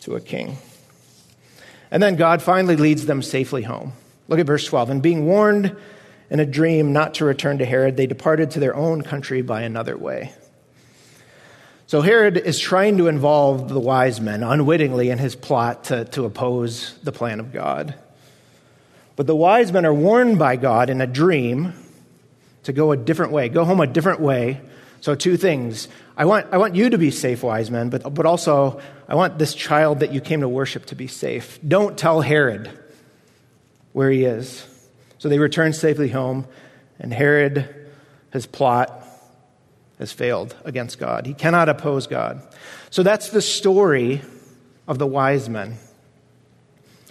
to 0.00 0.16
a 0.16 0.20
king. 0.20 0.56
And 1.90 2.02
then 2.02 2.16
God 2.16 2.40
finally 2.40 2.76
leads 2.76 3.06
them 3.06 3.22
safely 3.22 3.62
home. 3.62 3.92
Look 4.30 4.38
at 4.38 4.46
verse 4.46 4.64
12. 4.64 4.90
And 4.90 5.02
being 5.02 5.26
warned 5.26 5.76
in 6.30 6.38
a 6.38 6.46
dream 6.46 6.92
not 6.92 7.14
to 7.14 7.24
return 7.24 7.58
to 7.58 7.66
Herod, 7.66 7.96
they 7.96 8.06
departed 8.06 8.52
to 8.52 8.60
their 8.60 8.76
own 8.76 9.02
country 9.02 9.42
by 9.42 9.62
another 9.62 9.98
way. 9.98 10.32
So 11.88 12.00
Herod 12.00 12.36
is 12.36 12.60
trying 12.60 12.98
to 12.98 13.08
involve 13.08 13.68
the 13.68 13.80
wise 13.80 14.20
men 14.20 14.44
unwittingly 14.44 15.10
in 15.10 15.18
his 15.18 15.34
plot 15.34 15.84
to, 15.84 16.04
to 16.06 16.24
oppose 16.24 16.96
the 17.02 17.10
plan 17.10 17.40
of 17.40 17.52
God. 17.52 17.96
But 19.16 19.26
the 19.26 19.34
wise 19.34 19.72
men 19.72 19.84
are 19.84 19.92
warned 19.92 20.38
by 20.38 20.54
God 20.54 20.88
in 20.88 21.00
a 21.00 21.06
dream 21.08 21.74
to 22.62 22.72
go 22.72 22.92
a 22.92 22.96
different 22.96 23.32
way, 23.32 23.48
go 23.48 23.64
home 23.64 23.80
a 23.80 23.86
different 23.88 24.20
way. 24.20 24.60
So, 25.00 25.14
two 25.14 25.36
things. 25.36 25.88
I 26.16 26.26
want, 26.26 26.46
I 26.52 26.58
want 26.58 26.76
you 26.76 26.90
to 26.90 26.98
be 26.98 27.10
safe, 27.10 27.42
wise 27.42 27.70
men, 27.70 27.88
but, 27.88 28.14
but 28.14 28.26
also 28.26 28.80
I 29.08 29.14
want 29.14 29.38
this 29.38 29.54
child 29.54 30.00
that 30.00 30.12
you 30.12 30.20
came 30.20 30.42
to 30.42 30.48
worship 30.48 30.86
to 30.86 30.94
be 30.94 31.06
safe. 31.06 31.58
Don't 31.66 31.98
tell 31.98 32.20
Herod 32.20 32.70
where 33.92 34.10
he 34.10 34.24
is. 34.24 34.66
So 35.18 35.28
they 35.28 35.38
return 35.38 35.72
safely 35.72 36.08
home, 36.08 36.46
and 36.98 37.12
Herod, 37.12 37.68
his 38.32 38.46
plot, 38.46 39.06
has 39.98 40.12
failed 40.12 40.56
against 40.64 40.98
God. 40.98 41.26
He 41.26 41.34
cannot 41.34 41.68
oppose 41.68 42.06
God. 42.06 42.42
So 42.88 43.02
that's 43.02 43.28
the 43.28 43.42
story 43.42 44.22
of 44.88 44.98
the 44.98 45.06
wise 45.06 45.48
men. 45.48 45.76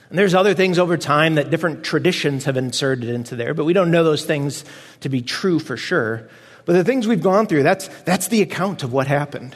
And 0.09 0.17
there's 0.17 0.33
other 0.33 0.55
things 0.55 0.79
over 0.79 0.97
time 0.97 1.35
that 1.35 1.51
different 1.51 1.83
traditions 1.83 2.45
have 2.45 2.57
inserted 2.57 3.09
into 3.09 3.35
there, 3.35 3.53
but 3.53 3.65
we 3.65 3.73
don't 3.73 3.91
know 3.91 4.03
those 4.03 4.25
things 4.25 4.65
to 5.01 5.09
be 5.09 5.21
true 5.21 5.59
for 5.59 5.77
sure. 5.77 6.27
But 6.65 6.73
the 6.73 6.83
things 6.83 7.07
we've 7.07 7.21
gone 7.21 7.45
through, 7.45 7.63
that's, 7.63 7.87
that's 8.03 8.27
the 8.27 8.41
account 8.41 8.83
of 8.83 8.91
what 8.91 9.05
happened. 9.05 9.55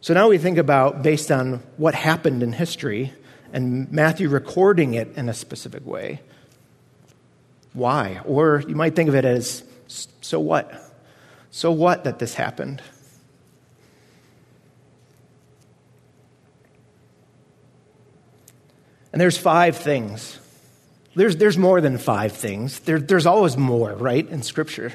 So 0.00 0.14
now 0.14 0.28
we 0.28 0.38
think 0.38 0.56
about, 0.56 1.02
based 1.02 1.32
on 1.32 1.64
what 1.76 1.96
happened 1.96 2.44
in 2.44 2.52
history, 2.52 3.12
and 3.52 3.90
Matthew 3.90 4.28
recording 4.28 4.94
it 4.94 5.16
in 5.16 5.28
a 5.28 5.34
specific 5.34 5.86
way. 5.86 6.20
Why? 7.72 8.20
Or 8.24 8.62
you 8.66 8.74
might 8.74 8.96
think 8.96 9.08
of 9.08 9.14
it 9.14 9.24
as 9.24 9.64
so 9.86 10.40
what? 10.40 10.72
So 11.50 11.70
what 11.70 12.04
that 12.04 12.18
this 12.18 12.34
happened? 12.34 12.82
And 19.12 19.20
there's 19.20 19.38
five 19.38 19.76
things. 19.76 20.38
There's, 21.14 21.36
there's 21.36 21.56
more 21.56 21.80
than 21.80 21.96
five 21.96 22.32
things. 22.32 22.80
There, 22.80 22.98
there's 22.98 23.24
always 23.24 23.56
more, 23.56 23.94
right, 23.94 24.28
in 24.28 24.42
Scripture. 24.42 24.92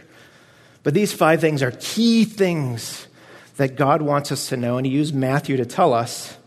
But 0.83 0.93
these 0.93 1.11
five 1.11 1.41
things 1.41 1.63
are 1.63 1.71
key 1.71 2.25
things 2.25 3.07
that 3.57 3.75
God 3.75 4.03
wants 4.03 4.31
us 4.31 4.49
to 4.49 4.57
know, 4.57 4.77
and 4.77 4.85
He 4.85 4.91
used 4.91 5.15
Matthew 5.15 5.57
to 5.57 5.65
tell 5.65 5.93
us 5.93 6.37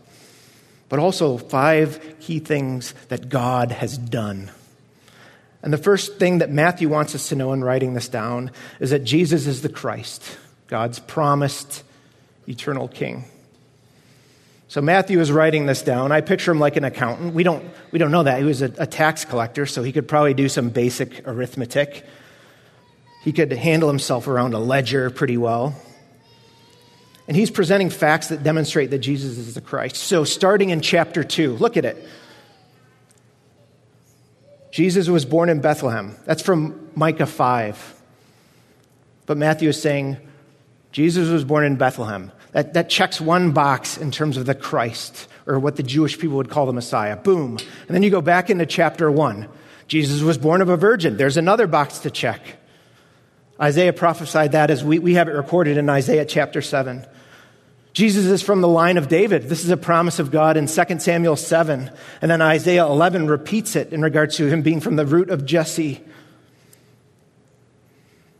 but 0.89 0.99
also 0.99 1.37
five 1.37 2.17
key 2.19 2.39
things 2.39 2.93
that 3.09 3.29
God 3.29 3.71
has 3.71 3.97
done. 3.97 4.51
And 5.61 5.73
the 5.73 5.77
first 5.77 6.17
thing 6.17 6.39
that 6.39 6.51
Matthew 6.51 6.89
wants 6.89 7.15
us 7.15 7.29
to 7.29 7.35
know 7.35 7.51
in 7.51 7.63
writing 7.63 7.95
this 7.95 8.07
down 8.07 8.51
is 8.79 8.91
that 8.91 9.03
Jesus 9.03 9.47
is 9.47 9.61
the 9.63 9.69
Christ, 9.69 10.37
God's 10.67 10.99
promised 10.99 11.83
eternal 12.47 12.87
King. 12.87 13.25
So 14.67 14.81
Matthew 14.81 15.19
is 15.19 15.31
writing 15.31 15.67
this 15.67 15.81
down. 15.81 16.11
I 16.11 16.21
picture 16.21 16.51
him 16.51 16.59
like 16.59 16.75
an 16.75 16.83
accountant. 16.83 17.33
We 17.33 17.43
don't, 17.43 17.63
we 17.91 17.99
don't 17.99 18.11
know 18.11 18.23
that. 18.23 18.39
He 18.39 18.45
was 18.45 18.61
a, 18.61 18.73
a 18.77 18.87
tax 18.87 19.23
collector, 19.23 19.65
so 19.65 19.83
he 19.83 19.91
could 19.91 20.07
probably 20.07 20.33
do 20.33 20.49
some 20.49 20.69
basic 20.69 21.27
arithmetic. 21.27 22.05
He 23.23 23.31
could 23.31 23.51
handle 23.53 23.89
himself 23.89 24.27
around 24.27 24.53
a 24.53 24.59
ledger 24.59 25.09
pretty 25.09 25.37
well. 25.37 25.75
And 27.27 27.35
he's 27.35 27.49
presenting 27.49 27.89
facts 27.89 28.27
that 28.27 28.43
demonstrate 28.43 28.91
that 28.91 28.99
Jesus 28.99 29.37
is 29.37 29.55
the 29.55 29.61
Christ. 29.61 29.95
So, 29.95 30.23
starting 30.23 30.69
in 30.69 30.81
chapter 30.81 31.23
2, 31.23 31.57
look 31.57 31.75
at 31.75 31.85
it. 31.85 32.07
Jesus 34.71 35.07
was 35.07 35.25
born 35.25 35.49
in 35.49 35.61
Bethlehem. 35.61 36.15
That's 36.25 36.41
from 36.41 36.89
Micah 36.95 37.25
5. 37.25 38.01
But 39.25 39.37
Matthew 39.37 39.69
is 39.69 39.81
saying 39.81 40.17
Jesus 40.91 41.29
was 41.29 41.43
born 41.43 41.63
in 41.63 41.77
Bethlehem. 41.77 42.31
That, 42.51 42.73
that 42.73 42.89
checks 42.89 43.19
one 43.19 43.51
box 43.51 43.97
in 43.97 44.11
terms 44.11 44.37
of 44.37 44.45
the 44.45 44.55
Christ, 44.55 45.27
or 45.45 45.59
what 45.59 45.75
the 45.77 45.83
Jewish 45.83 46.19
people 46.19 46.37
would 46.37 46.49
call 46.49 46.65
the 46.65 46.73
Messiah. 46.73 47.15
Boom. 47.15 47.57
And 47.87 47.95
then 47.95 48.03
you 48.03 48.09
go 48.09 48.21
back 48.21 48.49
into 48.49 48.65
chapter 48.65 49.11
1. 49.11 49.47
Jesus 49.87 50.21
was 50.21 50.37
born 50.37 50.61
of 50.61 50.69
a 50.69 50.77
virgin. 50.77 51.17
There's 51.17 51.37
another 51.37 51.67
box 51.67 51.99
to 51.99 52.11
check. 52.11 52.41
Isaiah 53.59 53.93
prophesied 53.93 54.51
that 54.53 54.69
as 54.69 54.83
we, 54.83 54.99
we 54.99 55.13
have 55.15 55.27
it 55.27 55.33
recorded 55.33 55.77
in 55.77 55.89
Isaiah 55.89 56.25
chapter 56.25 56.61
7. 56.61 57.05
Jesus 57.95 58.25
is 58.25 58.41
from 58.41 58.59
the 58.59 58.67
line 58.67 58.97
of 58.97 59.07
David. 59.07 59.43
This 59.43 59.63
is 59.63 59.69
a 59.69 59.77
promise 59.77 60.19
of 60.19 60.29
God 60.29 60.57
in 60.57 60.67
2 60.67 60.99
Samuel 60.99 61.37
7. 61.37 61.89
And 62.21 62.29
then 62.29 62.41
Isaiah 62.41 62.85
11 62.85 63.27
repeats 63.27 63.77
it 63.77 63.93
in 63.93 64.01
regards 64.01 64.35
to 64.35 64.47
him 64.47 64.63
being 64.63 64.81
from 64.81 64.97
the 64.97 65.05
root 65.05 65.29
of 65.29 65.45
Jesse. 65.45 66.03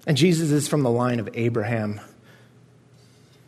And 0.06 0.18
Jesus 0.18 0.52
is 0.52 0.68
from 0.68 0.84
the 0.84 0.89
line 0.89 1.22
of 1.22 1.30
Abraham. 1.36 2.02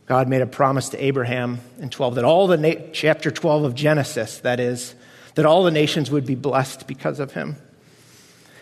God 0.06 0.30
made 0.30 0.41
a 0.41 0.48
promise 0.48 0.88
to 0.89 1.04
Abraham 1.04 1.60
in 1.78 1.89
12 1.89 2.15
that 2.15 2.24
all 2.24 2.48
the, 2.48 2.56
na- 2.56 2.86
chapter 2.93 3.30
12 3.30 3.65
of 3.65 3.76
Genesis, 3.76 4.39
that 4.39 4.62
is, 4.62 4.96
that 5.36 5.46
all 5.46 5.65
the 5.65 5.72
nations 5.72 6.10
would 6.10 6.26
be 6.26 6.36
blessed 6.36 6.88
because 6.88 7.20
of 7.20 7.34
him. 7.34 7.58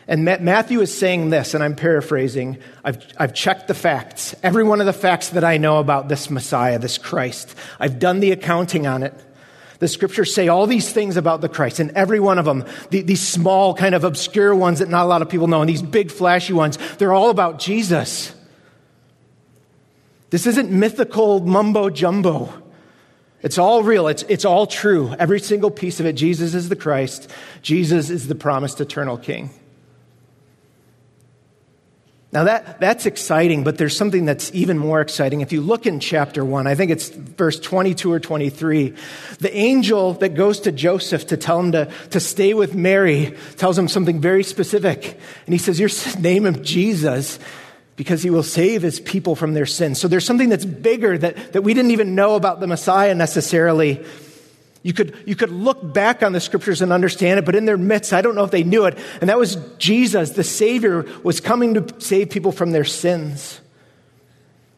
And 0.08 0.24
Matthew 0.24 0.82
is 0.82 0.96
saying 0.96 1.32
this, 1.32 1.56
and 1.56 1.64
I'm 1.64 1.76
paraphrasing. 1.76 2.60
I've, 2.84 3.04
I've 3.18 3.34
checked 3.34 3.68
the 3.68 3.74
facts, 3.74 4.36
every 4.44 4.64
one 4.64 4.80
of 4.80 4.86
the 4.86 4.94
facts 4.94 5.30
that 5.30 5.44
I 5.44 5.58
know 5.58 5.80
about 5.80 6.10
this 6.10 6.30
Messiah, 6.30 6.78
this 6.78 7.00
Christ. 7.00 7.56
I've 7.80 7.98
done 7.98 8.20
the 8.20 8.32
accounting 8.32 8.86
on 8.86 9.02
it. 9.02 9.14
The 9.80 9.88
scriptures 9.88 10.34
say 10.34 10.48
all 10.48 10.68
these 10.68 10.92
things 10.92 11.18
about 11.18 11.42
the 11.42 11.50
Christ, 11.50 11.80
and 11.80 11.90
every 11.92 12.20
one 12.20 12.38
of 12.38 12.46
them, 12.46 12.66
the, 12.92 13.02
these 13.02 13.28
small, 13.28 13.74
kind 13.74 13.96
of 13.96 14.04
obscure 14.04 14.56
ones 14.56 14.80
that 14.80 14.90
not 14.90 15.06
a 15.06 15.08
lot 15.08 15.24
of 15.24 15.30
people 15.30 15.48
know, 15.48 15.62
and 15.62 15.70
these 15.70 15.82
big, 15.82 16.12
flashy 16.12 16.54
ones, 16.54 16.78
they're 16.98 17.14
all 17.14 17.32
about 17.32 17.58
Jesus. 17.58 18.34
This 20.30 20.46
isn't 20.46 20.70
mythical 20.70 21.40
mumbo 21.40 21.90
jumbo. 21.90 22.54
It's 23.42 23.58
all 23.58 23.84
real. 23.84 24.08
It's, 24.08 24.24
it's 24.24 24.46
all 24.46 24.68
true. 24.68 25.16
Every 25.18 25.40
single 25.40 25.72
piece 25.72 26.00
of 26.00 26.06
it. 26.06 26.14
Jesus 26.14 26.54
is 26.54 26.70
the 26.70 26.76
Christ. 26.76 27.30
Jesus 27.62 28.10
is 28.10 28.28
the 28.28 28.36
promised 28.36 28.80
eternal 28.82 29.18
King. 29.18 29.50
Now, 32.36 32.44
that, 32.44 32.82
that's 32.82 33.06
exciting, 33.06 33.64
but 33.64 33.78
there's 33.78 33.96
something 33.96 34.26
that's 34.26 34.54
even 34.54 34.78
more 34.78 35.00
exciting. 35.00 35.40
If 35.40 35.54
you 35.54 35.62
look 35.62 35.86
in 35.86 36.02
chapter 36.02 36.44
1, 36.44 36.68
I 36.68 36.76
think 36.76 36.92
it's 36.92 37.08
verse 37.08 37.58
22 37.62 38.12
or 38.12 38.20
23, 38.20 38.94
the 39.40 39.56
angel 39.56 40.16
that 40.16 40.36
goes 40.36 40.60
to 40.60 40.74
Joseph 40.74 41.28
to 41.28 41.38
tell 41.38 41.62
him 41.62 41.72
to, 41.72 41.90
to 42.10 42.20
stay 42.20 42.54
with 42.54 42.76
Mary 42.76 43.38
tells 43.56 43.78
him 43.78 43.88
something 43.88 44.20
very 44.20 44.44
specific. 44.44 45.18
And 45.46 45.54
he 45.54 45.58
says, 45.58 45.80
Your 45.80 45.90
name 46.20 46.46
of 46.46 46.62
Jesus 46.62 47.40
because 47.96 48.22
he 48.22 48.30
will 48.30 48.44
save 48.44 48.82
his 48.82 49.00
people 49.00 49.38
from 49.38 49.54
their 49.54 49.66
sins. 49.66 49.98
So 50.02 50.10
there's 50.10 50.26
something 50.26 50.50
that's 50.50 50.66
bigger 50.66 51.18
that, 51.18 51.54
that 51.54 51.62
we 51.62 51.74
didn't 51.74 51.92
even 51.92 52.16
know 52.16 52.36
about 52.36 52.60
the 52.60 52.68
Messiah 52.68 53.16
necessarily 53.16 54.06
you 54.86 54.94
could, 54.94 55.18
you 55.26 55.36
could 55.36 55.50
look 55.50 55.94
back 55.96 56.22
on 56.22 56.32
the 56.32 56.40
scriptures 56.40 56.80
and 56.80 56.94
understand 56.94 57.40
it, 57.40 57.46
but 57.46 57.56
in 57.56 57.66
their 57.66 57.76
midst, 57.76 58.14
I 58.14 58.22
don't 58.22 58.36
know 58.36 58.44
if 58.44 58.52
they 58.52 58.62
knew 58.62 58.86
it. 58.86 58.96
And 59.20 59.32
that 59.32 59.40
was 59.40 59.56
Jesus, 59.80 60.30
the 60.30 60.44
Savior, 60.44 61.08
was 61.24 61.40
coming 61.40 61.74
to 61.74 61.96
save 61.98 62.30
people 62.30 62.52
from 62.52 62.72
their 62.72 62.84
sins. 62.84 63.60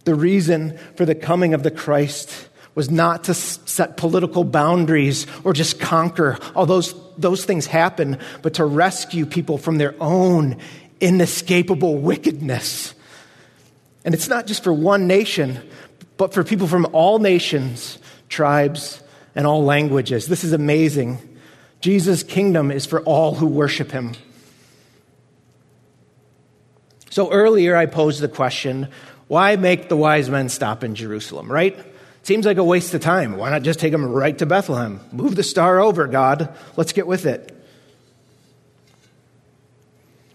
The 0.06 0.16
reason 0.16 0.78
for 0.96 1.04
the 1.04 1.14
coming 1.14 1.54
of 1.54 1.62
the 1.62 1.72
Christ 1.72 2.48
was 2.74 2.90
not 2.90 3.26
to 3.26 3.34
set 3.34 3.98
political 3.98 4.46
boundaries 4.46 5.28
or 5.44 5.52
just 5.52 5.78
conquer. 5.78 6.40
All 6.56 6.66
those, 6.66 6.96
those 7.18 7.44
things 7.44 7.66
happen, 7.66 8.18
but 8.42 8.54
to 8.54 8.64
rescue 8.64 9.26
people 9.26 9.58
from 9.58 9.78
their 9.78 9.94
own 10.00 10.56
inescapable 11.02 11.98
wickedness. 11.98 12.94
And 14.06 14.14
it's 14.14 14.30
not 14.30 14.48
just 14.48 14.64
for 14.64 14.72
one 14.72 15.06
nation, 15.06 15.60
but 16.16 16.34
for 16.34 16.46
people 16.46 16.68
from 16.68 16.88
all 16.94 17.20
nations, 17.20 18.00
tribes, 18.30 19.04
and 19.38 19.46
all 19.46 19.64
languages. 19.64 20.26
This 20.26 20.44
is 20.44 20.52
amazing. 20.52 21.20
Jesus' 21.80 22.24
kingdom 22.24 22.72
is 22.72 22.88
for 22.88 23.02
all 23.02 23.36
who 23.36 23.46
worship 23.46 23.92
him. 23.92 24.14
So 27.12 27.32
earlier 27.32 27.76
I 27.76 27.86
posed 27.86 28.20
the 28.20 28.28
question 28.28 28.90
why 29.28 29.56
make 29.56 29.90
the 29.90 29.96
wise 29.96 30.30
men 30.30 30.50
stop 30.50 30.84
in 30.84 30.96
Jerusalem, 30.96 31.52
right? 31.52 31.78
Seems 32.24 32.46
like 32.46 32.58
a 32.58 32.64
waste 32.64 32.94
of 32.94 33.02
time. 33.02 33.38
Why 33.38 33.52
not 33.52 33.62
just 33.62 33.80
take 33.80 33.92
them 33.92 34.06
right 34.06 34.36
to 34.40 34.46
Bethlehem? 34.46 35.02
Move 35.12 35.36
the 35.36 35.44
star 35.44 35.80
over, 35.80 36.08
God. 36.08 36.56
Let's 36.76 36.94
get 36.94 37.06
with 37.06 37.26
it. 37.26 37.54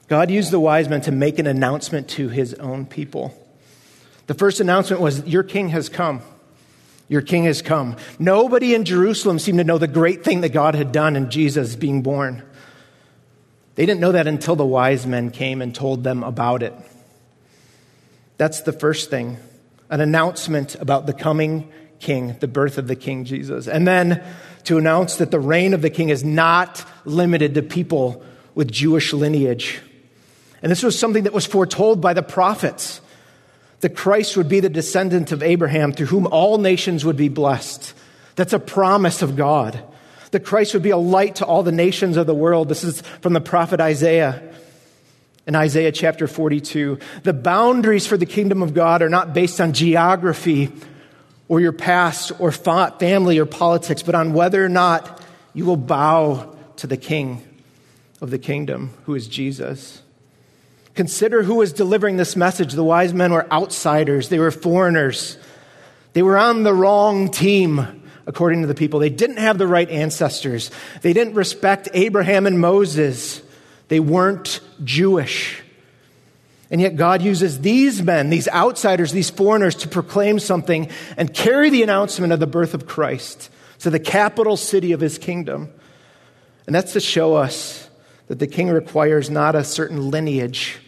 God 0.07 0.31
used 0.31 0.51
the 0.51 0.61
wise 0.61 0.89
men 0.89 1.01
to 1.03 1.13
make 1.13 1.39
an 1.39 1.47
announcement 1.47 2.09
to 2.11 2.29
his 2.29 2.55
own 2.55 2.87
people. 2.87 3.35
The 4.27 4.35
first 4.35 4.61
announcement 4.61 5.03
was, 5.03 5.27
Your 5.27 5.43
king 5.43 5.71
has 5.71 5.89
come. 5.89 6.23
Your 7.09 7.23
king 7.23 7.45
has 7.45 7.63
come. 7.63 7.97
Nobody 8.19 8.75
in 8.75 8.85
Jerusalem 8.85 9.39
seemed 9.39 9.59
to 9.59 9.65
know 9.65 9.79
the 9.79 9.89
great 9.89 10.25
thing 10.25 10.41
that 10.43 10.51
God 10.51 10.75
had 10.75 10.93
done 10.93 11.17
in 11.17 11.31
Jesus 11.31 11.77
being 11.77 12.03
born. 12.03 12.43
They 13.75 13.87
didn't 13.87 14.01
know 14.01 14.13
that 14.13 14.27
until 14.27 14.57
the 14.57 14.67
wise 14.67 15.07
men 15.07 15.31
came 15.31 15.63
and 15.63 15.75
told 15.75 16.05
them 16.05 16.23
about 16.23 16.63
it. 16.63 16.75
That's 18.39 18.63
the 18.63 18.73
first 18.73 19.11
thing 19.11 19.39
an 19.91 20.01
announcement 20.01 20.75
about 20.77 21.07
the 21.07 21.13
coming 21.13 21.71
king, 22.01 22.35
the 22.41 22.49
birth 22.49 22.79
of 22.79 22.89
the 22.89 22.97
king 22.97 23.27
Jesus. 23.27 23.69
And 23.69 23.87
then 23.87 24.25
to 24.65 24.79
announce 24.79 25.17
that 25.17 25.31
the 25.31 25.39
reign 25.39 25.75
of 25.75 25.83
the 25.83 25.91
king 25.91 26.09
is 26.09 26.25
not 26.25 26.85
limited 27.05 27.55
to 27.55 27.63
people 27.63 28.25
with 28.55 28.71
Jewish 28.71 29.13
lineage. 29.13 29.81
And 30.63 30.71
this 30.71 30.83
was 30.83 30.99
something 30.99 31.25
that 31.25 31.33
was 31.33 31.45
foretold 31.45 32.01
by 32.01 32.15
the 32.15 32.23
prophets 32.23 33.01
that 33.83 33.97
Christ 33.97 34.37
would 34.37 34.49
be 34.49 34.61
the 34.61 34.69
descendant 34.69 35.33
of 35.33 35.43
Abraham 35.43 35.93
through 35.93 36.07
whom 36.07 36.27
all 36.29 36.57
nations 36.57 37.05
would 37.05 37.17
be 37.17 37.29
blessed. 37.29 37.93
That's 38.37 38.53
a 38.53 38.59
promise 38.59 39.23
of 39.23 39.37
God. 39.37 39.83
That 40.31 40.45
Christ 40.45 40.73
would 40.73 40.85
be 40.85 40.91
a 40.91 40.97
light 40.97 41.37
to 41.37 41.45
all 41.45 41.63
the 41.63 41.73
nations 41.73 42.17
of 42.17 42.27
the 42.27 42.35
world. 42.35 42.69
This 42.69 42.85
is 42.85 43.01
from 43.21 43.33
the 43.33 43.41
prophet 43.41 43.81
Isaiah 43.81 44.41
in 45.49 45.57
Isaiah 45.57 45.91
chapter 45.91 46.29
42. 46.29 47.01
The 47.25 47.33
boundaries 47.33 48.07
for 48.07 48.17
the 48.17 48.25
kingdom 48.25 48.63
of 48.63 48.73
God 48.73 49.03
are 49.03 49.09
not 49.09 49.35
based 49.35 49.61
on 49.61 49.73
geography 49.73 50.71
or 51.49 51.61
your 51.61 51.73
past 51.73 52.31
or 52.39 52.53
family 52.53 53.39
or 53.39 53.47
politics, 53.47 54.05
but 54.05 54.15
on 54.15 54.33
whether 54.33 54.65
or 54.65 54.69
not 54.69 55.21
you 55.55 55.65
will 55.65 55.77
bow 55.77 56.57
to 56.77 56.87
the 56.87 56.97
king 56.97 57.43
of 58.21 58.31
the 58.31 58.39
kingdom, 58.39 58.95
who 59.05 59.17
is 59.17 59.27
Jesus. 59.27 60.03
Consider 60.95 61.43
who 61.43 61.57
was 61.57 61.73
delivering 61.73 62.17
this 62.17 62.37
message. 62.37 62.73
The 62.73 62.85
wise 62.85 63.15
men 63.15 63.33
were 63.33 63.51
outsiders, 63.53 64.29
they 64.29 64.39
were 64.39 64.51
foreigners. 64.51 65.39
They 66.13 66.23
were 66.23 66.37
on 66.37 66.63
the 66.63 66.75
wrong 66.75 67.31
team, 67.31 68.03
according 68.27 68.61
to 68.61 68.67
the 68.67 68.75
people. 68.75 69.01
They 69.01 69.09
didn't 69.09 69.39
have 69.39 69.57
the 69.57 69.67
right 69.67 69.89
ancestors. 69.89 70.71
They 71.01 71.15
didn't 71.15 71.35
respect 71.35 71.89
Abraham 71.95 72.47
and 72.47 72.61
Moses. 72.61 73.41
They 73.89 73.99
weren't 73.99 74.61
Jewish. 74.85 75.63
And 76.71 76.81
yet, 76.81 76.97
God 76.97 77.23
uses 77.23 77.61
these 77.61 78.03
men, 78.03 78.31
these 78.31 78.49
outsiders, 78.49 79.13
these 79.13 79.31
foreigners, 79.31 79.75
to 79.77 79.89
proclaim 79.89 80.39
something 80.39 80.89
and 81.17 81.33
carry 81.33 81.71
the 81.71 81.83
announcement 81.83 82.33
of 82.33 82.41
the 82.41 82.47
birth 82.47 82.75
of 82.75 82.87
Christ 82.87 83.51
to 83.81 83.91
the 83.91 84.01
capital 84.01 84.57
city 84.57 84.93
of 84.93 85.01
his 85.01 85.19
kingdom. 85.19 85.71
And 86.67 86.75
that's 86.75 86.93
to 86.93 87.01
show 87.01 87.35
us 87.35 87.89
that 88.33 88.39
the 88.39 88.47
king 88.47 88.71
requires 88.71 89.29
not 89.29 89.55
a 89.55 89.63
certain 89.63 90.11
lineage, 90.11 90.79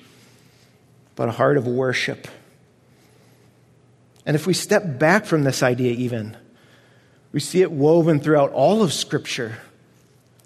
but 1.14 1.28
a 1.28 1.32
heart 1.32 1.58
of 1.58 1.66
worship. 1.66 2.26
And 4.24 4.34
if 4.34 4.46
we 4.46 4.54
step 4.54 4.98
back 4.98 5.26
from 5.26 5.44
this 5.44 5.62
idea, 5.62 5.92
even, 5.92 6.38
we 7.32 7.40
see 7.40 7.60
it 7.60 7.70
woven 7.70 8.18
throughout 8.18 8.50
all 8.52 8.82
of 8.82 8.94
Scripture. 8.94 9.58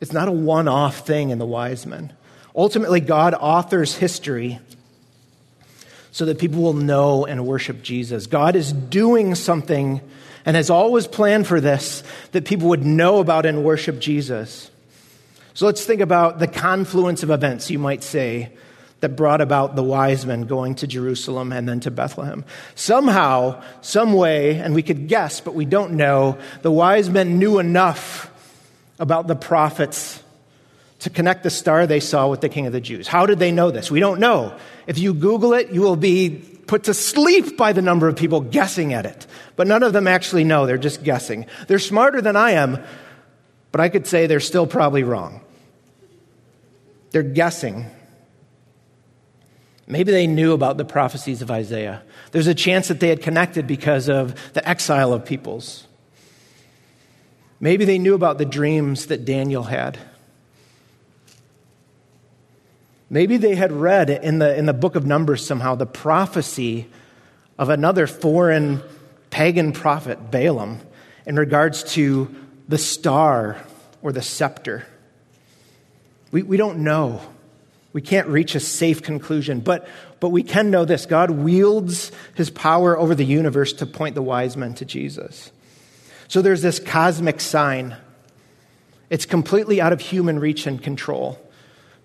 It's 0.01 0.13
not 0.13 0.27
a 0.27 0.33
one 0.33 0.67
off 0.67 1.07
thing 1.07 1.31
in 1.31 1.39
the 1.39 1.47
wise 1.47 1.87
men. 1.87 2.15
Ultimately, 2.57 2.99
God 2.99 3.33
authors 3.33 3.95
history 3.95 4.59
so 6.11 6.25
that 6.25 6.41
people 6.41 6.63
will 6.63 6.73
know 6.73 7.25
and 7.27 7.47
worship 7.47 7.81
Jesus. 7.81 8.27
God 8.27 8.57
is 8.57 8.73
doing 8.73 9.37
something 9.37 10.01
and 10.45 10.57
has 10.57 10.69
always 10.69 11.07
planned 11.07 11.47
for 11.47 11.61
this 11.61 12.03
that 12.33 12.45
people 12.45 12.71
would 12.71 12.85
know 12.85 13.21
about 13.21 13.47
and 13.47 13.63
worship 13.63 14.01
Jesus. 14.01 14.73
So 15.59 15.67
let's 15.67 15.85
think 15.85 16.01
about 16.01 16.39
the 16.39 16.47
confluence 16.47 17.25
of 17.25 17.31
events, 17.31 17.69
you 17.69 17.81
might 17.81 18.05
say, 18.05 18.53
that 19.01 19.17
brought 19.17 19.41
about 19.41 19.75
the 19.75 19.83
wise 19.83 20.25
men 20.25 20.43
going 20.43 20.77
to 20.77 20.87
Jerusalem 20.87 21.51
and 21.51 21.69
then 21.69 21.81
to 21.81 21.91
Bethlehem. 21.91 22.45
Somehow, 22.77 23.61
some 23.81 24.13
way, 24.13 24.61
and 24.61 24.73
we 24.73 24.85
could 24.85 25.09
guess, 25.09 25.41
but 25.41 25.57
we 25.57 25.65
don't 25.65 25.95
know, 25.95 26.39
the 26.63 26.71
wise 26.71 27.11
men 27.11 27.41
knew 27.41 27.59
enough 27.59 28.31
about 29.01 29.27
the 29.27 29.35
prophets 29.35 30.23
to 31.01 31.11
connect 31.11 31.43
the 31.43 31.51
star 31.51 31.89
they 31.89 31.99
saw 31.99 32.29
with 32.29 32.41
the 32.41 32.49
king 32.49 32.69
of 32.69 32.73
the 32.73 32.81
Jews. 32.81 33.09
How 33.09 33.27
did 33.27 33.41
they 33.41 33.51
know 33.51 33.73
this? 33.73 33.91
We 33.91 33.99
don't 33.99 34.21
know. 34.21 34.57
If 34.87 34.97
you 34.97 35.13
Google 35.13 35.55
it, 35.55 35.71
you 35.73 35.81
will 35.81 35.97
be 35.97 36.41
put 36.69 36.85
to 36.85 36.95
sleep 36.95 37.57
by 37.57 37.73
the 37.73 37.83
number 37.83 38.07
of 38.07 38.15
people 38.15 38.43
guessing 38.43 38.93
at 38.93 39.07
it. 39.07 39.27
But 39.57 39.67
none 39.67 39.83
of 39.83 39.93
them 39.93 40.07
actually 40.07 40.45
know. 40.45 40.67
They're 40.67 40.79
just 40.79 41.03
guessing. 41.03 41.47
They're 41.67 41.81
smarter 41.81 42.21
than 42.21 42.37
I 42.37 42.53
am, 42.53 42.81
but 43.73 43.81
I 43.81 43.89
could 43.89 44.07
say 44.07 44.29
they're 44.29 44.39
still 44.39 44.69
probably 44.69 45.03
wrong. 45.03 45.41
They're 47.11 47.23
guessing 47.23 47.87
Maybe 49.89 50.13
they 50.13 50.27
knew 50.27 50.53
about 50.53 50.77
the 50.77 50.85
prophecies 50.85 51.41
of 51.41 51.51
Isaiah. 51.51 52.03
There's 52.31 52.47
a 52.47 52.55
chance 52.55 52.89
that 52.89 53.01
they 53.01 53.09
had 53.09 53.23
connected 53.23 53.67
because 53.67 54.11
of 54.11 54.53
the 54.53 54.69
exile 54.69 55.15
of 55.15 55.25
peoples. 55.25 55.87
Maybe 57.59 57.87
they 57.87 57.99
knew 57.99 58.15
about 58.15 58.37
the 58.37 58.45
dreams 58.45 59.07
that 59.07 59.25
Daniel 59.25 59.63
had. 59.63 59.99
Maybe 63.09 63.39
they 63.39 63.55
had 63.55 63.73
read 63.73 64.11
in 64.11 64.39
the, 64.39 64.55
in 64.55 64.67
the 64.67 64.75
book 64.75 64.95
of 64.95 65.07
Numbers 65.07 65.45
somehow 65.45 65.75
the 65.75 65.87
prophecy 65.87 66.87
of 67.59 67.71
another 67.71 68.07
foreign 68.07 68.83
pagan 69.31 69.73
prophet, 69.73 70.31
Balaam, 70.31 70.81
in 71.25 71.37
regards 71.37 71.83
to 71.95 72.35
the 72.69 72.77
star 72.77 73.57
or 74.03 74.13
the 74.13 74.21
scepter. 74.21 74.87
We, 76.31 76.43
we 76.43 76.57
don't 76.57 76.79
know. 76.79 77.21
We 77.93 78.03
can't 78.03 78.29
reach 78.29 78.55
a 78.55 78.61
safe 78.61 79.03
conclusion, 79.03 79.61
but, 79.61 79.89
but 80.21 80.29
we 80.29 80.43
can 80.43 80.71
know 80.71 80.85
this 80.85 81.07
God 81.07 81.31
wields 81.31 82.13
his 82.35 82.51
power 82.51 82.99
over 82.99 83.15
the 83.15 83.25
universe 83.25 83.73
to 83.75 83.87
point 83.87 84.15
the 84.15 84.23
wise 84.23 84.57
men 84.57 84.75
to 84.75 84.85
Jesus. 84.85 85.51
So 86.29 86.43
there's 86.43 86.63
this 86.63 86.79
cosmic 86.79 87.41
sign. 87.41 87.97
It's 89.09 89.25
completely 89.25 89.81
out 89.81 89.93
of 89.93 90.01
human 90.01 90.39
reach 90.39 90.67
and 90.67 90.83
control. 90.83 91.39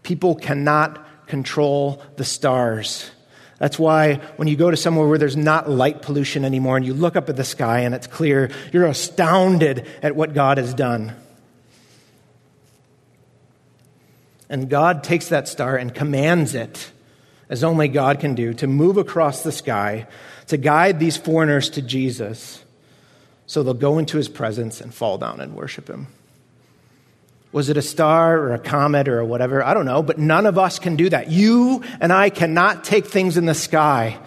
People 0.03 0.35
cannot 0.35 1.27
control 1.27 2.01
the 2.15 2.23
stars. 2.23 3.11
That's 3.59 3.77
why 3.77 4.15
when 4.37 4.47
you 4.47 4.55
go 4.55 4.71
to 4.71 4.77
somewhere 4.77 5.07
where 5.07 5.17
there's 5.17 5.37
not 5.37 5.69
light 5.69 6.01
pollution 6.01 6.43
anymore 6.43 6.77
and 6.77 6.85
you 6.85 6.93
look 6.93 7.15
up 7.15 7.29
at 7.29 7.35
the 7.35 7.43
sky 7.43 7.79
and 7.81 7.93
it's 7.93 8.07
clear, 8.07 8.49
you're 8.71 8.85
astounded 8.85 9.87
at 10.01 10.15
what 10.15 10.33
God 10.33 10.57
has 10.57 10.73
done. 10.73 11.13
And 14.49 14.69
God 14.69 15.03
takes 15.03 15.29
that 15.29 15.47
star 15.47 15.77
and 15.77 15.93
commands 15.93 16.55
it, 16.55 16.91
as 17.49 17.63
only 17.63 17.87
God 17.87 18.19
can 18.19 18.35
do, 18.35 18.53
to 18.55 18.67
move 18.67 18.97
across 18.97 19.43
the 19.43 19.51
sky 19.51 20.07
to 20.47 20.57
guide 20.57 20.99
these 20.99 21.17
foreigners 21.17 21.69
to 21.71 21.81
Jesus 21.81 22.63
so 23.45 23.63
they'll 23.63 23.73
go 23.73 23.97
into 23.97 24.17
his 24.17 24.29
presence 24.29 24.81
and 24.81 24.93
fall 24.93 25.17
down 25.17 25.39
and 25.39 25.53
worship 25.55 25.89
him. 25.89 26.07
Was 27.51 27.69
it 27.69 27.77
a 27.77 27.81
star 27.81 28.37
or 28.39 28.53
a 28.53 28.59
comet 28.59 29.07
or 29.07 29.23
whatever? 29.23 29.63
I 29.63 29.73
don't 29.73 29.85
know, 29.85 30.01
but 30.01 30.17
none 30.17 30.45
of 30.45 30.57
us 30.57 30.79
can 30.79 30.95
do 30.95 31.09
that. 31.09 31.29
You 31.29 31.83
and 32.01 32.11
I 32.11 32.29
cannot 32.29 32.83
take 32.83 33.05
things 33.05 33.37
in 33.37 33.45
the 33.45 33.53
sky. 33.53 34.19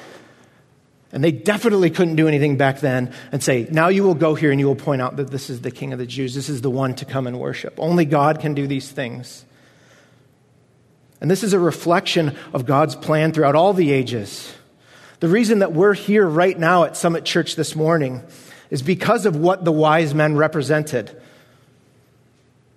And 1.13 1.25
they 1.25 1.33
definitely 1.33 1.91
couldn't 1.91 2.17
do 2.17 2.29
anything 2.29 2.57
back 2.57 2.81
then 2.81 3.13
and 3.33 3.43
say, 3.43 3.67
now 3.71 3.89
you 3.89 4.05
will 4.05 4.15
go 4.15 4.35
here 4.35 4.51
and 4.51 4.61
you 4.61 4.67
will 4.67 4.77
point 4.77 5.03
out 5.03 5.17
that 5.17 5.31
this 5.31 5.51
is 5.51 5.63
the 5.63 5.71
King 5.71 5.93
of 5.93 5.99
the 5.99 6.07
Jews. 6.07 6.35
This 6.35 6.49
is 6.49 6.61
the 6.61 6.71
one 6.71 6.95
to 6.97 7.05
come 7.05 7.27
and 7.27 7.41
worship. 7.41 7.75
Only 7.79 8.05
God 8.05 8.41
can 8.41 8.55
do 8.55 8.67
these 8.67 8.91
things. 8.91 9.45
And 11.21 11.31
this 11.31 11.43
is 11.43 11.53
a 11.53 11.59
reflection 11.59 12.37
of 12.53 12.67
God's 12.67 12.95
plan 12.95 13.33
throughout 13.33 13.55
all 13.55 13.73
the 13.73 13.91
ages. 13.93 14.55
The 15.21 15.29
reason 15.29 15.61
that 15.61 15.73
we're 15.73 15.95
here 15.95 16.27
right 16.27 16.59
now 16.59 16.85
at 16.85 16.97
Summit 16.97 17.25
Church 17.25 17.57
this 17.57 17.75
morning 17.75 18.23
is 18.71 18.83
because 18.83 19.25
of 19.25 19.37
what 19.37 19.65
the 19.65 19.73
wise 19.73 20.15
men 20.15 20.37
represented. 20.37 21.21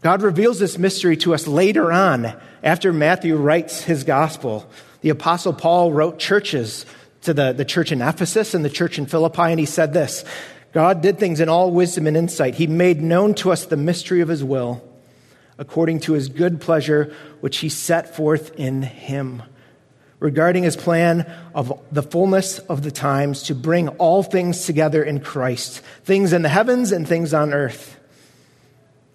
God 0.02 0.21
reveals 0.21 0.60
this 0.60 0.78
mystery 0.78 1.17
to 1.17 1.34
us 1.34 1.47
later 1.47 1.91
on 1.91 2.34
after 2.63 2.93
Matthew 2.93 3.36
writes 3.36 3.82
his 3.84 4.06
gospel. 4.06 4.69
The 5.02 5.10
Apostle 5.10 5.54
Paul 5.54 5.91
wrote 5.91 6.19
churches 6.19 6.86
to 7.23 7.34
the, 7.34 7.52
the 7.52 7.65
church 7.65 7.91
in 7.91 8.02
Ephesus 8.02 8.54
and 8.54 8.63
the 8.63 8.69
church 8.69 8.97
in 8.97 9.06
Philippi, 9.06 9.41
and 9.41 9.60
he 9.60 9.65
said 9.65 9.93
this 9.93 10.23
God 10.71 11.02
did 11.02 11.19
things 11.19 11.39
in 11.39 11.49
all 11.49 11.71
wisdom 11.71 12.08
and 12.08 12.15
insight. 12.15 12.56
He 12.56 12.67
made 12.67 13.02
known 13.02 13.34
to 13.36 13.52
us 13.52 13.65
the 13.65 13.78
mystery 13.78 14.21
of 14.21 14.30
his 14.30 14.43
will, 14.43 14.82
according 15.59 15.99
to 15.99 16.13
his 16.13 16.29
good 16.29 16.61
pleasure, 16.61 17.13
which 17.41 17.57
he 17.57 17.69
set 17.69 18.15
forth 18.15 18.55
in 18.55 18.81
him, 18.81 19.43
regarding 20.19 20.63
his 20.63 20.77
plan 20.77 21.31
of 21.53 21.79
the 21.91 22.01
fullness 22.01 22.59
of 22.59 22.81
the 22.81 22.91
times 22.91 23.43
to 23.43 23.53
bring 23.53 23.89
all 23.89 24.23
things 24.23 24.65
together 24.65 25.03
in 25.03 25.19
Christ, 25.19 25.81
things 26.05 26.33
in 26.33 26.41
the 26.41 26.49
heavens 26.49 26.91
and 26.93 27.07
things 27.07 27.33
on 27.33 27.53
earth. 27.53 27.97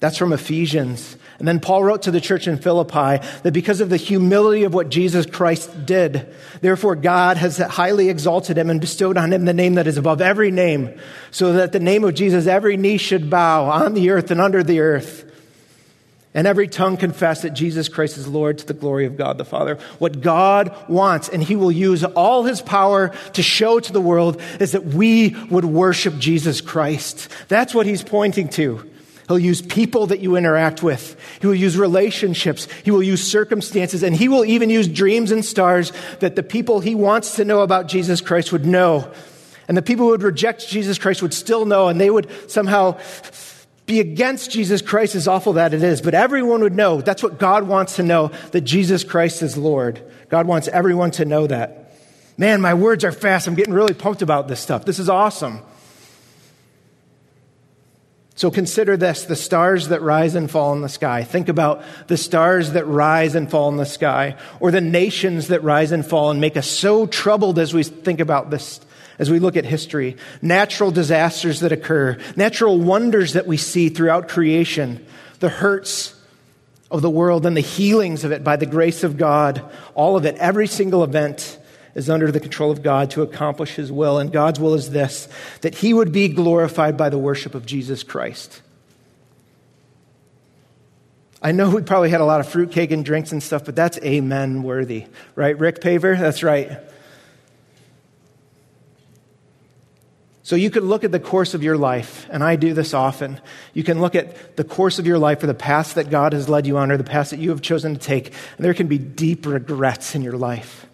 That's 0.00 0.18
from 0.18 0.35
Ephesians. 0.35 1.16
And 1.38 1.48
then 1.48 1.61
Paul 1.61 1.83
wrote 1.83 2.02
to 2.02 2.11
the 2.11 2.20
church 2.20 2.46
in 2.46 2.59
Philippi 2.59 3.26
that 3.42 3.52
because 3.54 3.80
of 3.80 3.88
the 3.88 3.96
humility 3.96 4.64
of 4.64 4.74
what 4.74 4.90
Jesus 4.90 5.24
Christ 5.24 5.87
did, 5.87 6.35
therefore 6.61 6.94
God 6.94 7.38
has 7.38 7.57
highly 7.57 8.11
exalted 8.11 8.59
him 8.59 8.68
and 8.68 8.83
bestowed 8.83 9.16
on 9.16 9.33
him 9.33 9.46
the 9.46 9.54
name 9.54 9.74
that 9.74 9.87
is 9.87 9.96
above 9.96 10.20
every 10.20 10.50
name, 10.50 11.00
so 11.30 11.54
that 11.54 11.72
the 11.72 11.80
name 11.80 12.04
of 12.04 12.14
Jesus 12.14 12.46
every 12.46 12.76
knee 12.76 12.98
should 12.98 13.30
bow 13.30 13.64
on 13.70 13.94
the 13.94 14.11
earth 14.11 14.30
and 14.30 14.42
under 14.42 14.62
the 14.62 14.80
earth. 14.80 15.30
And 16.35 16.49
every 16.49 16.66
tongue 16.66 16.97
confess 16.97 17.42
that 17.42 17.51
Jesus 17.51 17.88
Christ 17.88 18.18
is 18.18 18.27
Lord 18.27 18.59
to 18.59 18.66
the 18.66 18.75
glory 18.75 19.07
of 19.07 19.16
God 19.16 19.38
the 19.38 19.44
Father. 19.44 19.79
What 20.01 20.20
God 20.20 20.75
wants, 20.88 21.29
and 21.29 21.42
He 21.42 21.55
will 21.55 21.70
use 21.70 22.03
all 22.03 22.42
His 22.42 22.61
power 22.61 23.12
to 23.35 23.42
show 23.42 23.79
to 23.79 23.92
the 23.92 24.01
world, 24.01 24.42
is 24.59 24.73
that 24.73 24.85
we 24.85 25.37
would 25.51 25.64
worship 25.64 26.18
Jesus 26.18 26.61
Christ. 26.61 27.29
That's 27.47 27.73
what 27.73 27.87
He's 27.87 28.03
pointing 28.03 28.49
to. 28.51 28.90
He'll 29.29 29.38
use 29.38 29.62
people 29.62 30.09
that 30.09 30.20
you 30.20 30.37
interact 30.37 30.83
with. 30.83 31.16
He 31.40 31.47
will 31.47 31.55
use 31.55 31.79
relationships. 31.79 32.68
He 32.85 32.90
will 32.90 33.03
use 33.03 33.27
circumstances. 33.27 34.03
And 34.03 34.14
he 34.14 34.29
will 34.29 34.44
even 34.44 34.68
use 34.68 34.87
dreams 34.87 35.31
and 35.31 35.42
stars 35.42 35.92
that 36.20 36.37
the 36.37 36.42
people 36.42 36.81
he 36.81 36.94
wants 36.94 37.37
to 37.37 37.44
know 37.44 37.62
about 37.62 37.88
Jesus 37.88 38.20
Christ 38.20 38.53
would 38.53 38.66
know. 38.66 39.11
And 39.66 39.79
the 39.79 39.83
people 39.83 40.05
who 40.05 40.11
would 40.11 40.23
reject 40.23 40.68
Jesus 40.68 40.99
Christ 40.99 41.23
would 41.23 41.33
still 41.33 41.64
know, 41.64 41.88
and 41.88 41.99
they 41.99 42.11
would 42.11 42.29
somehow 42.51 42.99
be 43.87 44.01
against 44.01 44.51
Jesus 44.51 44.81
Christ, 44.81 45.14
as 45.14 45.29
awful 45.29 45.55
that 45.55 45.75
it 45.75 45.83
is. 45.83 46.01
But 46.01 46.14
everyone 46.14 46.62
would 46.62 46.75
know. 46.75 47.01
That's 47.01 47.23
what 47.23 47.38
God 47.38 47.68
wants 47.68 47.97
to 47.97 48.03
know 48.03 48.31
that 48.53 48.62
Jesus 48.62 49.05
Christ 49.05 49.42
is 49.42 49.57
Lord. 49.57 50.01
God 50.31 50.47
wants 50.47 50.68
everyone 50.68 51.11
to 51.12 51.25
know 51.25 51.47
that. 51.47 51.94
Man, 52.38 52.61
my 52.61 52.75
words 52.75 53.05
are 53.05 53.12
fast. 53.12 53.47
I'm 53.47 53.55
getting 53.55 53.75
really 53.75 53.94
pumped 53.94 54.23
about 54.23 54.49
this 54.49 54.61
stuff. 54.61 54.85
This 54.85 54.99
is 54.99 55.09
awesome. 55.09 55.61
So 58.37 58.51
consider 58.51 58.97
this 58.97 59.25
the 59.25 59.37
stars 59.37 59.88
that 59.88 60.03
rise 60.03 60.35
and 60.35 60.51
fall 60.51 60.73
in 60.73 60.81
the 60.81 60.88
sky. 60.88 61.23
Think 61.23 61.49
about 61.49 61.85
the 62.09 62.16
stars 62.16 62.73
that 62.73 62.87
rise 62.87 63.35
and 63.37 63.49
fall 63.49 63.68
in 63.68 63.77
the 63.77 63.87
sky, 63.87 64.37
or 64.59 64.70
the 64.70 64.81
nations 64.81 65.49
that 65.49 65.62
rise 65.62 65.92
and 65.92 66.05
fall 66.05 66.31
and 66.31 66.40
make 66.40 66.57
us 66.57 66.66
so 66.66 67.07
troubled 67.07 67.59
as 67.59 67.73
we 67.73 67.85
think 67.85 68.18
about 68.18 68.51
this, 68.51 68.81
as 69.18 69.31
we 69.31 69.38
look 69.38 69.57
at 69.57 69.64
history. 69.64 70.16
Natural 70.42 70.90
disasters 70.90 71.61
that 71.61 71.72
occur, 71.72 72.18
natural 72.37 72.79
wonders 72.79 73.35
that 73.35 73.46
we 73.46 73.57
see 73.57 73.88
throughout 73.88 74.29
creation, 74.29 75.05
the 75.40 75.48
hurts 75.48 76.14
of 76.90 77.03
the 77.03 77.11
world 77.11 77.46
and 77.46 77.57
the 77.57 77.61
healings 77.61 78.24
of 78.24 78.33
it 78.33 78.44
by 78.44 78.57
the 78.57 78.66
grace 78.66 79.03
of 79.05 79.16
God, 79.16 79.62
all 79.94 80.16
of 80.16 80.24
it, 80.24 80.37
every 80.37 80.66
single 80.66 81.03
event 81.03 81.59
is 81.94 82.11
under 82.11 82.31
the 82.31 82.40
control 82.40 82.70
of 82.70 82.83
God 82.83 83.11
to 83.11 83.22
accomplish 83.22 83.74
his 83.74 83.90
will. 83.90 84.18
And 84.18 84.33
God's 84.33 84.61
will 84.61 84.74
is 84.74 84.90
this 84.90 85.29
that 85.61 85.77
he 85.77 85.94
would 85.94 86.12
be 86.12 86.29
glorified 86.29 86.96
by 86.96 87.09
the 87.09 87.18
worship 87.18 87.55
of 87.55 87.66
Jesus 87.66 88.03
Christ. 88.03 88.62
I 91.42 91.53
know 91.53 91.68
we 91.68 91.83
probably 91.83 92.09
had 92.09 92.22
a 92.22 92.24
lot 92.24 92.40
of 92.40 92.48
fruitcake 92.48 92.90
and 92.90 93.05
drinks 93.05 93.31
and 93.31 93.42
stuff, 93.42 93.66
but 93.66 93.77
that's 93.77 93.98
amen 93.98 94.62
worthy. 94.62 95.05
Right, 95.35 95.59
Rick 95.59 95.81
Paver? 95.81 96.18
That's 96.18 96.42
right. 96.42 96.79
So 100.44 100.57
you 100.57 100.68
could 100.68 100.83
look 100.83 101.04
at 101.04 101.11
the 101.11 101.18
course 101.18 101.54
of 101.54 101.62
your 101.62 101.78
life, 101.78 102.26
and 102.30 102.44
I 102.44 102.57
do 102.57 102.74
this 102.74 102.92
often. 102.92 103.40
You 103.72 103.83
can 103.83 104.02
look 104.02 104.14
at 104.14 104.59
the 104.59 104.64
course 104.64 104.98
of 104.98 105.07
your 105.07 105.18
life 105.18 105.42
or 105.42 105.46
the 105.46 105.54
path 105.54 105.94
that 105.94 106.11
God 106.11 106.35
has 106.35 106.50
led 106.50 106.66
you 106.66 106.76
on 106.76 106.92
or 106.92 106.98
the 106.98 107.02
path 107.02 107.30
that 107.30 107.38
you 107.38 107.48
have 107.48 107.62
chosen 107.62 107.94
to 107.94 107.98
take, 107.98 108.26
and 108.26 108.64
there 108.64 108.74
can 108.74 108.87
be 108.87 108.98
deep 108.98 109.46
regrets 109.46 110.14
in 110.14 110.20
your 110.20 110.37
life. 110.37 110.85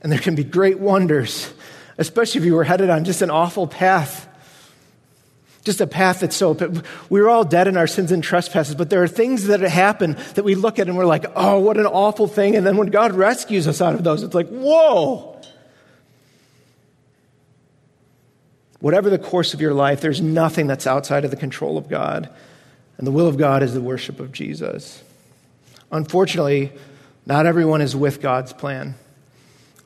And 0.00 0.10
there 0.10 0.18
can 0.18 0.34
be 0.34 0.42
great 0.42 0.78
wonders, 0.78 1.52
especially 1.98 2.40
if 2.40 2.46
you 2.46 2.54
were 2.54 2.64
headed 2.64 2.88
on 2.88 3.04
just 3.04 3.20
an 3.20 3.30
awful 3.30 3.66
path. 3.66 4.26
Just 5.64 5.82
a 5.82 5.86
path 5.86 6.20
that's 6.20 6.36
so, 6.36 6.56
we're 7.10 7.28
all 7.28 7.44
dead 7.44 7.68
in 7.68 7.76
our 7.76 7.88
sins 7.88 8.10
and 8.10 8.24
trespasses, 8.24 8.74
but 8.74 8.88
there 8.88 9.02
are 9.02 9.08
things 9.08 9.48
that 9.48 9.60
happen 9.60 10.16
that 10.34 10.44
we 10.44 10.54
look 10.54 10.78
at 10.78 10.88
and 10.88 10.96
we're 10.96 11.04
like, 11.04 11.26
oh, 11.34 11.58
what 11.58 11.76
an 11.76 11.84
awful 11.84 12.26
thing. 12.26 12.56
And 12.56 12.64
then 12.64 12.78
when 12.78 12.88
God 12.88 13.12
rescues 13.12 13.68
us 13.68 13.82
out 13.82 13.94
of 13.94 14.02
those, 14.02 14.22
it's 14.22 14.34
like, 14.34 14.48
whoa. 14.48 15.35
Whatever 18.80 19.10
the 19.10 19.18
course 19.18 19.54
of 19.54 19.60
your 19.60 19.74
life, 19.74 20.00
there's 20.00 20.20
nothing 20.20 20.66
that's 20.66 20.86
outside 20.86 21.24
of 21.24 21.30
the 21.30 21.36
control 21.36 21.78
of 21.78 21.88
God. 21.88 22.28
And 22.98 23.06
the 23.06 23.12
will 23.12 23.26
of 23.26 23.36
God 23.36 23.62
is 23.62 23.74
the 23.74 23.80
worship 23.80 24.20
of 24.20 24.32
Jesus. 24.32 25.02
Unfortunately, 25.90 26.72
not 27.26 27.46
everyone 27.46 27.80
is 27.80 27.94
with 27.96 28.20
God's 28.20 28.52
plan 28.52 28.94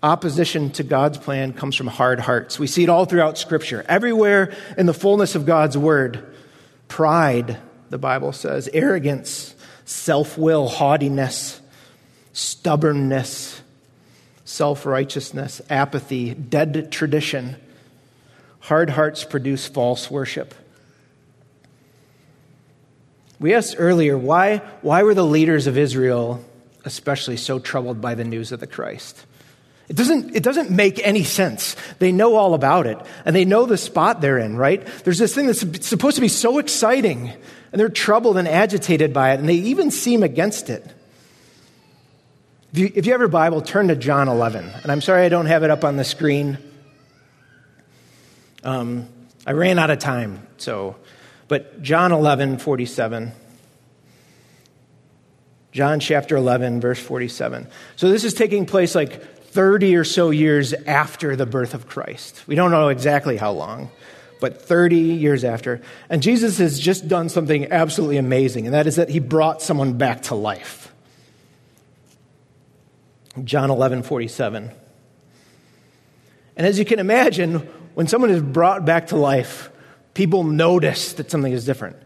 opposition 0.02 0.70
to 0.70 0.82
God's 0.82 1.18
plan 1.18 1.52
comes 1.52 1.76
from 1.76 1.86
hard 1.86 2.20
hearts. 2.20 2.58
We 2.58 2.66
see 2.66 2.82
it 2.82 2.88
all 2.88 3.04
throughout 3.04 3.38
Scripture. 3.38 3.84
Everywhere 3.88 4.54
in 4.78 4.86
the 4.86 4.94
fullness 4.94 5.34
of 5.34 5.46
God's 5.46 5.76
word, 5.76 6.34
pride, 6.88 7.58
the 7.90 7.98
Bible 7.98 8.32
says, 8.32 8.68
arrogance, 8.72 9.54
self 9.84 10.38
will, 10.38 10.68
haughtiness, 10.68 11.60
stubbornness, 12.32 13.60
self 14.44 14.86
righteousness, 14.86 15.60
apathy, 15.68 16.34
dead 16.34 16.90
tradition. 16.90 17.56
Hard 18.60 18.90
hearts 18.90 19.24
produce 19.24 19.66
false 19.66 20.10
worship. 20.10 20.54
We 23.38 23.54
asked 23.54 23.76
earlier 23.78 24.16
why, 24.18 24.58
why 24.82 25.02
were 25.02 25.14
the 25.14 25.24
leaders 25.24 25.66
of 25.66 25.78
Israel 25.78 26.44
especially 26.84 27.36
so 27.36 27.58
troubled 27.58 28.00
by 28.00 28.14
the 28.14 28.24
news 28.24 28.52
of 28.52 28.60
the 28.60 28.66
Christ? 28.66 29.24
It 29.88 29.96
doesn't, 29.96 30.36
it 30.36 30.44
doesn't 30.44 30.70
make 30.70 31.04
any 31.04 31.24
sense. 31.24 31.74
They 31.98 32.12
know 32.12 32.36
all 32.36 32.54
about 32.54 32.86
it, 32.86 32.96
and 33.24 33.34
they 33.34 33.44
know 33.44 33.66
the 33.66 33.76
spot 33.76 34.20
they're 34.20 34.38
in, 34.38 34.56
right? 34.56 34.86
There's 35.02 35.18
this 35.18 35.34
thing 35.34 35.48
that's 35.48 35.60
supposed 35.84 36.14
to 36.14 36.20
be 36.20 36.28
so 36.28 36.58
exciting, 36.58 37.28
and 37.72 37.80
they're 37.80 37.88
troubled 37.88 38.36
and 38.36 38.46
agitated 38.46 39.12
by 39.12 39.32
it, 39.32 39.40
and 39.40 39.48
they 39.48 39.54
even 39.54 39.90
seem 39.90 40.22
against 40.22 40.70
it. 40.70 40.84
If 42.72 42.78
you, 42.78 42.92
if 42.94 43.04
you 43.04 43.12
have 43.12 43.20
your 43.20 43.28
Bible, 43.28 43.62
turn 43.62 43.88
to 43.88 43.96
John 43.96 44.28
11. 44.28 44.70
And 44.82 44.92
I'm 44.92 45.00
sorry 45.00 45.24
I 45.24 45.28
don't 45.28 45.46
have 45.46 45.64
it 45.64 45.70
up 45.70 45.82
on 45.82 45.96
the 45.96 46.04
screen. 46.04 46.56
Um, 48.64 49.08
I 49.46 49.52
ran 49.52 49.78
out 49.78 49.90
of 49.90 49.98
time, 49.98 50.46
so. 50.58 50.96
But 51.48 51.82
John 51.82 52.12
11, 52.12 52.58
47. 52.58 53.32
John 55.72 56.00
chapter 56.00 56.36
11, 56.36 56.80
verse 56.80 56.98
47. 56.98 57.66
So 57.96 58.10
this 58.10 58.24
is 58.24 58.34
taking 58.34 58.66
place 58.66 58.94
like 58.94 59.40
30 59.50 59.96
or 59.96 60.04
so 60.04 60.30
years 60.30 60.72
after 60.72 61.36
the 61.36 61.46
birth 61.46 61.74
of 61.74 61.88
Christ. 61.88 62.46
We 62.46 62.54
don't 62.54 62.70
know 62.70 62.88
exactly 62.88 63.36
how 63.36 63.52
long, 63.52 63.90
but 64.40 64.62
30 64.62 64.96
years 64.96 65.44
after. 65.44 65.80
And 66.08 66.22
Jesus 66.22 66.58
has 66.58 66.78
just 66.78 67.08
done 67.08 67.28
something 67.28 67.70
absolutely 67.72 68.16
amazing, 68.16 68.66
and 68.66 68.74
that 68.74 68.86
is 68.86 68.96
that 68.96 69.08
he 69.08 69.20
brought 69.20 69.62
someone 69.62 69.94
back 69.94 70.22
to 70.22 70.34
life. 70.34 70.92
John 73.44 73.70
11, 73.70 74.02
47. 74.02 74.70
And 76.56 76.66
as 76.66 76.78
you 76.78 76.84
can 76.84 76.98
imagine, 76.98 77.68
when 77.94 78.06
someone 78.06 78.30
is 78.30 78.42
brought 78.42 78.84
back 78.84 79.08
to 79.08 79.16
life, 79.16 79.70
people 80.14 80.44
notice 80.44 81.14
that 81.14 81.30
something 81.30 81.52
is 81.52 81.64
different. 81.64 81.96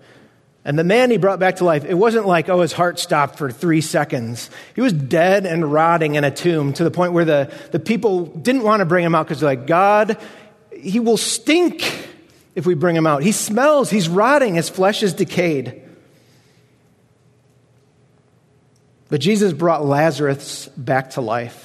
And 0.65 0.79
the 0.79 0.85
man 0.85 1.11
he 1.11 1.19
brought 1.19 1.39
back 1.39 1.57
to 1.57 1.65
life, 1.65 1.85
it 1.85 1.95
wasn't 1.95 2.27
like, 2.27 2.49
oh, 2.49 2.63
his 2.63 2.73
heart 2.73 2.99
stopped 2.99 3.37
for 3.37 3.51
three 3.51 3.83
seconds. 3.83 4.49
He 4.75 4.81
was 4.81 4.95
dead 4.95 5.45
and 5.45 5.71
rotting 5.71 6.15
in 6.15 6.25
a 6.25 6.31
tomb 6.31 6.73
to 6.75 6.85
the 6.85 6.91
point 6.91 7.13
where 7.13 7.27
the, 7.27 7.53
the 7.71 7.79
people 7.79 8.25
didn't 8.27 8.63
want 8.63 8.81
to 8.81 8.87
bring 8.87 9.05
him 9.05 9.15
out 9.15 9.27
because 9.27 9.41
they're 9.41 9.51
like, 9.51 9.67
God, 9.67 10.17
he 10.75 11.01
will 11.01 11.19
stink 11.19 12.09
if 12.55 12.65
we 12.65 12.75
bring 12.75 12.97
him 12.97 13.07
out. 13.07 13.23
He 13.23 13.33
smells, 13.33 13.91
he's 13.91 14.09
rotting, 14.09 14.55
his 14.55 14.71
flesh 14.71 15.03
is 15.03 15.13
decayed. 15.13 15.83
But 19.11 19.21
Jesus 19.21 19.53
brought 19.53 19.85
Lazarus 19.85 20.69
back 20.77 21.11
to 21.11 21.21
life. 21.21 21.64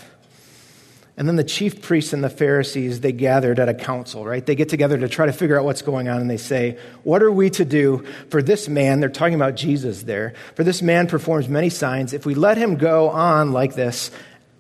And 1.20 1.28
then 1.28 1.36
the 1.36 1.44
chief 1.44 1.82
priests 1.82 2.14
and 2.14 2.24
the 2.24 2.30
Pharisees, 2.30 3.02
they 3.02 3.12
gathered 3.12 3.60
at 3.60 3.68
a 3.68 3.74
council, 3.74 4.26
right? 4.26 4.44
They 4.44 4.56
get 4.56 4.70
together 4.70 4.98
to 4.98 5.10
try 5.10 5.26
to 5.26 5.34
figure 5.34 5.60
out 5.60 5.66
what's 5.66 5.82
going 5.82 6.08
on, 6.08 6.22
and 6.22 6.30
they 6.30 6.38
say, 6.38 6.80
What 7.04 7.22
are 7.22 7.32
we 7.32 7.50
to 7.50 7.66
do 7.66 8.06
for 8.30 8.42
this 8.42 8.70
man? 8.70 9.02
They're 9.02 9.10
talking 9.10 9.36
about 9.36 9.56
Jesus 9.56 10.04
there. 10.04 10.34
For 10.56 10.64
this 10.64 10.82
man 10.82 11.08
performs 11.08 11.50
many 11.50 11.70
signs. 11.70 12.14
If 12.14 12.26
we 12.26 12.36
let 12.36 12.58
him 12.58 12.78
go 12.78 13.10
on 13.10 13.52
like 13.52 13.76
this, 13.76 14.12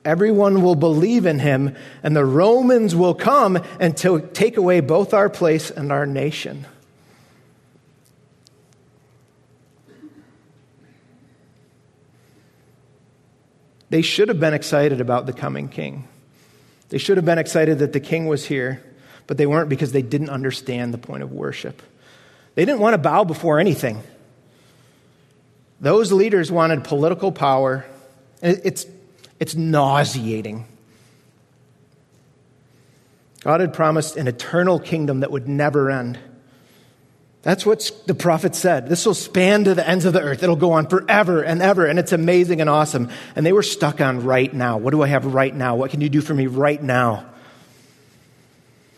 everyone 0.03 0.61
will 0.61 0.75
believe 0.75 1.25
in 1.25 1.39
him, 1.39 1.77
and 2.03 2.13
the 2.13 2.25
Romans 2.25 2.93
will 2.93 3.15
come 3.15 3.63
and 3.79 3.95
to 3.95 4.19
take 4.19 4.57
away 4.57 4.81
both 4.81 5.13
our 5.13 5.29
place 5.29 5.71
and 5.71 5.93
our 5.93 6.05
nation. 6.05 6.67
They 13.89 14.01
should 14.01 14.27
have 14.27 14.41
been 14.41 14.53
excited 14.53 14.99
about 14.99 15.25
the 15.25 15.31
coming 15.31 15.69
king. 15.69 16.05
They 16.89 16.97
should 16.97 17.17
have 17.17 17.25
been 17.25 17.37
excited 17.37 17.79
that 17.79 17.93
the 17.93 17.99
king 17.99 18.27
was 18.27 18.45
here, 18.45 18.83
but 19.27 19.37
they 19.37 19.45
weren't 19.45 19.69
because 19.69 19.91
they 19.91 20.01
didn't 20.01 20.29
understand 20.29 20.93
the 20.93 20.97
point 20.97 21.23
of 21.23 21.31
worship. 21.31 21.81
They 22.55 22.65
didn't 22.65 22.79
want 22.81 22.95
to 22.95 22.97
bow 22.97 23.23
before 23.23 23.59
anything. 23.59 24.01
Those 25.79 26.11
leaders 26.11 26.51
wanted 26.51 26.83
political 26.83 27.31
power. 27.31 27.85
It's, 28.41 28.85
it's 29.39 29.55
nauseating. 29.55 30.65
God 33.41 33.61
had 33.61 33.73
promised 33.73 34.17
an 34.17 34.27
eternal 34.27 34.79
kingdom 34.79 35.21
that 35.21 35.31
would 35.31 35.47
never 35.47 35.89
end. 35.89 36.19
That's 37.41 37.65
what 37.65 37.89
the 38.05 38.13
prophet 38.13 38.53
said. 38.53 38.89
This 38.89 39.05
will 39.05 39.13
span 39.13 39.63
to 39.63 39.73
the 39.73 39.87
ends 39.87 40.03
of 40.03 40.11
the 40.11 40.21
earth. 40.21 40.43
It'll 40.43 40.57
go 40.57 40.73
on 40.73 40.87
forever 40.87 41.41
and 41.41 41.61
ever, 41.61 41.85
and 41.85 41.97
it's 41.97 42.11
amazing 42.11 42.59
and 42.59 42.69
awesome. 42.69 43.09
And 43.35 43.45
they 43.45 43.53
were 43.53 43.63
stuck 43.63 44.01
on 44.01 44.25
right 44.25 44.53
now. 44.53 44.77
What 44.77 44.91
do 44.91 45.01
I 45.01 45.07
have 45.07 45.25
right 45.25 45.55
now? 45.55 45.75
What 45.75 45.91
can 45.91 46.01
you 46.01 46.09
do 46.09 46.19
for 46.19 46.33
me 46.33 46.47
right 46.47 46.81
now? 46.81 47.25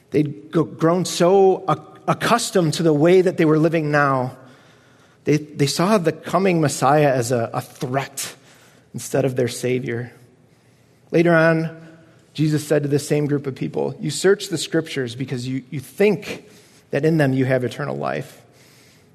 They'd 0.09 0.51
grown 0.51 1.05
so 1.05 1.65
accustomed 2.07 2.73
to 2.75 2.83
the 2.83 2.93
way 2.93 3.21
that 3.21 3.37
they 3.37 3.45
were 3.45 3.59
living 3.59 3.91
now. 3.91 4.37
They, 5.23 5.37
they 5.37 5.67
saw 5.67 5.99
the 5.99 6.11
coming 6.11 6.61
Messiah 6.61 7.13
as 7.13 7.31
a, 7.31 7.49
a 7.53 7.61
threat 7.61 8.35
instead 8.93 9.23
of 9.23 9.35
their 9.35 9.47
Savior. 9.47 10.11
Later 11.11 11.33
on, 11.33 11.77
Jesus 12.33 12.67
said 12.67 12.83
to 12.83 12.89
the 12.89 12.99
same 12.99 13.27
group 13.27 13.45
of 13.45 13.55
people, 13.55 13.95
You 13.99 14.09
search 14.09 14.49
the 14.49 14.57
scriptures 14.57 15.15
because 15.15 15.47
you, 15.47 15.63
you 15.69 15.79
think 15.79 16.49
that 16.91 17.05
in 17.05 17.17
them 17.17 17.33
you 17.33 17.45
have 17.45 17.63
eternal 17.63 17.97
life. 17.97 18.41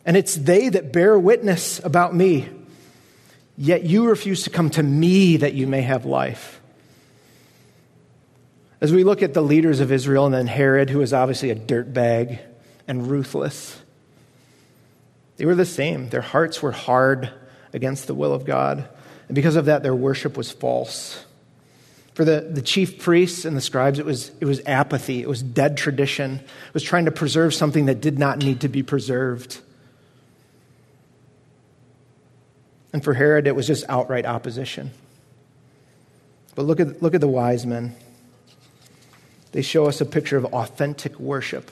And 0.05 0.17
it's 0.17 0.35
they 0.35 0.69
that 0.69 0.93
bear 0.93 1.19
witness 1.19 1.81
about 1.85 2.15
me. 2.15 2.49
Yet 3.59 3.85
you 3.85 4.09
refuse 4.09 4.45
to 4.45 4.51
come 4.51 4.71
to 4.71 4.83
me 4.83 5.39
that 5.39 5.55
you 5.55 5.67
may 5.67 5.83
have 5.83 6.05
life. 6.05 6.61
As 8.81 8.93
we 8.93 9.05
look 9.05 9.23
at 9.23 9.33
the 9.33 9.43
leaders 9.43 9.81
of 9.81 9.91
Israel 9.91 10.27
and 10.27 10.35
then 10.35 10.47
Herod, 10.47 10.91
who 10.91 10.99
was 10.99 11.15
obviously 11.15 11.51
a 11.51 11.57
dirtbag 11.57 12.39
and 12.87 13.07
ruthless, 13.09 13.81
they 15.39 15.47
were 15.47 15.55
the 15.55 15.65
same. 15.65 16.09
Their 16.11 16.21
hearts 16.21 16.63
were 16.63 16.73
hard 16.73 17.31
against 17.73 18.07
the 18.07 18.15
will 18.15 18.33
of 18.33 18.45
God. 18.45 18.89
And 19.29 19.35
because 19.35 19.57
of 19.57 19.65
that, 19.67 19.83
their 19.83 19.95
worship 19.95 20.37
was 20.37 20.51
false. 20.51 21.25
For 22.17 22.25
the, 22.25 22.41
the 22.51 22.63
chief 22.63 22.99
priests 22.99 23.45
and 23.45 23.55
the 23.55 23.61
scribes, 23.61 23.99
it 23.99 24.07
was, 24.07 24.31
it 24.41 24.47
was 24.47 24.63
apathy, 24.65 25.21
it 25.21 25.29
was 25.29 25.43
dead 25.43 25.77
tradition, 25.77 26.37
it 26.37 26.73
was 26.73 26.83
trying 26.83 27.05
to 27.05 27.11
preserve 27.11 27.53
something 27.53 27.85
that 27.85 28.01
did 28.01 28.19
not 28.19 28.39
need 28.39 28.63
to 28.63 28.69
be 28.69 28.83
preserved. 28.83 29.61
And 32.95 33.05
for 33.05 33.13
Herod, 33.13 33.47
it 33.47 33.55
was 33.55 33.67
just 33.67 33.85
outright 33.91 34.25
opposition. 34.25 34.93
But 36.55 36.63
look 36.63 36.81
at, 36.81 37.03
look 37.03 37.15
at 37.15 37.21
the 37.21 37.29
wise 37.29 37.67
men. 37.67 37.95
They 39.53 39.61
show 39.61 39.85
us 39.85 40.01
a 40.01 40.07
picture 40.07 40.39
of 40.39 40.47
authentic 40.47 41.21
worship. 41.21 41.71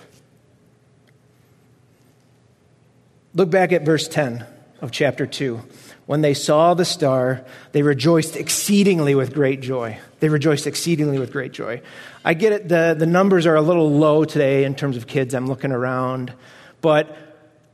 Look 3.33 3.49
back 3.49 3.73
at 3.73 3.81
verse 3.81 4.09
10 4.09 4.45
of 4.81 4.91
chapter 4.91 5.27
2. 5.27 5.61
When 6.07 6.21
they 6.21 6.35
saw 6.35 6.75
the 6.75 6.85
star, 6.85 7.45
they 7.73 7.83
rejoiced 7.83 8.37
exceedingly 8.37 9.15
with 9.15 9.33
great 9.33 9.61
joy. 9.61 9.99
They 10.21 10.29
rejoiced 10.29 10.67
exceedingly 10.67 11.19
with 11.19 11.33
great 11.33 11.53
joy. 11.53 11.81
I 12.25 12.35
get 12.35 12.53
it, 12.53 12.69
the, 12.69 12.95
the 12.99 13.07
numbers 13.07 13.47
are 13.47 13.55
a 13.55 13.63
little 13.63 13.91
low 13.91 14.25
today 14.25 14.65
in 14.65 14.75
terms 14.75 14.97
of 14.97 15.07
kids. 15.07 15.35
I'm 15.35 15.47
looking 15.47 15.73
around. 15.73 16.33
But, 16.81 17.17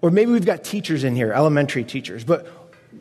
or 0.01 0.11
maybe 0.11 0.31
we've 0.31 0.47
got 0.47 0.63
teachers 0.63 1.03
in 1.03 1.17
here, 1.17 1.33
elementary 1.33 1.83
teachers. 1.83 2.23
But 2.23 2.47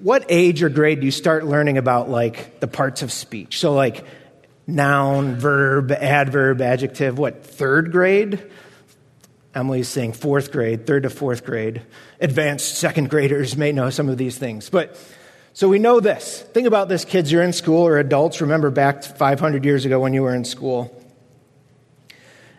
what 0.01 0.25
age 0.29 0.63
or 0.63 0.69
grade 0.69 0.99
do 0.99 1.05
you 1.05 1.11
start 1.11 1.45
learning 1.45 1.77
about 1.77 2.09
like 2.09 2.59
the 2.59 2.67
parts 2.67 3.01
of 3.01 3.11
speech? 3.11 3.59
So, 3.59 3.73
like 3.73 4.05
noun, 4.65 5.35
verb, 5.35 5.91
adverb, 5.91 6.61
adjective. 6.61 7.17
What, 7.17 7.43
third 7.43 7.91
grade? 7.91 8.43
Emily's 9.55 9.87
saying 9.87 10.13
fourth 10.13 10.51
grade, 10.51 10.85
third 10.85 11.03
to 11.03 11.09
fourth 11.09 11.43
grade. 11.43 11.81
Advanced 12.21 12.75
second 12.75 13.09
graders 13.09 13.57
may 13.57 13.71
know 13.71 13.89
some 13.89 14.09
of 14.09 14.17
these 14.17 14.37
things. 14.37 14.69
But 14.69 14.95
so 15.53 15.67
we 15.67 15.79
know 15.79 15.99
this. 15.99 16.41
Think 16.53 16.67
about 16.67 16.87
this, 16.87 17.03
kids. 17.03 17.31
You're 17.31 17.43
in 17.43 17.53
school 17.53 17.85
or 17.85 17.97
adults. 17.97 18.41
Remember 18.41 18.69
back 18.69 19.03
500 19.03 19.65
years 19.65 19.85
ago 19.85 19.99
when 19.99 20.13
you 20.13 20.21
were 20.21 20.35
in 20.35 20.45
school. 20.45 20.95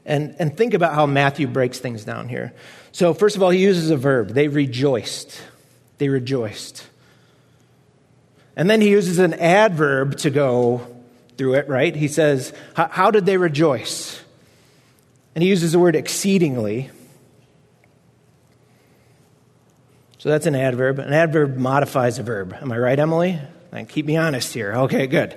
And, 0.04 0.34
and 0.38 0.56
think 0.56 0.74
about 0.74 0.94
how 0.94 1.06
Matthew 1.06 1.46
breaks 1.46 1.78
things 1.78 2.04
down 2.04 2.28
here. 2.28 2.52
So, 2.90 3.14
first 3.14 3.36
of 3.36 3.42
all, 3.42 3.50
he 3.50 3.60
uses 3.60 3.90
a 3.90 3.96
verb. 3.96 4.30
They 4.30 4.48
rejoiced. 4.48 5.40
They 5.98 6.08
rejoiced. 6.08 6.86
And 8.56 8.68
then 8.68 8.80
he 8.80 8.90
uses 8.90 9.18
an 9.18 9.34
adverb 9.34 10.18
to 10.18 10.30
go 10.30 10.86
through 11.38 11.54
it, 11.54 11.68
right? 11.68 11.94
He 11.94 12.08
says, 12.08 12.52
How 12.74 13.10
did 13.10 13.24
they 13.24 13.36
rejoice? 13.36 14.20
And 15.34 15.42
he 15.42 15.48
uses 15.48 15.72
the 15.72 15.78
word 15.78 15.96
exceedingly. 15.96 16.90
So 20.18 20.28
that's 20.28 20.46
an 20.46 20.54
adverb. 20.54 20.98
An 20.98 21.12
adverb 21.12 21.56
modifies 21.56 22.18
a 22.18 22.22
verb. 22.22 22.54
Am 22.60 22.70
I 22.72 22.78
right, 22.78 22.98
Emily? 22.98 23.38
And 23.72 23.88
keep 23.88 24.06
me 24.06 24.16
honest 24.16 24.52
here. 24.52 24.72
Okay, 24.72 25.06
good. 25.06 25.36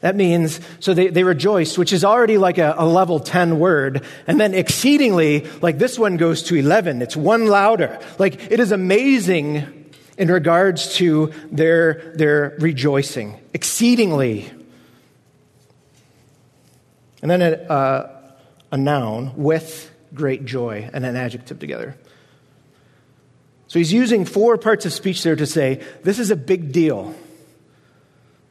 That 0.00 0.14
means, 0.14 0.60
so 0.78 0.94
they, 0.94 1.08
they 1.08 1.24
rejoiced, 1.24 1.76
which 1.76 1.92
is 1.92 2.04
already 2.04 2.38
like 2.38 2.58
a, 2.58 2.74
a, 2.78 2.86
level 2.86 3.18
10 3.18 3.58
word. 3.58 4.04
And 4.28 4.40
then 4.40 4.54
exceedingly, 4.54 5.46
like 5.60 5.78
this 5.78 5.98
one 5.98 6.16
goes 6.16 6.44
to 6.44 6.54
11. 6.54 7.02
It's 7.02 7.16
one 7.16 7.46
louder. 7.48 7.98
Like 8.18 8.50
it 8.50 8.60
is 8.60 8.70
amazing 8.70 9.92
in 10.16 10.28
regards 10.30 10.94
to 10.96 11.32
their, 11.50 12.12
their 12.14 12.56
rejoicing. 12.60 13.40
Exceedingly. 13.52 14.50
And 17.20 17.30
then 17.30 17.42
a, 17.42 17.50
uh, 17.70 18.17
a 18.70 18.76
noun 18.76 19.32
with 19.36 19.90
great 20.14 20.44
joy 20.44 20.88
and 20.92 21.04
an 21.04 21.16
adjective 21.16 21.58
together. 21.58 21.96
So 23.66 23.78
he's 23.78 23.92
using 23.92 24.24
four 24.24 24.56
parts 24.56 24.86
of 24.86 24.92
speech 24.92 25.22
there 25.22 25.36
to 25.36 25.46
say, 25.46 25.82
this 26.02 26.18
is 26.18 26.30
a 26.30 26.36
big 26.36 26.72
deal. 26.72 27.14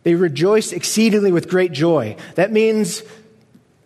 They 0.03 0.15
rejoiced 0.15 0.73
exceedingly 0.73 1.31
with 1.31 1.49
great 1.49 1.71
joy. 1.71 2.15
That 2.35 2.51
means 2.51 3.01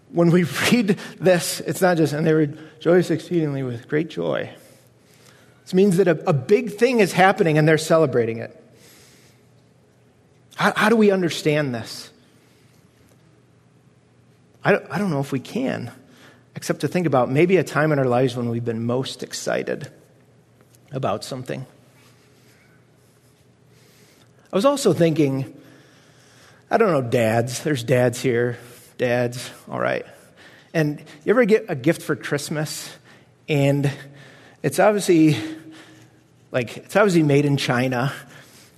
when 0.09 0.29
we 0.29 0.43
read 0.71 0.99
this, 1.19 1.61
it's 1.61 1.82
not 1.82 1.97
just, 1.97 2.13
and 2.13 2.27
they 2.27 2.34
rejoice 2.34 3.09
exceedingly 3.09 3.63
with 3.63 3.88
great 3.88 4.09
joy. 4.09 4.53
This 5.63 5.73
means 5.73 5.97
that 5.97 6.07
a, 6.07 6.29
a 6.29 6.34
big 6.34 6.73
thing 6.73 6.99
is 6.99 7.13
happening 7.13 7.57
and 7.57 7.67
they're 7.67 7.77
celebrating 7.77 8.39
it. 8.39 8.57
How, 10.55 10.73
how 10.75 10.89
do 10.89 10.95
we 10.95 11.11
understand 11.11 11.73
this? 11.73 12.11
I 14.63 14.73
don't, 14.73 14.86
I 14.91 14.97
don't 14.97 15.09
know 15.09 15.21
if 15.21 15.32
we 15.32 15.39
can, 15.39 15.91
except 16.62 16.82
to 16.82 16.88
think 16.88 17.07
about 17.07 17.28
maybe 17.28 17.57
a 17.57 17.64
time 17.64 17.91
in 17.91 17.97
our 17.97 18.05
lives 18.05 18.36
when 18.36 18.47
we've 18.47 18.64
been 18.64 18.86
most 18.86 19.24
excited 19.24 19.91
about 20.91 21.24
something. 21.24 21.66
I 24.53 24.55
was 24.55 24.64
also 24.64 24.93
thinking, 24.93 25.59
I 26.70 26.78
don't 26.78 26.91
know, 26.91 27.01
dads. 27.01 27.64
There's 27.64 27.84
dads 27.84 28.22
here. 28.22 28.59
Dads, 28.99 29.49
all 29.72 29.80
right. 29.80 30.05
And 30.72 30.99
you 31.26 31.32
ever 31.32 31.45
get 31.45 31.66
a 31.68 31.74
gift 31.74 32.03
for 32.03 32.16
Christmas 32.16 32.95
and 33.49 33.91
it's 34.62 34.78
obviously 34.78 35.38
like 36.51 36.78
it's 36.78 36.95
obviously 36.95 37.24
made 37.24 37.45
in 37.45 37.57
China 37.57 38.14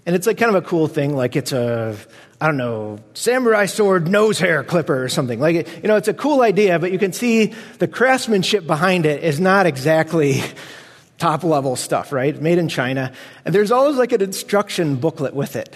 and 0.05 0.15
it's 0.15 0.25
like 0.25 0.37
kind 0.37 0.55
of 0.55 0.63
a 0.63 0.65
cool 0.65 0.87
thing 0.87 1.17
like 1.17 1.35
it's 1.35 1.51
a 1.51 1.97
I 2.43 2.47
don't 2.47 2.57
know, 2.57 2.99
samurai 3.13 3.67
sword 3.67 4.09
nose 4.09 4.37
hair 4.37 4.65
clipper 4.65 5.01
or 5.01 5.07
something. 5.07 5.39
Like, 5.39 5.65
you 5.81 5.87
know, 5.87 5.95
it's 5.95 6.09
a 6.09 6.13
cool 6.13 6.41
idea, 6.41 6.77
but 6.77 6.91
you 6.91 6.99
can 6.99 7.13
see 7.13 7.53
the 7.79 7.87
craftsmanship 7.87 8.67
behind 8.67 9.05
it 9.05 9.23
is 9.23 9.39
not 9.39 9.65
exactly 9.65 10.43
top 11.17 11.45
level 11.45 11.77
stuff, 11.77 12.11
right? 12.11 12.37
Made 12.41 12.57
in 12.57 12.67
China. 12.67 13.13
And 13.45 13.55
there's 13.55 13.71
always 13.71 13.95
like 13.95 14.11
an 14.11 14.21
instruction 14.21 14.97
booklet 14.97 15.33
with 15.33 15.55
it. 15.55 15.73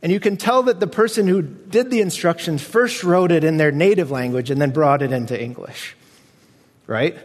And 0.00 0.12
you 0.12 0.20
can 0.20 0.36
tell 0.36 0.62
that 0.62 0.78
the 0.78 0.86
person 0.86 1.26
who 1.26 1.42
did 1.42 1.90
the 1.90 2.00
instructions 2.00 2.62
first 2.62 3.02
wrote 3.02 3.32
it 3.32 3.42
in 3.42 3.56
their 3.56 3.72
native 3.72 4.12
language 4.12 4.52
and 4.52 4.60
then 4.62 4.70
brought 4.70 5.02
it 5.02 5.10
into 5.10 5.36
English, 5.42 5.96
right? 6.86 7.18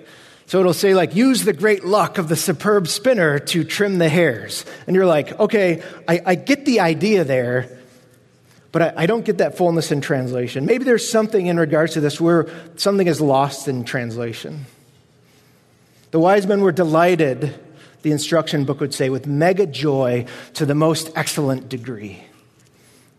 So 0.47 0.59
it'll 0.59 0.73
say, 0.73 0.95
like, 0.95 1.15
use 1.15 1.43
the 1.43 1.53
great 1.53 1.85
luck 1.85 2.17
of 2.17 2.27
the 2.27 2.35
superb 2.35 2.87
spinner 2.87 3.37
to 3.37 3.63
trim 3.63 3.99
the 3.99 4.09
hairs. 4.09 4.65
And 4.87 4.95
you're 4.95 5.05
like, 5.05 5.39
okay, 5.39 5.83
I, 6.07 6.21
I 6.25 6.33
get 6.33 6.65
the 6.65 6.79
idea 6.79 7.23
there, 7.23 7.82
but 8.73 8.81
I, 8.81 9.03
I 9.03 9.05
don't 9.05 9.23
get 9.23 9.37
that 9.37 9.55
fullness 9.55 9.91
in 9.91 10.01
translation. 10.01 10.65
Maybe 10.65 10.83
there's 10.83 11.09
something 11.09 11.45
in 11.45 11.57
regards 11.57 11.93
to 11.93 12.01
this 12.01 12.19
where 12.19 12.49
something 12.75 13.07
is 13.07 13.21
lost 13.21 13.69
in 13.69 13.85
translation. 13.85 14.65
The 16.11 16.19
wise 16.19 16.45
men 16.45 16.61
were 16.61 16.71
delighted, 16.71 17.57
the 18.01 18.11
instruction 18.11 18.65
book 18.65 18.81
would 18.81 18.93
say, 18.93 19.09
with 19.09 19.27
mega 19.27 19.67
joy 19.67 20.25
to 20.55 20.65
the 20.65 20.75
most 20.75 21.11
excellent 21.15 21.69
degree. 21.69 22.23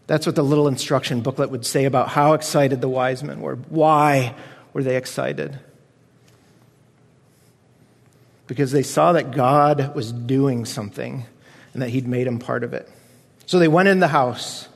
That's 0.09 0.26
what 0.26 0.34
the 0.34 0.42
little 0.42 0.68
instruction 0.68 1.22
booklet 1.22 1.50
would 1.50 1.64
say 1.64 1.84
about 1.84 2.09
how 2.09 2.34
excited 2.34 2.80
the 2.80 2.88
wise 2.88 3.22
men 3.22 3.40
were. 3.40 3.55
Why 3.55 4.34
were 4.72 4.82
they 4.82 4.96
excited? 4.96 5.59
Because 8.48 8.72
they 8.72 8.82
saw 8.82 9.12
that 9.12 9.30
God 9.30 9.94
was 9.94 10.12
doing 10.12 10.64
something 10.64 11.24
and 11.72 11.80
that 11.80 11.90
He'd 11.90 12.09
made 12.09 12.26
them 12.26 12.40
part 12.40 12.64
of 12.64 12.74
it. 12.74 12.90
So 13.46 13.61
they 13.61 13.68
went 13.68 13.88
in 13.88 14.00
the 14.00 14.09
house. 14.09 14.68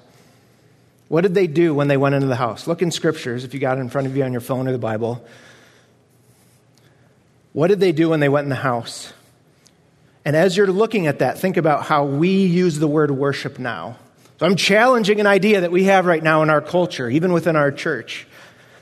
What 1.08 1.22
did 1.22 1.34
they 1.34 1.46
do 1.46 1.74
when 1.74 1.88
they 1.88 1.96
went 1.96 2.14
into 2.14 2.26
the 2.26 2.36
house? 2.36 2.66
Look 2.66 2.82
in 2.82 2.90
scriptures, 2.90 3.44
if 3.44 3.54
you 3.54 3.60
got 3.60 3.78
it 3.78 3.80
in 3.80 3.88
front 3.88 4.06
of 4.06 4.16
you 4.16 4.22
on 4.24 4.32
your 4.32 4.42
phone 4.42 4.68
or 4.68 4.72
the 4.72 4.78
Bible. 4.78 5.26
What 7.52 7.68
did 7.68 7.80
they 7.80 7.92
do 7.92 8.10
when 8.10 8.20
they 8.20 8.28
went 8.28 8.44
in 8.44 8.50
the 8.50 8.56
house? 8.56 9.12
And 10.24 10.36
as 10.36 10.56
you're 10.56 10.66
looking 10.66 11.06
at 11.06 11.20
that, 11.20 11.38
think 11.38 11.56
about 11.56 11.84
how 11.84 12.04
we 12.04 12.44
use 12.44 12.78
the 12.78 12.86
word 12.86 13.10
worship 13.10 13.58
now. 13.58 13.96
So 14.38 14.46
I'm 14.46 14.56
challenging 14.56 15.18
an 15.20 15.26
idea 15.26 15.62
that 15.62 15.72
we 15.72 15.84
have 15.84 16.04
right 16.04 16.22
now 16.22 16.42
in 16.42 16.50
our 16.50 16.60
culture, 16.60 17.08
even 17.08 17.32
within 17.32 17.56
our 17.56 17.72
church. 17.72 18.26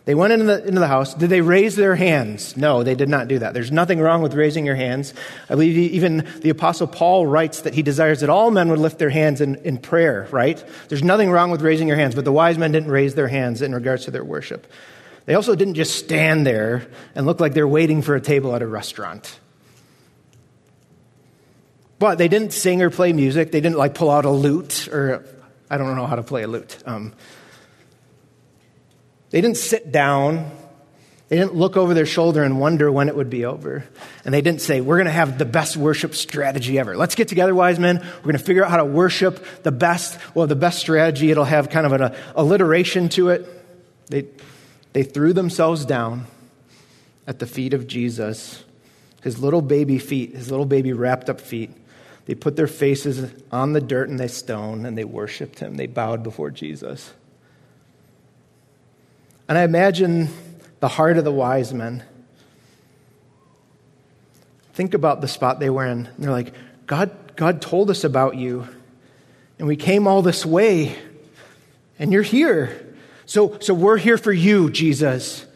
They 0.06 0.14
went 0.14 0.32
into 0.32 0.46
the, 0.46 0.64
into 0.64 0.78
the 0.78 0.86
house. 0.86 1.14
Did 1.14 1.30
they 1.30 1.40
raise 1.40 1.74
their 1.74 1.96
hands? 1.96 2.56
No, 2.56 2.84
they 2.84 2.94
did 2.94 3.08
not 3.08 3.26
do 3.26 3.40
that. 3.40 3.54
There's 3.54 3.72
nothing 3.72 3.98
wrong 3.98 4.22
with 4.22 4.34
raising 4.34 4.64
your 4.64 4.76
hands. 4.76 5.12
I 5.50 5.54
believe 5.54 5.76
even 5.76 6.28
the 6.42 6.50
Apostle 6.50 6.86
Paul 6.86 7.26
writes 7.26 7.62
that 7.62 7.74
he 7.74 7.82
desires 7.82 8.20
that 8.20 8.30
all 8.30 8.52
men 8.52 8.68
would 8.68 8.78
lift 8.78 9.00
their 9.00 9.10
hands 9.10 9.40
in, 9.40 9.56
in 9.56 9.78
prayer, 9.78 10.28
right? 10.30 10.64
There's 10.88 11.02
nothing 11.02 11.32
wrong 11.32 11.50
with 11.50 11.60
raising 11.60 11.88
your 11.88 11.96
hands, 11.96 12.14
but 12.14 12.24
the 12.24 12.30
wise 12.30 12.56
men 12.56 12.70
didn't 12.70 12.90
raise 12.90 13.16
their 13.16 13.26
hands 13.26 13.62
in 13.62 13.74
regards 13.74 14.04
to 14.04 14.12
their 14.12 14.22
worship. 14.22 14.68
They 15.24 15.34
also 15.34 15.56
didn't 15.56 15.74
just 15.74 15.96
stand 15.96 16.46
there 16.46 16.86
and 17.16 17.26
look 17.26 17.40
like 17.40 17.52
they're 17.52 17.66
waiting 17.66 18.00
for 18.00 18.14
a 18.14 18.20
table 18.20 18.54
at 18.54 18.62
a 18.62 18.66
restaurant. 18.66 19.40
But 21.98 22.18
they 22.18 22.28
didn't 22.28 22.52
sing 22.52 22.80
or 22.80 22.90
play 22.90 23.12
music. 23.12 23.50
They 23.50 23.60
didn't 23.60 23.76
like 23.76 23.94
pull 23.94 24.10
out 24.10 24.24
a 24.24 24.30
lute 24.30 24.86
or 24.86 25.24
I 25.68 25.78
don't 25.78 25.96
know 25.96 26.06
how 26.06 26.14
to 26.14 26.22
play 26.22 26.44
a 26.44 26.46
lute. 26.46 26.78
Um, 26.86 27.12
they 29.30 29.40
didn't 29.40 29.56
sit 29.56 29.92
down. 29.92 30.50
They 31.28 31.36
didn't 31.36 31.54
look 31.54 31.76
over 31.76 31.92
their 31.92 32.06
shoulder 32.06 32.44
and 32.44 32.60
wonder 32.60 32.90
when 32.90 33.08
it 33.08 33.16
would 33.16 33.30
be 33.30 33.44
over. 33.44 33.84
And 34.24 34.32
they 34.32 34.40
didn't 34.40 34.60
say, 34.60 34.80
We're 34.80 34.96
going 34.96 35.06
to 35.06 35.12
have 35.12 35.38
the 35.38 35.44
best 35.44 35.76
worship 35.76 36.14
strategy 36.14 36.78
ever. 36.78 36.96
Let's 36.96 37.16
get 37.16 37.28
together, 37.28 37.54
wise 37.54 37.78
men. 37.78 37.98
We're 37.98 38.22
going 38.22 38.38
to 38.38 38.44
figure 38.44 38.64
out 38.64 38.70
how 38.70 38.76
to 38.76 38.84
worship 38.84 39.62
the 39.62 39.72
best. 39.72 40.18
Well, 40.34 40.46
the 40.46 40.54
best 40.54 40.78
strategy, 40.78 41.30
it'll 41.30 41.44
have 41.44 41.68
kind 41.68 41.86
of 41.86 41.92
an 41.92 42.14
alliteration 42.36 43.08
to 43.10 43.30
it. 43.30 43.46
They, 44.06 44.26
they 44.92 45.02
threw 45.02 45.32
themselves 45.32 45.84
down 45.84 46.26
at 47.26 47.40
the 47.40 47.46
feet 47.46 47.74
of 47.74 47.88
Jesus, 47.88 48.64
his 49.22 49.40
little 49.40 49.62
baby 49.62 49.98
feet, 49.98 50.34
his 50.34 50.50
little 50.50 50.66
baby 50.66 50.92
wrapped 50.92 51.28
up 51.28 51.40
feet. 51.40 51.70
They 52.26 52.34
put 52.34 52.56
their 52.56 52.66
faces 52.66 53.32
on 53.50 53.72
the 53.72 53.80
dirt 53.80 54.08
and 54.08 54.18
the 54.18 54.28
stone 54.28 54.86
and 54.86 54.96
they 54.96 55.04
worshiped 55.04 55.58
him. 55.58 55.76
They 55.76 55.86
bowed 55.86 56.22
before 56.22 56.50
Jesus. 56.50 57.12
And 59.48 59.56
I 59.56 59.62
imagine 59.62 60.28
the 60.80 60.88
heart 60.88 61.18
of 61.18 61.24
the 61.24 61.32
wise 61.32 61.72
men. 61.72 62.02
Think 64.74 64.94
about 64.94 65.20
the 65.20 65.28
spot 65.28 65.60
they 65.60 65.70
were 65.70 65.86
in. 65.86 66.08
They're 66.18 66.30
like, 66.30 66.52
God, 66.86 67.36
God 67.36 67.62
told 67.62 67.90
us 67.90 68.04
about 68.04 68.36
you, 68.36 68.66
and 69.58 69.66
we 69.66 69.76
came 69.76 70.06
all 70.06 70.22
this 70.22 70.44
way, 70.44 70.96
and 71.98 72.12
you're 72.12 72.22
here. 72.22 72.94
So, 73.24 73.58
so 73.60 73.72
we're 73.72 73.96
here 73.96 74.18
for 74.18 74.32
you, 74.32 74.70
Jesus. 74.70 75.46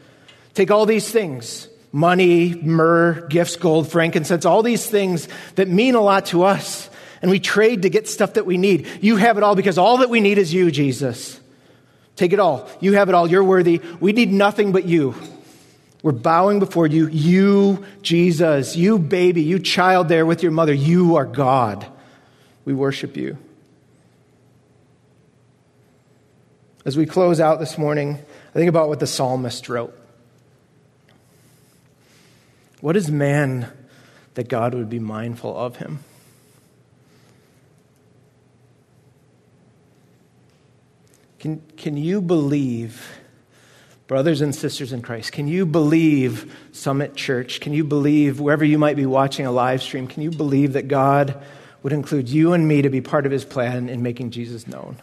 Take 0.54 0.70
all 0.70 0.86
these 0.86 1.10
things 1.10 1.68
money, 1.92 2.54
myrrh, 2.54 3.26
gifts, 3.28 3.56
gold, 3.56 3.90
frankincense, 3.90 4.44
all 4.44 4.62
these 4.62 4.86
things 4.86 5.28
that 5.56 5.66
mean 5.66 5.96
a 5.96 6.00
lot 6.00 6.26
to 6.26 6.44
us. 6.44 6.88
And 7.20 7.30
we 7.30 7.40
trade 7.40 7.82
to 7.82 7.90
get 7.90 8.08
stuff 8.08 8.34
that 8.34 8.46
we 8.46 8.56
need. 8.56 8.86
You 9.00 9.16
have 9.16 9.36
it 9.38 9.42
all 9.42 9.56
because 9.56 9.76
all 9.76 9.98
that 9.98 10.08
we 10.08 10.20
need 10.20 10.38
is 10.38 10.54
you, 10.54 10.70
Jesus. 10.70 11.39
Take 12.16 12.32
it 12.32 12.40
all. 12.40 12.68
You 12.80 12.94
have 12.94 13.08
it 13.08 13.14
all. 13.14 13.30
You're 13.30 13.44
worthy. 13.44 13.80
We 14.00 14.12
need 14.12 14.32
nothing 14.32 14.72
but 14.72 14.84
you. 14.84 15.14
We're 16.02 16.12
bowing 16.12 16.58
before 16.58 16.86
you. 16.86 17.08
You, 17.08 17.84
Jesus, 18.02 18.76
you, 18.76 18.98
baby, 18.98 19.42
you, 19.42 19.58
child 19.58 20.08
there 20.08 20.24
with 20.24 20.42
your 20.42 20.52
mother, 20.52 20.72
you 20.72 21.16
are 21.16 21.26
God. 21.26 21.86
We 22.64 22.72
worship 22.72 23.16
you. 23.16 23.36
As 26.84 26.96
we 26.96 27.04
close 27.04 27.40
out 27.40 27.60
this 27.60 27.76
morning, 27.76 28.18
I 28.50 28.52
think 28.52 28.68
about 28.68 28.88
what 28.88 29.00
the 29.00 29.06
psalmist 29.06 29.68
wrote. 29.68 29.96
What 32.80 32.96
is 32.96 33.10
man 33.10 33.70
that 34.34 34.48
God 34.48 34.74
would 34.74 34.88
be 34.88 34.98
mindful 34.98 35.56
of 35.56 35.76
him? 35.76 36.00
Can, 41.40 41.62
can 41.78 41.96
you 41.96 42.20
believe, 42.20 43.18
brothers 44.06 44.42
and 44.42 44.54
sisters 44.54 44.92
in 44.92 45.00
Christ, 45.00 45.32
can 45.32 45.48
you 45.48 45.64
believe 45.64 46.54
Summit 46.72 47.16
Church? 47.16 47.60
Can 47.60 47.72
you 47.72 47.82
believe, 47.82 48.40
wherever 48.40 48.64
you 48.64 48.78
might 48.78 48.96
be 48.96 49.06
watching 49.06 49.46
a 49.46 49.50
live 49.50 49.82
stream, 49.82 50.06
can 50.06 50.22
you 50.22 50.30
believe 50.30 50.74
that 50.74 50.86
God 50.86 51.42
would 51.82 51.94
include 51.94 52.28
you 52.28 52.52
and 52.52 52.68
me 52.68 52.82
to 52.82 52.90
be 52.90 53.00
part 53.00 53.24
of 53.24 53.32
his 53.32 53.46
plan 53.46 53.88
in 53.88 54.02
making 54.02 54.32
Jesus 54.32 54.66
known? 54.66 54.98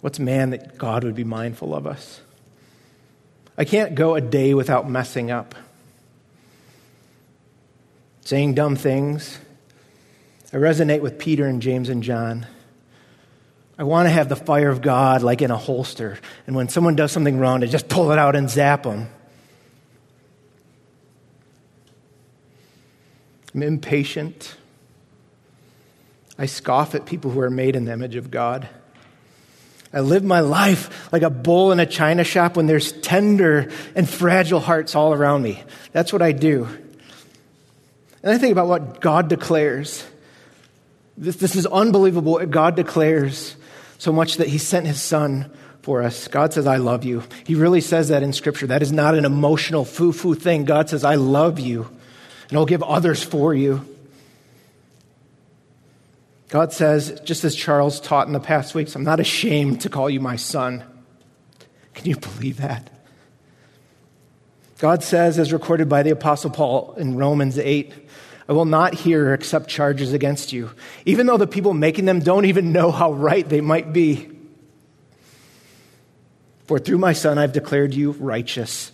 What's 0.00 0.20
man 0.20 0.50
that 0.50 0.78
God 0.78 1.02
would 1.02 1.16
be 1.16 1.24
mindful 1.24 1.74
of 1.74 1.84
us? 1.84 2.20
I 3.58 3.64
can't 3.64 3.96
go 3.96 4.14
a 4.14 4.20
day 4.20 4.54
without 4.54 4.88
messing 4.88 5.32
up, 5.32 5.56
saying 8.20 8.54
dumb 8.54 8.76
things. 8.76 9.40
I 10.52 10.56
resonate 10.56 11.00
with 11.00 11.18
Peter 11.18 11.46
and 11.46 11.60
James 11.60 11.88
and 11.88 12.00
John. 12.00 12.46
I 13.76 13.82
want 13.82 14.06
to 14.06 14.10
have 14.10 14.28
the 14.28 14.36
fire 14.36 14.70
of 14.70 14.82
God 14.82 15.22
like 15.22 15.42
in 15.42 15.50
a 15.50 15.56
holster. 15.56 16.18
And 16.46 16.54
when 16.54 16.68
someone 16.68 16.94
does 16.94 17.10
something 17.10 17.38
wrong, 17.38 17.60
to 17.60 17.66
just 17.66 17.88
pull 17.88 18.12
it 18.12 18.18
out 18.18 18.36
and 18.36 18.48
zap 18.48 18.84
them. 18.84 19.08
I'm 23.52 23.62
impatient. 23.62 24.56
I 26.38 26.46
scoff 26.46 26.94
at 26.94 27.06
people 27.06 27.30
who 27.30 27.40
are 27.40 27.50
made 27.50 27.76
in 27.76 27.84
the 27.84 27.92
image 27.92 28.16
of 28.16 28.30
God. 28.30 28.68
I 29.92 30.00
live 30.00 30.24
my 30.24 30.40
life 30.40 31.12
like 31.12 31.22
a 31.22 31.30
bull 31.30 31.70
in 31.70 31.78
a 31.78 31.86
china 31.86 32.24
shop 32.24 32.56
when 32.56 32.66
there's 32.66 32.90
tender 32.92 33.70
and 33.94 34.08
fragile 34.08 34.58
hearts 34.58 34.96
all 34.96 35.12
around 35.12 35.42
me. 35.42 35.62
That's 35.92 36.12
what 36.12 36.20
I 36.20 36.32
do. 36.32 36.68
And 38.24 38.32
I 38.32 38.38
think 38.38 38.50
about 38.50 38.66
what 38.66 39.00
God 39.00 39.28
declares. 39.28 40.04
This, 41.16 41.36
this 41.36 41.54
is 41.54 41.66
unbelievable 41.66 42.44
God 42.46 42.74
declares 42.74 43.54
so 43.98 44.12
much 44.12 44.36
that 44.36 44.48
he 44.48 44.58
sent 44.58 44.86
his 44.86 45.00
son 45.00 45.50
for 45.82 46.02
us. 46.02 46.28
God 46.28 46.52
says, 46.52 46.66
I 46.66 46.76
love 46.76 47.04
you. 47.04 47.22
He 47.44 47.54
really 47.54 47.80
says 47.80 48.08
that 48.08 48.22
in 48.22 48.32
Scripture. 48.32 48.66
That 48.66 48.82
is 48.82 48.92
not 48.92 49.14
an 49.14 49.24
emotional 49.24 49.84
foo 49.84 50.12
foo 50.12 50.34
thing. 50.34 50.64
God 50.64 50.88
says, 50.88 51.04
I 51.04 51.16
love 51.16 51.58
you, 51.58 51.90
and 52.48 52.58
I'll 52.58 52.66
give 52.66 52.82
others 52.82 53.22
for 53.22 53.54
you. 53.54 53.86
God 56.48 56.72
says, 56.72 57.20
just 57.24 57.44
as 57.44 57.54
Charles 57.54 58.00
taught 58.00 58.28
in 58.28 58.32
the 58.32 58.40
past 58.40 58.74
weeks, 58.74 58.94
I'm 58.94 59.04
not 59.04 59.20
ashamed 59.20 59.80
to 59.80 59.88
call 59.88 60.08
you 60.08 60.20
my 60.20 60.36
son. 60.36 60.84
Can 61.94 62.06
you 62.06 62.16
believe 62.16 62.58
that? 62.58 62.90
God 64.78 65.02
says, 65.02 65.38
as 65.38 65.52
recorded 65.52 65.88
by 65.88 66.02
the 66.02 66.10
Apostle 66.10 66.50
Paul 66.50 66.94
in 66.96 67.16
Romans 67.16 67.58
8, 67.58 68.03
I 68.48 68.52
will 68.52 68.66
not 68.66 68.94
hear 68.94 69.28
or 69.28 69.32
accept 69.32 69.68
charges 69.68 70.12
against 70.12 70.52
you, 70.52 70.70
even 71.06 71.26
though 71.26 71.38
the 71.38 71.46
people 71.46 71.72
making 71.72 72.04
them 72.04 72.20
don't 72.20 72.44
even 72.44 72.72
know 72.72 72.90
how 72.90 73.12
right 73.12 73.48
they 73.48 73.60
might 73.60 73.92
be. 73.92 74.30
For 76.66 76.78
through 76.78 76.98
my 76.98 77.12
Son 77.12 77.38
I've 77.38 77.52
declared 77.52 77.94
you 77.94 78.12
righteous. 78.12 78.92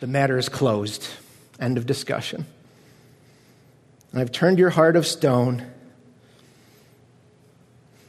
The 0.00 0.06
matter 0.06 0.38
is 0.38 0.48
closed. 0.48 1.06
End 1.58 1.78
of 1.78 1.86
discussion. 1.86 2.46
And 4.12 4.20
I've 4.20 4.32
turned 4.32 4.58
your 4.58 4.70
heart 4.70 4.96
of 4.96 5.06
stone 5.06 5.66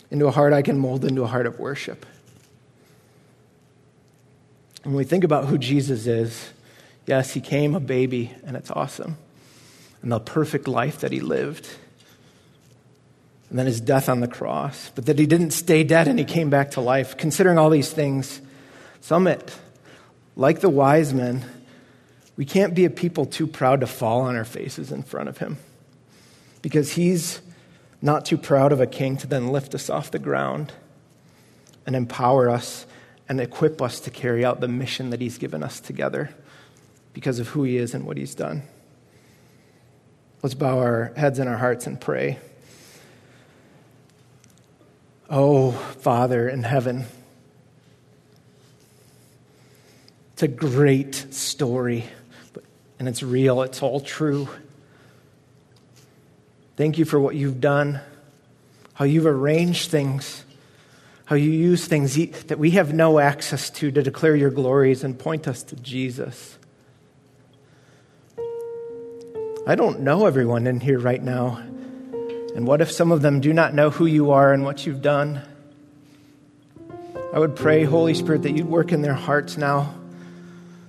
into 0.10 0.28
a 0.28 0.32
heart 0.32 0.54
I 0.54 0.62
can 0.62 0.78
mold 0.78 1.04
into 1.06 1.24
a 1.24 1.28
heart 1.28 1.46
of 1.46 1.60
worship. 1.60 2.06
When 4.84 4.96
we 4.96 5.04
think 5.04 5.24
about 5.24 5.46
who 5.46 5.58
Jesus 5.58 6.08
is, 6.08 6.50
yes, 7.06 7.34
he 7.34 7.42
came 7.42 7.76
a 7.76 7.80
baby, 7.80 8.34
and 8.46 8.56
it's 8.56 8.72
awesome. 8.72 9.18
And 10.02 10.12
the 10.12 10.20
perfect 10.20 10.68
life 10.68 11.00
that 11.00 11.12
he 11.12 11.20
lived. 11.20 11.68
And 13.50 13.58
then 13.58 13.66
his 13.66 13.82
death 13.82 14.10
on 14.10 14.20
the 14.20 14.28
cross. 14.28 14.91
But 14.95 15.06
that 15.06 15.20
he 15.20 15.26
didn't 15.26 15.52
stay 15.52 15.84
dead 15.84 16.08
and 16.08 16.20
he 16.20 16.26
came 16.26 16.50
back 16.50 16.72
to 16.72 16.82
life. 16.82 17.18
Considering 17.18 17.58
all 17.58 17.70
these 17.70 17.91
things, 17.91 18.41
Summit, 19.02 19.56
like 20.36 20.60
the 20.60 20.70
wise 20.70 21.14
men, 21.14 21.45
we 22.36 22.45
can't 22.45 22.76
be 22.76 22.86
a 22.86 22.89
people 22.89 23.26
too 23.26 23.48
proud 23.48 23.82
to 23.82 23.88
fall 23.88 24.22
on 24.22 24.36
our 24.36 24.45
faces 24.45 24.91
in 24.91 25.04
front 25.04 25.30
of 25.30 25.38
him. 25.38 25.58
Because 26.62 26.93
he's 26.93 27.41
not 28.02 28.26
too 28.26 28.38
proud 28.38 28.72
of 28.72 28.82
a 28.82 28.88
king 28.88 29.18
to 29.18 29.28
then 29.28 29.48
lift 29.48 29.74
us 29.74 29.89
off 29.89 30.12
the 30.12 30.20
ground 30.20 30.74
and 31.86 31.95
empower 31.95 32.50
us 32.50 32.86
and 33.30 33.41
equip 33.41 33.82
us 33.82 34.00
to 34.02 34.12
carry 34.12 34.45
out 34.45 34.62
the 34.62 34.68
mission 34.68 35.10
that 35.10 35.22
He's 35.22 35.38
given 35.38 35.64
us 35.64 35.80
together 35.80 36.30
because 37.14 37.39
of 37.39 37.50
who 37.50 37.64
He 37.64 37.78
is 37.78 37.93
and 37.93 38.06
what 38.06 38.18
He's 38.18 38.36
done. 38.36 38.64
Let's 40.42 40.56
bow 40.56 40.80
our 40.80 41.14
heads 41.16 41.40
and 41.40 41.50
our 41.50 41.58
hearts 41.58 41.88
and 41.88 42.00
pray. 42.00 42.40
Oh, 45.30 45.72
Father 45.72 46.48
in 46.48 46.64
heaven, 46.64 47.06
it's 50.34 50.44
a 50.44 50.48
great 50.48 51.16
story, 51.34 52.06
and 53.00 53.10
it's 53.10 53.22
real, 53.22 53.62
it's 53.62 53.82
all 53.82 54.00
true. 54.00 54.48
Thank 56.78 56.98
you 56.98 57.06
for 57.06 57.20
what 57.20 57.36
you've 57.36 57.60
done, 57.60 58.00
how 58.94 59.06
you've 59.06 59.26
arranged 59.26 59.92
things 59.92 60.44
how 61.28 61.36
you 61.36 61.52
use 61.52 61.86
things 61.86 62.16
that 62.46 62.58
we 62.58 62.72
have 62.72 62.94
no 62.94 63.20
access 63.20 63.70
to 63.70 63.92
to 63.92 64.02
declare 64.02 64.34
your 64.34 64.50
glories 64.50 65.04
and 65.04 65.20
point 65.20 65.46
us 65.46 65.62
to 65.62 65.76
Jesus. 65.76 66.58
I 69.68 69.76
don't 69.76 69.99
know 69.99 70.26
everyone 70.28 70.65
in 70.65 70.80
here 70.80 70.97
right 70.97 71.22
now. 71.22 71.57
And 72.55 72.65
what 72.65 72.80
if 72.80 72.89
some 72.89 73.11
of 73.11 73.22
them 73.22 73.41
do 73.41 73.51
not 73.51 73.74
know 73.74 73.89
who 73.89 74.05
you 74.05 74.32
are 74.32 74.53
and 74.53 74.63
what 74.63 74.86
you've 74.86 75.01
done? 75.01 75.41
I 77.34 77.38
would 77.38 77.53
pray, 77.53 77.84
Holy 77.84 78.13
Spirit, 78.13 78.43
that 78.43 78.51
you'd 78.51 78.70
work 78.70 78.93
in 78.93 79.01
their 79.01 79.13
hearts 79.13 79.57
now. 79.57 79.93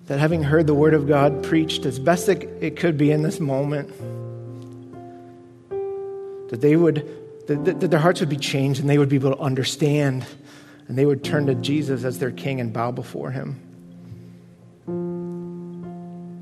That 0.07 0.21
having 0.21 0.45
heard 0.45 0.69
the 0.69 0.75
Word 0.75 0.95
of 0.95 1.09
God 1.09 1.43
preached 1.43 1.87
as 1.87 1.99
best 1.99 2.29
it 2.29 2.77
could 2.77 2.97
be 2.97 3.11
in 3.11 3.23
this 3.23 3.41
moment, 3.41 3.89
that 6.51 6.61
they 6.61 6.77
would 6.77 7.05
that, 7.49 7.81
that 7.81 7.91
their 7.91 7.99
hearts 7.99 8.21
would 8.21 8.29
be 8.29 8.37
changed 8.37 8.79
and 8.79 8.89
they 8.89 8.99
would 8.99 9.09
be 9.09 9.17
able 9.17 9.35
to 9.35 9.43
understand 9.43 10.25
and 10.87 10.97
they 10.97 11.05
would 11.05 11.25
turn 11.25 11.47
to 11.47 11.57
Jesus 11.57 12.05
as 12.05 12.21
their 12.21 12.31
king 12.31 12.61
and 12.61 12.73
bow 12.73 12.93
before 12.93 13.33
him. 13.33 13.61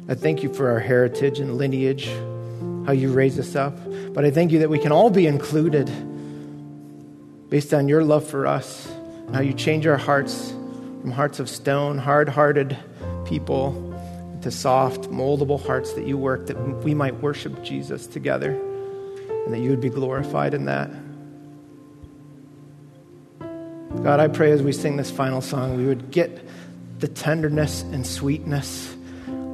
I 0.08 0.14
thank 0.14 0.44
you 0.44 0.54
for 0.54 0.70
our 0.70 0.78
heritage 0.78 1.40
and 1.40 1.58
lineage, 1.58 2.06
how 2.86 2.92
you 2.92 3.12
raise 3.12 3.40
us 3.40 3.56
up. 3.56 3.76
But 4.14 4.24
I 4.24 4.30
thank 4.30 4.52
you 4.52 4.60
that 4.60 4.70
we 4.70 4.78
can 4.78 4.92
all 4.92 5.10
be 5.10 5.26
included 5.26 5.90
based 7.50 7.74
on 7.74 7.88
your 7.88 8.04
love 8.04 8.24
for 8.24 8.46
us 8.46 8.88
and 9.26 9.34
how 9.34 9.42
you 9.42 9.52
change 9.52 9.84
our 9.86 9.96
hearts 9.96 10.50
from 11.00 11.10
hearts 11.10 11.40
of 11.40 11.48
stone, 11.48 11.98
hard 11.98 12.28
hearted 12.28 12.78
people 13.24 13.82
to 14.42 14.50
soft, 14.52 15.10
moldable 15.10 15.64
hearts 15.64 15.94
that 15.94 16.06
you 16.06 16.16
work 16.16 16.46
that 16.46 16.56
we 16.84 16.94
might 16.94 17.20
worship 17.20 17.64
Jesus 17.64 18.06
together 18.06 18.52
and 19.44 19.52
that 19.52 19.58
you 19.58 19.70
would 19.70 19.80
be 19.80 19.90
glorified 19.90 20.54
in 20.54 20.66
that. 20.66 20.88
God, 24.04 24.20
I 24.20 24.28
pray 24.28 24.52
as 24.52 24.62
we 24.62 24.72
sing 24.72 24.96
this 24.96 25.10
final 25.10 25.40
song, 25.40 25.76
we 25.76 25.86
would 25.86 26.12
get 26.12 26.46
the 27.00 27.08
tenderness 27.08 27.82
and 27.82 28.06
sweetness 28.06 28.95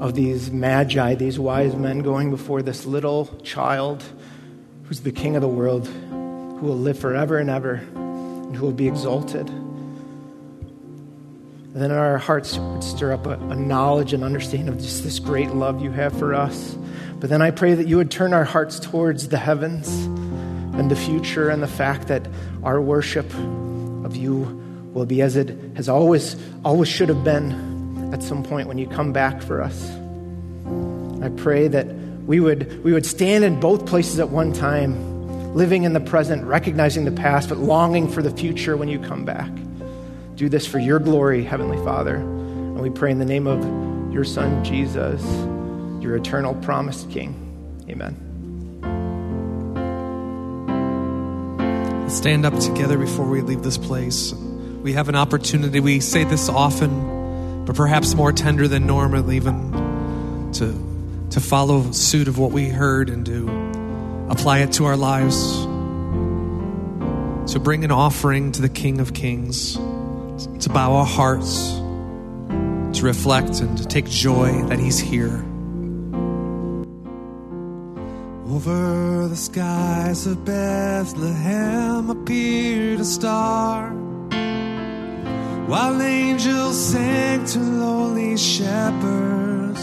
of 0.02 0.14
these 0.14 0.50
magi, 0.50 1.14
these 1.14 1.38
wise 1.38 1.76
men 1.76 2.00
going 2.00 2.28
before 2.28 2.60
this 2.60 2.84
little 2.84 3.26
child 3.44 4.02
who's 4.82 5.02
the 5.02 5.12
king 5.12 5.36
of 5.36 5.42
the 5.42 5.48
world, 5.48 5.86
who 5.86 6.66
will 6.66 6.76
live 6.76 6.98
forever 6.98 7.38
and 7.38 7.48
ever, 7.48 7.74
and 7.74 8.56
who 8.56 8.66
will 8.66 8.72
be 8.72 8.88
exalted. 8.88 9.48
And 9.48 10.66
then 11.76 11.92
our 11.92 12.18
hearts 12.18 12.58
would 12.58 12.82
stir 12.82 13.12
up 13.12 13.26
a, 13.26 13.34
a 13.34 13.54
knowledge 13.54 14.12
and 14.12 14.24
understanding 14.24 14.70
of 14.70 14.80
just 14.80 15.04
this 15.04 15.20
great 15.20 15.50
love 15.50 15.80
you 15.80 15.92
have 15.92 16.18
for 16.18 16.34
us. 16.34 16.76
But 17.20 17.30
then 17.30 17.40
I 17.40 17.52
pray 17.52 17.74
that 17.74 17.86
you 17.86 17.96
would 17.98 18.10
turn 18.10 18.34
our 18.34 18.44
hearts 18.44 18.80
towards 18.80 19.28
the 19.28 19.38
heavens 19.38 19.88
and 20.74 20.90
the 20.90 20.96
future 20.96 21.48
and 21.48 21.62
the 21.62 21.68
fact 21.68 22.08
that 22.08 22.26
our 22.64 22.80
worship 22.80 23.32
of 24.04 24.16
you 24.16 24.40
will 24.92 25.06
be 25.06 25.22
as 25.22 25.36
it 25.36 25.56
has 25.76 25.88
always 25.88 26.34
always 26.64 26.88
should 26.88 27.08
have 27.08 27.22
been 27.22 27.71
at 28.12 28.22
some 28.22 28.42
point 28.42 28.68
when 28.68 28.78
you 28.78 28.86
come 28.86 29.12
back 29.12 29.42
for 29.42 29.62
us. 29.62 29.90
I 31.22 31.28
pray 31.36 31.68
that 31.68 31.86
we 32.26 32.40
would 32.40 32.84
we 32.84 32.92
would 32.92 33.06
stand 33.06 33.44
in 33.44 33.58
both 33.58 33.86
places 33.86 34.18
at 34.20 34.28
one 34.28 34.52
time, 34.52 35.54
living 35.54 35.82
in 35.82 35.92
the 35.92 36.00
present, 36.00 36.44
recognizing 36.44 37.04
the 37.04 37.12
past, 37.12 37.48
but 37.48 37.58
longing 37.58 38.08
for 38.08 38.22
the 38.22 38.30
future 38.30 38.76
when 38.76 38.88
you 38.88 38.98
come 38.98 39.24
back. 39.24 39.50
Do 40.36 40.48
this 40.48 40.66
for 40.66 40.78
your 40.78 40.98
glory, 40.98 41.42
Heavenly 41.42 41.78
Father. 41.84 42.16
And 42.16 42.80
we 42.80 42.90
pray 42.90 43.10
in 43.10 43.18
the 43.18 43.24
name 43.24 43.46
of 43.46 43.62
your 44.12 44.24
Son, 44.24 44.62
Jesus 44.64 45.22
your 46.02 46.16
eternal 46.16 46.54
promised 46.56 47.10
King. 47.10 47.38
Amen. 47.88 48.16
Stand 52.10 52.44
up 52.44 52.58
together 52.58 52.98
before 52.98 53.26
we 53.26 53.40
leave 53.40 53.62
this 53.62 53.78
place. 53.78 54.34
We 54.82 54.92
have 54.94 55.08
an 55.08 55.14
opportunity. 55.16 55.80
We 55.80 56.00
say 56.00 56.24
this 56.24 56.48
often, 56.48 56.90
but 57.64 57.76
perhaps 57.76 58.14
more 58.14 58.32
tender 58.32 58.66
than 58.68 58.86
normal, 58.86 59.32
even 59.32 60.52
to, 60.52 61.26
to 61.30 61.40
follow 61.40 61.90
suit 61.92 62.28
of 62.28 62.38
what 62.38 62.52
we 62.52 62.68
heard 62.68 63.08
and 63.08 63.24
to 63.26 64.28
apply 64.30 64.58
it 64.58 64.72
to 64.72 64.84
our 64.84 64.96
lives. 64.96 65.64
To 67.52 67.58
bring 67.58 67.84
an 67.84 67.90
offering 67.90 68.52
to 68.52 68.62
the 68.62 68.68
King 68.68 69.00
of 69.00 69.14
Kings, 69.14 69.74
to 69.74 70.70
bow 70.72 70.92
our 70.94 71.04
hearts, 71.04 71.72
to 72.98 73.00
reflect 73.02 73.60
and 73.60 73.76
to 73.78 73.86
take 73.86 74.08
joy 74.08 74.62
that 74.68 74.78
He's 74.78 74.98
here. 74.98 75.44
Over 78.48 79.28
the 79.28 79.36
skies 79.36 80.26
of 80.26 80.44
Bethlehem 80.44 82.10
appeared 82.10 83.00
a 83.00 83.04
star, 83.04 83.90
while 85.72 86.02
angels 86.02 86.76
sang 86.78 87.46
to 87.46 87.58
lowly 87.58 88.36
shepherds. 88.36 89.80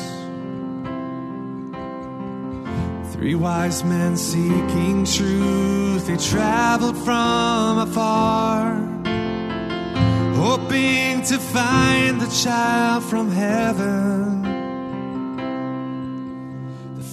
Three 3.12 3.34
wise 3.34 3.84
men 3.84 4.16
seeking 4.16 5.04
truth, 5.04 6.06
they 6.06 6.18
traveled 6.18 6.96
from 6.96 7.80
afar, 7.80 8.76
hoping 10.36 11.24
to 11.24 11.40
find 11.40 12.22
the 12.22 12.30
child 12.44 13.04
from 13.06 13.32
heaven 13.32 14.44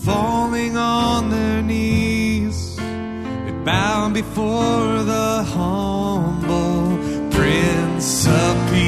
falling 0.04 0.76
on 0.76 1.30
their 1.30 1.62
knees, 1.62 2.76
they 2.76 3.54
bow 3.64 4.10
before 4.10 5.02
the 5.02 5.42
humble 5.44 5.95
Prince 8.06 8.85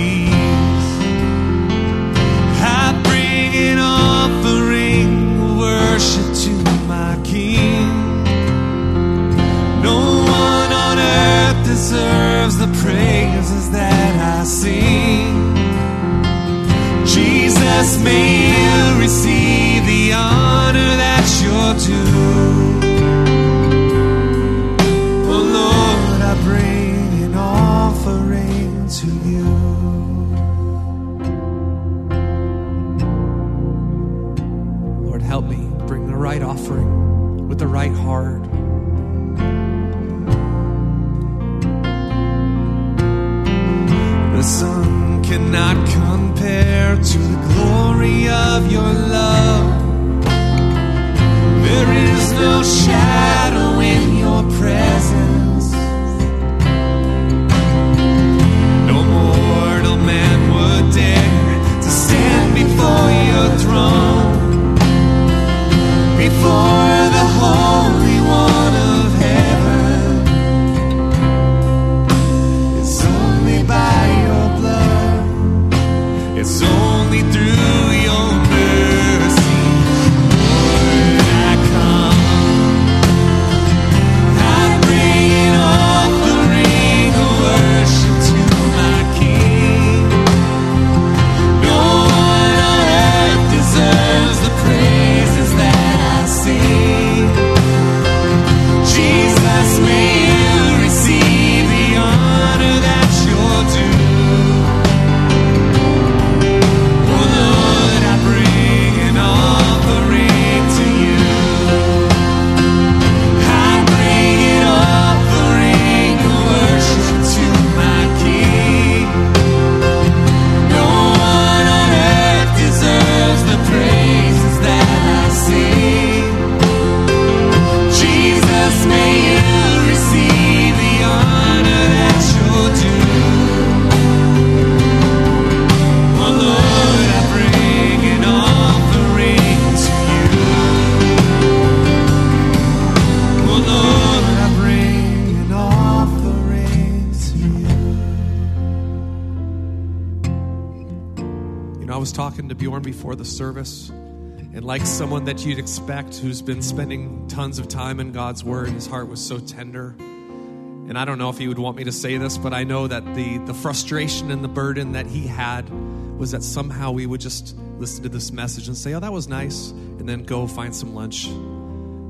like 154.79 154.87
someone 154.87 155.25
that 155.25 155.45
you'd 155.45 155.59
expect 155.59 156.19
who's 156.19 156.41
been 156.41 156.63
spending 156.63 157.27
tons 157.27 157.59
of 157.59 157.67
time 157.67 157.99
in 157.99 158.13
God's 158.13 158.45
Word, 158.45 158.69
his 158.69 158.87
heart 158.87 159.09
was 159.09 159.21
so 159.21 159.41
tender. 159.41 159.97
And 159.99 160.97
I 160.97 161.05
don't 161.05 161.19
know 161.19 161.31
if 161.31 161.37
he 161.37 161.49
would 161.49 161.59
want 161.59 161.77
me 161.77 161.83
to 161.83 161.91
say 161.91 162.17
this, 162.17 162.39
but 162.39 162.55
I 162.55 162.63
know 162.63 162.87
that 162.87 163.05
the, 163.17 163.39
the 163.39 163.55
frustration 163.55 164.31
and 164.31 164.45
the 164.45 164.49
burden 164.49 164.93
that 164.93 165.07
he 165.07 165.27
had 165.27 165.69
was 166.17 166.31
that 166.31 166.45
somehow 166.45 166.93
we 166.93 167.07
would 167.07 167.21
just 167.21 167.57
listen 167.79 168.05
to 168.05 168.09
this 168.09 168.31
message 168.31 168.69
and 168.69 168.77
say, 168.77 168.95
oh, 168.95 169.01
that 169.01 169.13
was 169.13 169.27
nice, 169.27 169.71
and 169.71 170.09
then 170.09 170.23
go 170.23 170.47
find 170.47 170.77
some 170.77 170.95
lunch. 170.95 171.29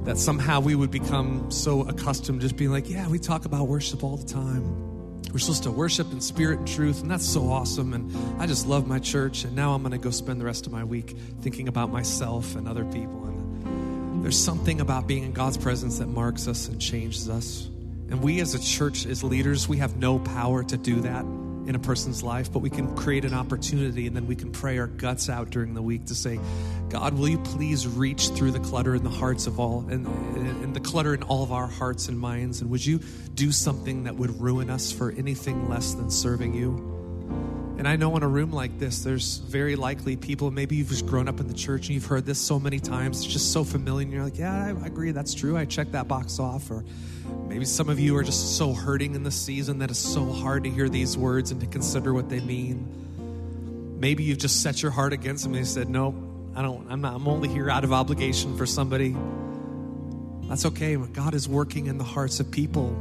That 0.04 0.18
somehow 0.18 0.60
we 0.60 0.74
would 0.74 0.90
become 0.90 1.50
so 1.50 1.88
accustomed 1.88 2.42
to 2.42 2.48
just 2.48 2.56
being 2.58 2.70
like, 2.70 2.90
yeah, 2.90 3.08
we 3.08 3.18
talk 3.18 3.46
about 3.46 3.66
worship 3.66 4.04
all 4.04 4.18
the 4.18 4.30
time. 4.30 4.87
We're 5.32 5.38
supposed 5.38 5.64
to 5.64 5.70
worship 5.70 6.10
in 6.12 6.20
spirit 6.20 6.58
and 6.58 6.68
truth, 6.68 7.02
and 7.02 7.10
that's 7.10 7.28
so 7.28 7.50
awesome. 7.50 7.92
And 7.92 8.40
I 8.40 8.46
just 8.46 8.66
love 8.66 8.86
my 8.86 8.98
church. 8.98 9.44
And 9.44 9.54
now 9.54 9.74
I'm 9.74 9.82
going 9.82 9.92
to 9.92 9.98
go 9.98 10.10
spend 10.10 10.40
the 10.40 10.44
rest 10.44 10.66
of 10.66 10.72
my 10.72 10.84
week 10.84 11.16
thinking 11.42 11.68
about 11.68 11.90
myself 11.90 12.56
and 12.56 12.66
other 12.66 12.84
people. 12.86 13.24
And 13.26 14.24
there's 14.24 14.38
something 14.38 14.80
about 14.80 15.06
being 15.06 15.24
in 15.24 15.32
God's 15.32 15.58
presence 15.58 15.98
that 15.98 16.08
marks 16.08 16.48
us 16.48 16.68
and 16.68 16.80
changes 16.80 17.28
us. 17.28 17.66
And 18.10 18.22
we 18.22 18.40
as 18.40 18.54
a 18.54 18.58
church, 18.58 19.04
as 19.04 19.22
leaders, 19.22 19.68
we 19.68 19.76
have 19.78 19.96
no 19.96 20.18
power 20.18 20.64
to 20.64 20.76
do 20.76 21.02
that 21.02 21.24
in 21.68 21.74
a 21.74 21.78
person's 21.78 22.22
life, 22.22 22.50
but 22.50 22.60
we 22.60 22.70
can 22.70 22.96
create 22.96 23.26
an 23.26 23.34
opportunity 23.34 24.06
and 24.06 24.16
then 24.16 24.26
we 24.26 24.34
can 24.34 24.50
pray 24.50 24.78
our 24.78 24.86
guts 24.86 25.28
out 25.28 25.50
during 25.50 25.74
the 25.74 25.82
week 25.82 26.06
to 26.06 26.14
say, 26.14 26.40
God, 26.88 27.12
will 27.12 27.28
you 27.28 27.36
please 27.38 27.86
reach 27.86 28.30
through 28.30 28.52
the 28.52 28.60
clutter 28.60 28.94
in 28.94 29.04
the 29.04 29.10
hearts 29.10 29.46
of 29.46 29.60
all 29.60 29.86
and, 29.90 30.06
and 30.06 30.74
the 30.74 30.80
clutter 30.80 31.12
in 31.12 31.22
all 31.24 31.42
of 31.42 31.52
our 31.52 31.66
hearts 31.66 32.08
and 32.08 32.18
minds? 32.18 32.62
And 32.62 32.70
would 32.70 32.84
you 32.84 33.00
do 33.34 33.52
something 33.52 34.04
that 34.04 34.16
would 34.16 34.40
ruin 34.40 34.70
us 34.70 34.90
for 34.90 35.12
anything 35.12 35.68
less 35.68 35.92
than 35.92 36.10
serving 36.10 36.54
you? 36.54 36.97
And 37.78 37.86
I 37.86 37.94
know 37.94 38.16
in 38.16 38.24
a 38.24 38.28
room 38.28 38.52
like 38.52 38.76
this, 38.80 39.04
there's 39.04 39.36
very 39.38 39.76
likely 39.76 40.16
people, 40.16 40.50
maybe 40.50 40.74
you've 40.74 40.88
just 40.88 41.06
grown 41.06 41.28
up 41.28 41.38
in 41.38 41.46
the 41.46 41.54
church 41.54 41.86
and 41.86 41.94
you've 41.94 42.06
heard 42.06 42.26
this 42.26 42.40
so 42.40 42.58
many 42.58 42.80
times, 42.80 43.18
it's 43.18 43.32
just 43.32 43.52
so 43.52 43.62
familiar. 43.62 44.02
And 44.02 44.12
you're 44.12 44.24
like, 44.24 44.36
yeah, 44.36 44.74
I 44.82 44.86
agree, 44.86 45.12
that's 45.12 45.32
true. 45.32 45.56
I 45.56 45.64
checked 45.64 45.92
that 45.92 46.08
box 46.08 46.40
off. 46.40 46.68
Or 46.72 46.84
maybe 47.46 47.64
some 47.64 47.88
of 47.88 48.00
you 48.00 48.16
are 48.16 48.24
just 48.24 48.56
so 48.56 48.72
hurting 48.72 49.14
in 49.14 49.22
this 49.22 49.40
season 49.40 49.78
that 49.78 49.90
it's 49.90 49.98
so 50.00 50.26
hard 50.26 50.64
to 50.64 50.70
hear 50.70 50.88
these 50.88 51.16
words 51.16 51.52
and 51.52 51.60
to 51.60 51.68
consider 51.68 52.12
what 52.12 52.28
they 52.28 52.40
mean. 52.40 53.96
Maybe 54.00 54.24
you've 54.24 54.38
just 54.38 54.60
set 54.60 54.82
your 54.82 54.90
heart 54.90 55.12
against 55.12 55.44
them 55.44 55.52
and 55.52 55.60
you 55.60 55.64
said, 55.64 55.88
no, 55.88 56.14
I 56.56 56.62
don't, 56.62 56.84
I'm 56.90 57.00
not, 57.00 57.14
I'm 57.14 57.28
only 57.28 57.48
here 57.48 57.70
out 57.70 57.84
of 57.84 57.92
obligation 57.92 58.56
for 58.56 58.66
somebody. 58.66 59.14
That's 60.48 60.66
okay. 60.66 60.96
God 60.96 61.32
is 61.32 61.48
working 61.48 61.86
in 61.86 61.96
the 61.98 62.04
hearts 62.04 62.40
of 62.40 62.50
people 62.50 62.96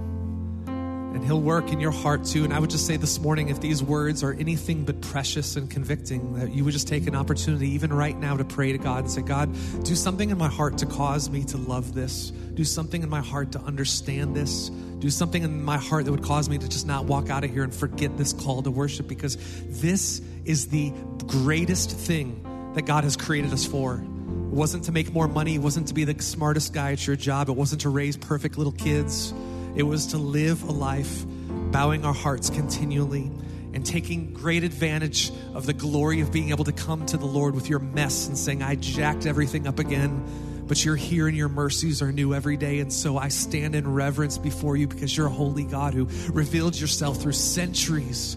and 1.17 1.25
he'll 1.25 1.41
work 1.41 1.71
in 1.71 1.79
your 1.79 1.91
heart 1.91 2.23
too. 2.25 2.43
And 2.43 2.53
I 2.53 2.59
would 2.59 2.69
just 2.69 2.85
say 2.85 2.95
this 2.95 3.19
morning, 3.19 3.49
if 3.49 3.59
these 3.59 3.81
words 3.81 4.23
are 4.23 4.33
anything 4.33 4.85
but 4.85 5.01
precious 5.01 5.55
and 5.55 5.67
convicting, 5.67 6.35
that 6.35 6.53
you 6.53 6.63
would 6.63 6.73
just 6.73 6.87
take 6.87 7.07
an 7.07 7.15
opportunity, 7.15 7.69
even 7.69 7.91
right 7.91 8.15
now, 8.15 8.37
to 8.37 8.45
pray 8.45 8.71
to 8.71 8.77
God 8.77 9.05
and 9.05 9.11
say, 9.11 9.23
God, 9.23 9.51
do 9.83 9.95
something 9.95 10.29
in 10.29 10.37
my 10.37 10.47
heart 10.47 10.77
to 10.77 10.85
cause 10.85 11.31
me 11.31 11.43
to 11.45 11.57
love 11.57 11.95
this. 11.95 12.29
Do 12.29 12.63
something 12.63 13.01
in 13.01 13.09
my 13.09 13.21
heart 13.21 13.53
to 13.53 13.59
understand 13.61 14.35
this. 14.35 14.69
Do 14.69 15.09
something 15.09 15.41
in 15.41 15.63
my 15.63 15.77
heart 15.77 16.05
that 16.05 16.11
would 16.11 16.21
cause 16.21 16.49
me 16.49 16.59
to 16.59 16.69
just 16.69 16.85
not 16.85 17.05
walk 17.05 17.31
out 17.31 17.43
of 17.43 17.49
here 17.49 17.63
and 17.63 17.73
forget 17.73 18.15
this 18.15 18.31
call 18.31 18.61
to 18.61 18.69
worship 18.69 19.07
because 19.07 19.37
this 19.81 20.21
is 20.45 20.67
the 20.67 20.93
greatest 21.25 21.89
thing 21.89 22.71
that 22.75 22.85
God 22.85 23.05
has 23.05 23.17
created 23.17 23.51
us 23.53 23.65
for. 23.65 23.95
It 23.95 24.53
wasn't 24.53 24.83
to 24.83 24.91
make 24.91 25.11
more 25.11 25.27
money, 25.27 25.55
it 25.55 25.61
wasn't 25.63 25.87
to 25.87 25.95
be 25.95 26.03
the 26.03 26.21
smartest 26.21 26.73
guy 26.73 26.91
at 26.91 27.07
your 27.07 27.15
job, 27.15 27.49
it 27.49 27.53
wasn't 27.53 27.81
to 27.81 27.89
raise 27.89 28.17
perfect 28.17 28.59
little 28.59 28.71
kids. 28.71 29.33
It 29.77 29.83
was 29.83 30.07
to 30.07 30.17
live 30.17 30.63
a 30.63 30.71
life 30.71 31.23
bowing 31.71 32.03
our 32.03 32.13
hearts 32.13 32.49
continually 32.49 33.31
and 33.75 33.85
taking 33.85 34.33
great 34.33 34.63
advantage 34.63 35.31
of 35.53 35.67
the 35.67 35.73
glory 35.73 36.21
of 36.21 36.31
being 36.31 36.49
able 36.49 36.63
to 36.63 36.71
come 36.71 37.05
to 37.05 37.15
the 37.15 37.27
Lord 37.27 37.53
with 37.53 37.69
your 37.69 37.77
mess 37.77 38.27
and 38.27 38.35
saying, 38.35 38.63
I 38.63 38.73
jacked 38.73 39.27
everything 39.27 39.67
up 39.67 39.77
again, 39.77 40.63
but 40.65 40.83
you're 40.83 40.95
here 40.95 41.27
and 41.27 41.37
your 41.37 41.47
mercies 41.47 42.01
are 42.01 42.11
new 42.11 42.33
every 42.33 42.57
day. 42.57 42.79
And 42.79 42.91
so 42.91 43.19
I 43.19 43.27
stand 43.27 43.75
in 43.75 43.93
reverence 43.93 44.39
before 44.39 44.75
you 44.75 44.87
because 44.87 45.15
you're 45.15 45.27
a 45.27 45.31
holy 45.31 45.63
God 45.63 45.93
who 45.93 46.05
revealed 46.31 46.75
yourself 46.79 47.21
through 47.21 47.33
centuries. 47.33 48.35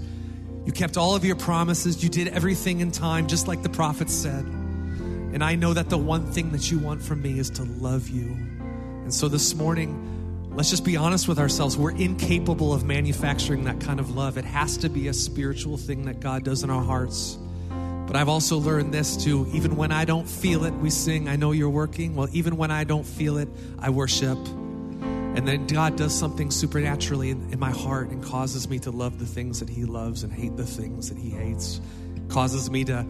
You 0.67 0.73
kept 0.73 0.99
all 0.99 1.17
of 1.17 1.25
your 1.25 1.37
promises, 1.37 2.03
you 2.03 2.11
did 2.11 2.29
everything 2.29 2.81
in 2.81 2.91
time, 2.91 3.29
just 3.29 3.49
like 3.49 3.63
the 3.63 3.71
prophets 3.71 4.13
said. 4.13 4.45
And 4.45 5.43
I 5.43 5.55
know 5.55 5.73
that 5.73 5.89
the 5.89 5.97
one 5.97 6.31
thing 6.31 6.53
that 6.53 6.71
you 6.71 6.79
want 6.79 7.01
from 7.03 7.23
me 7.23 7.39
is 7.39 7.49
to 7.53 7.63
love 7.63 8.11
you. 8.11 8.27
And 9.05 9.15
so 9.15 9.27
this 9.29 9.55
morning, 9.55 10.20
let's 10.51 10.71
just 10.71 10.85
be 10.85 10.97
honest 10.97 11.29
with 11.29 11.39
ourselves. 11.39 11.77
We're 11.77 11.97
incapable 11.97 12.73
of 12.73 12.85
manufacturing 12.85 13.65
that 13.65 13.81
kind 13.81 14.01
of 14.01 14.15
love. 14.15 14.37
It 14.37 14.45
has 14.45 14.77
to 14.79 14.89
be 14.89 15.09
a 15.09 15.15
spiritual 15.15 15.77
thing 15.77 16.05
that 16.07 16.21
God 16.21 16.45
does 16.45 16.63
in 16.63 16.71
our 16.71 16.83
hearts. 16.83 17.39
But 18.07 18.17
I've 18.17 18.29
also 18.29 18.59
learned 18.59 18.93
this 18.93 19.17
too. 19.17 19.49
Even 19.53 19.77
when 19.77 19.93
I 19.93 20.05
don't 20.05 20.29
feel 20.29 20.65
it, 20.65 20.73
we 20.75 20.91
sing, 20.91 21.29
I 21.29 21.37
know 21.37 21.53
you're 21.53 21.71
working. 21.71 22.17
Well, 22.17 22.29
even 22.33 22.57
when 22.57 22.73
I 22.73 22.83
don't 22.83 23.07
feel 23.07 23.39
it, 23.39 23.49
I 23.79 23.91
worship. 23.91 24.37
And 24.39 25.47
then 25.47 25.69
God 25.69 25.95
does 25.95 26.13
something 26.19 26.51
supernaturally 26.51 27.31
in, 27.31 27.53
in 27.53 27.61
my 27.61 27.71
heart 27.71 28.11
and 28.11 28.21
causes 28.21 28.69
me 28.69 28.81
to 28.81 28.91
love 28.91 29.21
the 29.21 29.27
things 29.27 29.61
that 29.61 29.69
He 29.69 29.85
loves 29.85 30.25
and 30.25 30.33
hate 30.33 30.57
the 30.57 30.67
things 30.67 31.09
that 31.09 31.19
He 31.19 31.31
hates. 31.31 31.81
Causes 32.29 32.69
me 32.69 32.85
to 32.87 33.07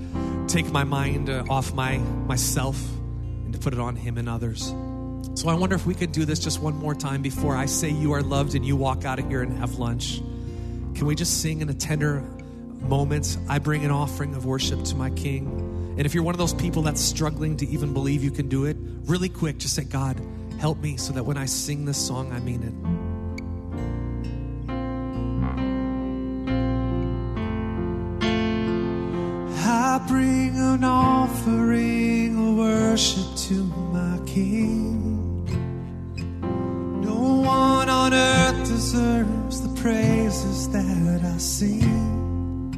take 0.49 0.71
my 0.71 0.85
mind 0.85 1.31
uh, 1.31 1.45
off 1.49 1.73
my 1.73 1.97
myself 1.97 2.79
and 3.45 3.55
to 3.55 3.59
put 3.59 3.73
it 3.73 3.81
on 3.81 3.97
Him 3.97 4.19
and 4.19 4.29
others. 4.29 4.71
So 5.35 5.49
I 5.49 5.55
wonder 5.55 5.75
if 5.75 5.87
we 5.87 5.95
could 5.95 6.13
do 6.13 6.25
this 6.25 6.39
just 6.39 6.61
one 6.61 6.77
more 6.77 6.95
time 6.95 7.23
before 7.23 7.57
I 7.57 7.67
say 7.67 7.89
you 7.89 8.13
are 8.13 8.23
loved 8.23 8.55
and 8.55 8.67
you 8.67 8.77
walk 8.77 9.05
out 9.05 9.19
of 9.19 9.29
here 9.29 9.43
and 9.43 9.57
have 9.59 9.79
lunch. 9.79 10.19
Can 10.95 11.07
we 11.07 11.15
just 11.15 11.41
sing 11.41 11.61
in 11.63 11.69
a 11.69 11.75
tender 11.75 12.21
moment? 12.81 13.39
I 13.49 13.59
bring 13.59 13.85
an 13.85 13.91
offering 13.91 14.35
of 14.35 14.45
worship 14.45 14.85
to 14.85 14.97
my 14.97 15.11
King. 15.11 15.95
And 15.97 16.05
if 16.05 16.15
you're 16.15 16.23
one 16.23 16.35
of 16.35 16.39
those 16.39 16.55
people 16.55 16.83
that's 16.83 17.01
struggling 17.01 17.57
to 17.59 17.67
even 17.69 17.95
believe 17.95 18.23
you 18.23 18.31
can 18.31 18.49
do 18.49 18.67
it, 18.67 18.77
really 19.05 19.29
quick, 19.29 19.59
just 19.59 19.75
say, 19.75 19.85
God, 19.85 20.21
help 20.59 20.79
me 20.79 20.97
so 20.97 21.13
that 21.15 21.25
when 21.25 21.37
I 21.39 21.47
sing 21.47 21.85
this 21.85 21.99
song, 21.99 22.33
I 22.33 22.41
mean 22.41 22.63
it. 22.63 22.75
I 29.67 29.99
bring 30.07 30.57
an 30.57 30.85
offering 30.85 32.37
of 32.37 32.57
worship 32.59 33.37
to 33.49 33.65
my 33.65 34.19
King. 34.27 35.10
One 37.51 37.89
on 37.89 38.13
earth 38.15 38.61
deserves 38.69 39.57
the 39.67 39.73
praises 39.83 40.69
that 40.69 41.21
I 41.35 41.39
sing. 41.39 42.73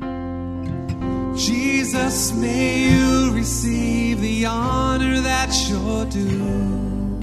Jesus, 1.37 2.33
may 2.33 2.89
you 2.89 3.33
receive 3.33 4.21
the 4.21 4.47
honor 4.47 5.21
that 5.21 5.51
you're 5.69 6.07
due. 6.07 7.21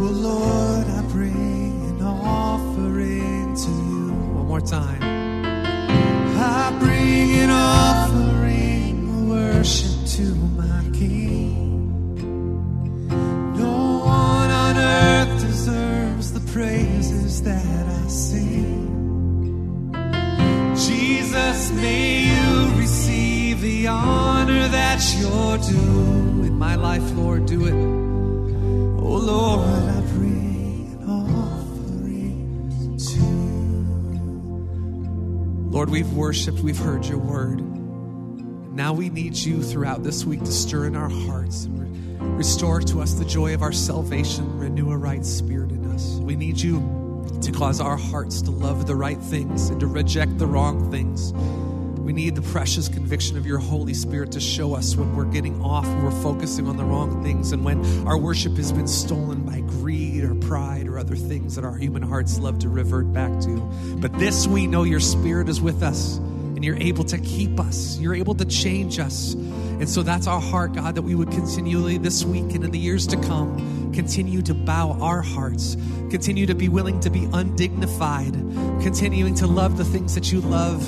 Oh 0.00 0.10
Lord, 0.28 0.86
I 0.98 1.00
bring 1.16 1.74
an 1.90 2.02
offering 2.02 3.56
to 3.64 3.70
you. 3.90 4.12
One 4.38 4.46
more 4.46 4.60
time. 4.60 4.99
You're 25.68 26.46
in 26.46 26.58
my 26.58 26.74
life, 26.76 27.02
Lord. 27.12 27.46
Do 27.46 27.66
it. 27.66 27.72
Oh 27.72 29.16
Lord, 29.16 29.66
I 29.66 30.00
bring 30.12 30.98
an 31.00 31.10
offering 31.10 32.96
to 32.98 33.18
you. 33.18 33.30
Lord, 35.70 35.90
we've 35.90 36.12
worshiped, 36.12 36.60
we've 36.60 36.78
heard 36.78 37.04
your 37.06 37.18
word. 37.18 37.60
Now 38.74 38.92
we 38.92 39.08
need 39.08 39.36
you 39.36 39.62
throughout 39.62 40.02
this 40.04 40.24
week 40.24 40.40
to 40.40 40.52
stir 40.52 40.86
in 40.86 40.96
our 40.96 41.08
hearts 41.08 41.64
and 41.64 41.80
re- 41.80 42.36
restore 42.36 42.80
to 42.82 43.00
us 43.00 43.14
the 43.14 43.24
joy 43.24 43.52
of 43.52 43.62
our 43.62 43.72
salvation, 43.72 44.58
renew 44.58 44.92
a 44.92 44.96
right 44.96 45.24
spirit 45.26 45.72
in 45.72 45.90
us. 45.90 46.18
We 46.20 46.36
need 46.36 46.60
you 46.60 46.80
to 47.42 47.52
cause 47.52 47.80
our 47.80 47.96
hearts 47.96 48.42
to 48.42 48.50
love 48.50 48.86
the 48.86 48.94
right 48.94 49.18
things 49.18 49.70
and 49.70 49.80
to 49.80 49.86
reject 49.86 50.38
the 50.38 50.46
wrong 50.46 50.90
things. 50.90 51.32
We 52.10 52.14
need 52.14 52.34
the 52.34 52.42
precious 52.42 52.88
conviction 52.88 53.36
of 53.36 53.46
your 53.46 53.58
Holy 53.58 53.94
Spirit 53.94 54.32
to 54.32 54.40
show 54.40 54.74
us 54.74 54.96
when 54.96 55.14
we're 55.14 55.26
getting 55.26 55.62
off, 55.62 55.86
when 55.86 56.02
we're 56.02 56.22
focusing 56.22 56.66
on 56.66 56.76
the 56.76 56.82
wrong 56.82 57.22
things, 57.22 57.52
and 57.52 57.64
when 57.64 57.84
our 58.04 58.18
worship 58.18 58.56
has 58.56 58.72
been 58.72 58.88
stolen 58.88 59.44
by 59.44 59.60
greed 59.60 60.24
or 60.24 60.34
pride 60.34 60.88
or 60.88 60.98
other 60.98 61.14
things 61.14 61.54
that 61.54 61.64
our 61.64 61.76
human 61.76 62.02
hearts 62.02 62.40
love 62.40 62.58
to 62.58 62.68
revert 62.68 63.12
back 63.12 63.30
to. 63.42 63.60
But 64.00 64.12
this 64.18 64.48
we 64.48 64.66
know 64.66 64.82
your 64.82 64.98
Spirit 64.98 65.48
is 65.48 65.60
with 65.60 65.84
us, 65.84 66.16
and 66.16 66.64
you're 66.64 66.78
able 66.78 67.04
to 67.04 67.16
keep 67.16 67.60
us, 67.60 67.96
you're 68.00 68.16
able 68.16 68.34
to 68.34 68.44
change 68.44 68.98
us. 68.98 69.34
And 69.34 69.88
so 69.88 70.02
that's 70.02 70.26
our 70.26 70.40
heart, 70.40 70.72
God, 70.72 70.96
that 70.96 71.02
we 71.02 71.14
would 71.14 71.30
continually 71.30 71.96
this 71.96 72.24
week 72.24 72.56
and 72.56 72.64
in 72.64 72.72
the 72.72 72.78
years 72.80 73.06
to 73.06 73.18
come 73.18 73.92
continue 73.94 74.42
to 74.42 74.54
bow 74.54 74.98
our 75.00 75.22
hearts, 75.22 75.76
continue 76.10 76.46
to 76.46 76.56
be 76.56 76.68
willing 76.68 76.98
to 77.00 77.10
be 77.10 77.28
undignified, 77.32 78.32
continuing 78.82 79.36
to 79.36 79.46
love 79.46 79.76
the 79.78 79.84
things 79.84 80.16
that 80.16 80.32
you 80.32 80.40
love 80.40 80.82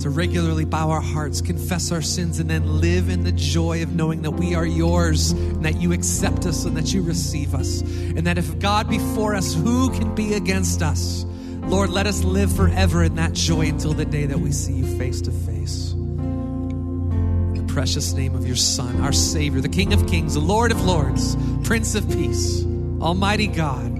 to 0.00 0.10
regularly 0.10 0.64
bow 0.64 0.90
our 0.90 1.00
hearts, 1.00 1.40
confess 1.40 1.92
our 1.92 2.02
sins, 2.02 2.38
and 2.38 2.50
then 2.50 2.80
live 2.80 3.08
in 3.08 3.24
the 3.24 3.32
joy 3.32 3.82
of 3.82 3.94
knowing 3.94 4.22
that 4.22 4.32
we 4.32 4.54
are 4.54 4.66
yours 4.66 5.30
and 5.30 5.64
that 5.64 5.80
you 5.80 5.92
accept 5.92 6.46
us 6.46 6.64
and 6.64 6.76
that 6.76 6.92
you 6.92 7.02
receive 7.02 7.54
us. 7.54 7.80
And 7.80 8.26
that 8.26 8.38
if 8.38 8.58
God 8.58 8.88
be 8.88 8.98
for 9.14 9.34
us, 9.34 9.54
who 9.54 9.90
can 9.90 10.14
be 10.14 10.34
against 10.34 10.82
us? 10.82 11.24
Lord, 11.66 11.90
let 11.90 12.06
us 12.06 12.22
live 12.24 12.54
forever 12.54 13.02
in 13.02 13.14
that 13.14 13.32
joy 13.32 13.68
until 13.68 13.94
the 13.94 14.04
day 14.04 14.26
that 14.26 14.38
we 14.38 14.52
see 14.52 14.74
you 14.74 14.98
face 14.98 15.20
to 15.22 15.30
face. 15.30 15.92
In 15.92 17.66
the 17.66 17.72
precious 17.72 18.12
name 18.12 18.34
of 18.34 18.46
your 18.46 18.56
Son, 18.56 19.00
our 19.00 19.12
Savior, 19.12 19.60
the 19.60 19.68
King 19.68 19.92
of 19.94 20.06
Kings, 20.06 20.34
the 20.34 20.40
Lord 20.40 20.72
of 20.72 20.84
Lords, 20.84 21.36
Prince 21.64 21.94
of 21.94 22.06
Peace, 22.10 22.62
Almighty 23.00 23.46
God, 23.46 23.98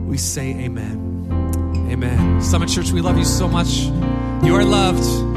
we 0.00 0.16
say 0.16 0.50
amen. 0.50 1.11
Amen. 1.88 2.40
Summit 2.40 2.68
Church, 2.68 2.92
we 2.92 3.00
love 3.00 3.18
you 3.18 3.24
so 3.24 3.48
much. 3.48 3.84
You 4.44 4.54
are 4.54 4.64
loved. 4.64 5.31